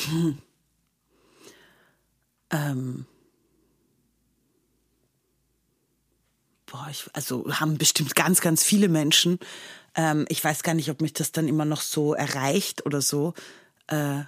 Hm. 0.09 0.37
Ähm, 2.51 3.05
boah, 6.65 6.87
ich, 6.89 7.05
also 7.13 7.45
haben 7.51 7.77
bestimmt 7.77 8.15
ganz, 8.15 8.41
ganz 8.41 8.63
viele 8.63 8.89
Menschen. 8.89 9.39
Ähm, 9.95 10.25
ich 10.29 10.43
weiß 10.43 10.63
gar 10.63 10.73
nicht, 10.73 10.89
ob 10.89 11.01
mich 11.01 11.13
das 11.13 11.31
dann 11.31 11.47
immer 11.47 11.65
noch 11.65 11.81
so 11.81 12.13
erreicht 12.13 12.85
oder 12.85 13.01
so. 13.01 13.33
Äh, 13.87 14.21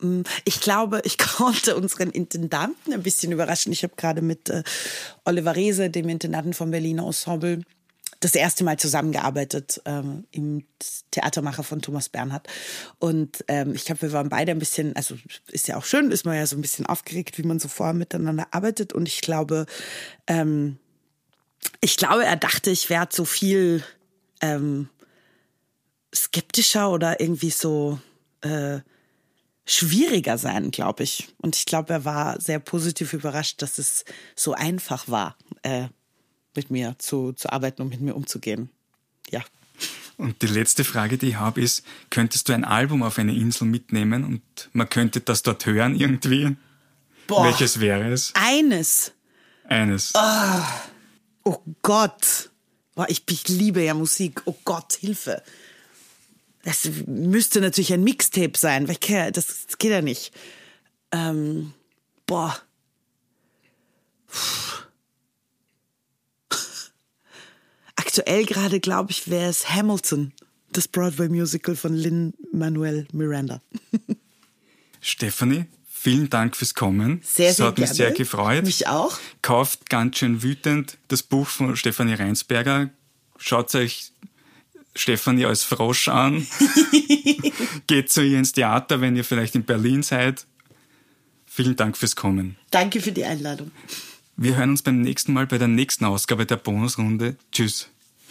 mm, 0.00 0.22
ich 0.44 0.60
glaube, 0.60 1.00
ich 1.04 1.18
konnte 1.36 1.76
unseren 1.76 2.10
Intendanten 2.10 2.92
ein 2.92 3.02
bisschen 3.02 3.32
überraschen. 3.32 3.72
Ich 3.72 3.82
habe 3.82 3.94
gerade 3.96 4.22
mit 4.22 4.50
äh, 4.50 4.62
Oliver 5.24 5.56
Rehse, 5.56 5.90
dem 5.90 6.08
Intendanten 6.08 6.54
vom 6.54 6.70
Berliner 6.70 7.06
Ensemble, 7.06 7.62
das 8.20 8.34
erste 8.34 8.64
Mal 8.64 8.78
zusammengearbeitet 8.78 9.80
ähm, 9.84 10.26
im 10.30 10.64
Theatermacher 11.10 11.62
von 11.62 11.82
Thomas 11.82 12.08
Bernhard. 12.08 12.48
Und 12.98 13.44
ähm, 13.48 13.74
ich 13.74 13.84
glaube, 13.84 14.02
wir 14.02 14.12
waren 14.12 14.28
beide 14.28 14.52
ein 14.52 14.58
bisschen, 14.58 14.96
also 14.96 15.16
ist 15.48 15.68
ja 15.68 15.76
auch 15.76 15.84
schön, 15.84 16.10
ist 16.10 16.24
man 16.24 16.36
ja 16.36 16.46
so 16.46 16.56
ein 16.56 16.62
bisschen 16.62 16.86
aufgeregt, 16.86 17.38
wie 17.38 17.42
man 17.42 17.58
so 17.58 17.68
vorher 17.68 17.94
miteinander 17.94 18.46
arbeitet. 18.50 18.92
Und 18.92 19.06
ich 19.06 19.20
glaube, 19.20 19.66
ähm, 20.26 20.78
ich 21.80 21.96
glaube, 21.96 22.24
er 22.24 22.36
dachte, 22.36 22.70
ich 22.70 22.90
werde 22.90 23.14
so 23.14 23.24
viel 23.24 23.82
ähm, 24.40 24.88
skeptischer 26.14 26.90
oder 26.90 27.20
irgendwie 27.20 27.50
so 27.50 27.98
äh, 28.40 28.80
schwieriger 29.66 30.38
sein, 30.38 30.70
glaube 30.70 31.02
ich. 31.02 31.28
Und 31.38 31.56
ich 31.56 31.66
glaube, 31.66 31.92
er 31.92 32.04
war 32.04 32.40
sehr 32.40 32.60
positiv 32.60 33.12
überrascht, 33.12 33.60
dass 33.62 33.78
es 33.78 34.04
so 34.34 34.54
einfach 34.54 35.08
war. 35.08 35.36
Äh, 35.62 35.88
mit 36.56 36.70
mir 36.70 36.96
zu, 36.98 37.32
zu 37.32 37.52
arbeiten 37.52 37.82
und 37.82 37.88
mit 37.88 38.00
mir 38.00 38.14
umzugehen. 38.14 38.70
Ja. 39.30 39.42
Und 40.16 40.40
die 40.40 40.46
letzte 40.46 40.84
Frage, 40.84 41.18
die 41.18 41.28
ich 41.28 41.36
habe, 41.36 41.60
ist, 41.60 41.84
könntest 42.10 42.48
du 42.48 42.54
ein 42.54 42.64
Album 42.64 43.02
auf 43.02 43.18
eine 43.18 43.34
Insel 43.34 43.66
mitnehmen 43.66 44.24
und 44.24 44.42
man 44.72 44.88
könnte 44.88 45.20
das 45.20 45.42
dort 45.42 45.66
hören 45.66 45.94
irgendwie? 45.94 46.56
Boah. 47.26 47.44
Welches 47.44 47.80
wäre 47.80 48.10
es? 48.10 48.32
Eines. 48.34 49.12
Eines. 49.64 50.12
Oh, 50.14 50.62
oh 51.44 51.62
Gott. 51.82 52.50
Boah, 52.94 53.06
ich, 53.10 53.24
ich 53.28 53.48
liebe 53.48 53.82
ja 53.82 53.92
Musik. 53.92 54.42
Oh 54.46 54.56
Gott, 54.64 54.94
Hilfe. 54.94 55.42
Das 56.62 56.88
müsste 57.06 57.60
natürlich 57.60 57.92
ein 57.92 58.02
Mixtape 58.02 58.56
sein, 58.56 58.88
weil 58.88 58.96
das, 59.32 59.66
das 59.66 59.78
geht 59.78 59.90
ja 59.90 60.02
nicht. 60.02 60.32
Ähm, 61.12 61.74
boah. 62.26 62.56
Puh. 64.28 64.85
Aktuell 68.16 68.46
gerade, 68.46 68.80
glaube 68.80 69.10
ich, 69.10 69.28
wäre 69.28 69.50
es 69.50 69.68
Hamilton, 69.68 70.32
das 70.72 70.88
Broadway-Musical 70.88 71.76
von 71.76 71.94
Lin-Manuel 71.94 73.06
Miranda. 73.12 73.60
Stephanie, 75.02 75.66
vielen 75.86 76.30
Dank 76.30 76.56
fürs 76.56 76.72
Kommen. 76.72 77.20
Sehr, 77.22 77.52
sehr 77.52 77.66
Das 77.66 77.72
hat 77.72 77.78
mich 77.78 77.90
sehr 77.90 78.12
gefreut. 78.12 78.64
Mich 78.64 78.86
auch. 78.88 79.18
Kauft 79.42 79.90
ganz 79.90 80.16
schön 80.16 80.42
wütend 80.42 80.96
das 81.08 81.22
Buch 81.22 81.46
von 81.46 81.76
Stefanie 81.76 82.14
Reinsberger. 82.14 82.88
Schaut 83.36 83.74
euch 83.74 84.12
Stefanie 84.94 85.44
als 85.44 85.62
Frosch 85.62 86.08
an. 86.08 86.46
Geht 87.86 88.10
zu 88.10 88.22
ihr 88.22 88.38
ins 88.38 88.52
Theater, 88.52 89.02
wenn 89.02 89.14
ihr 89.14 89.24
vielleicht 89.24 89.54
in 89.54 89.64
Berlin 89.64 90.02
seid. 90.02 90.46
Vielen 91.44 91.76
Dank 91.76 91.98
fürs 91.98 92.16
Kommen. 92.16 92.56
Danke 92.70 93.02
für 93.02 93.12
die 93.12 93.24
Einladung. 93.24 93.72
Wir 94.38 94.56
hören 94.56 94.70
uns 94.70 94.80
beim 94.80 95.02
nächsten 95.02 95.34
Mal 95.34 95.46
bei 95.46 95.58
der 95.58 95.68
nächsten 95.68 96.06
Ausgabe 96.06 96.46
der 96.46 96.56
Bonusrunde. 96.56 97.36
Tschüss. 97.52 97.90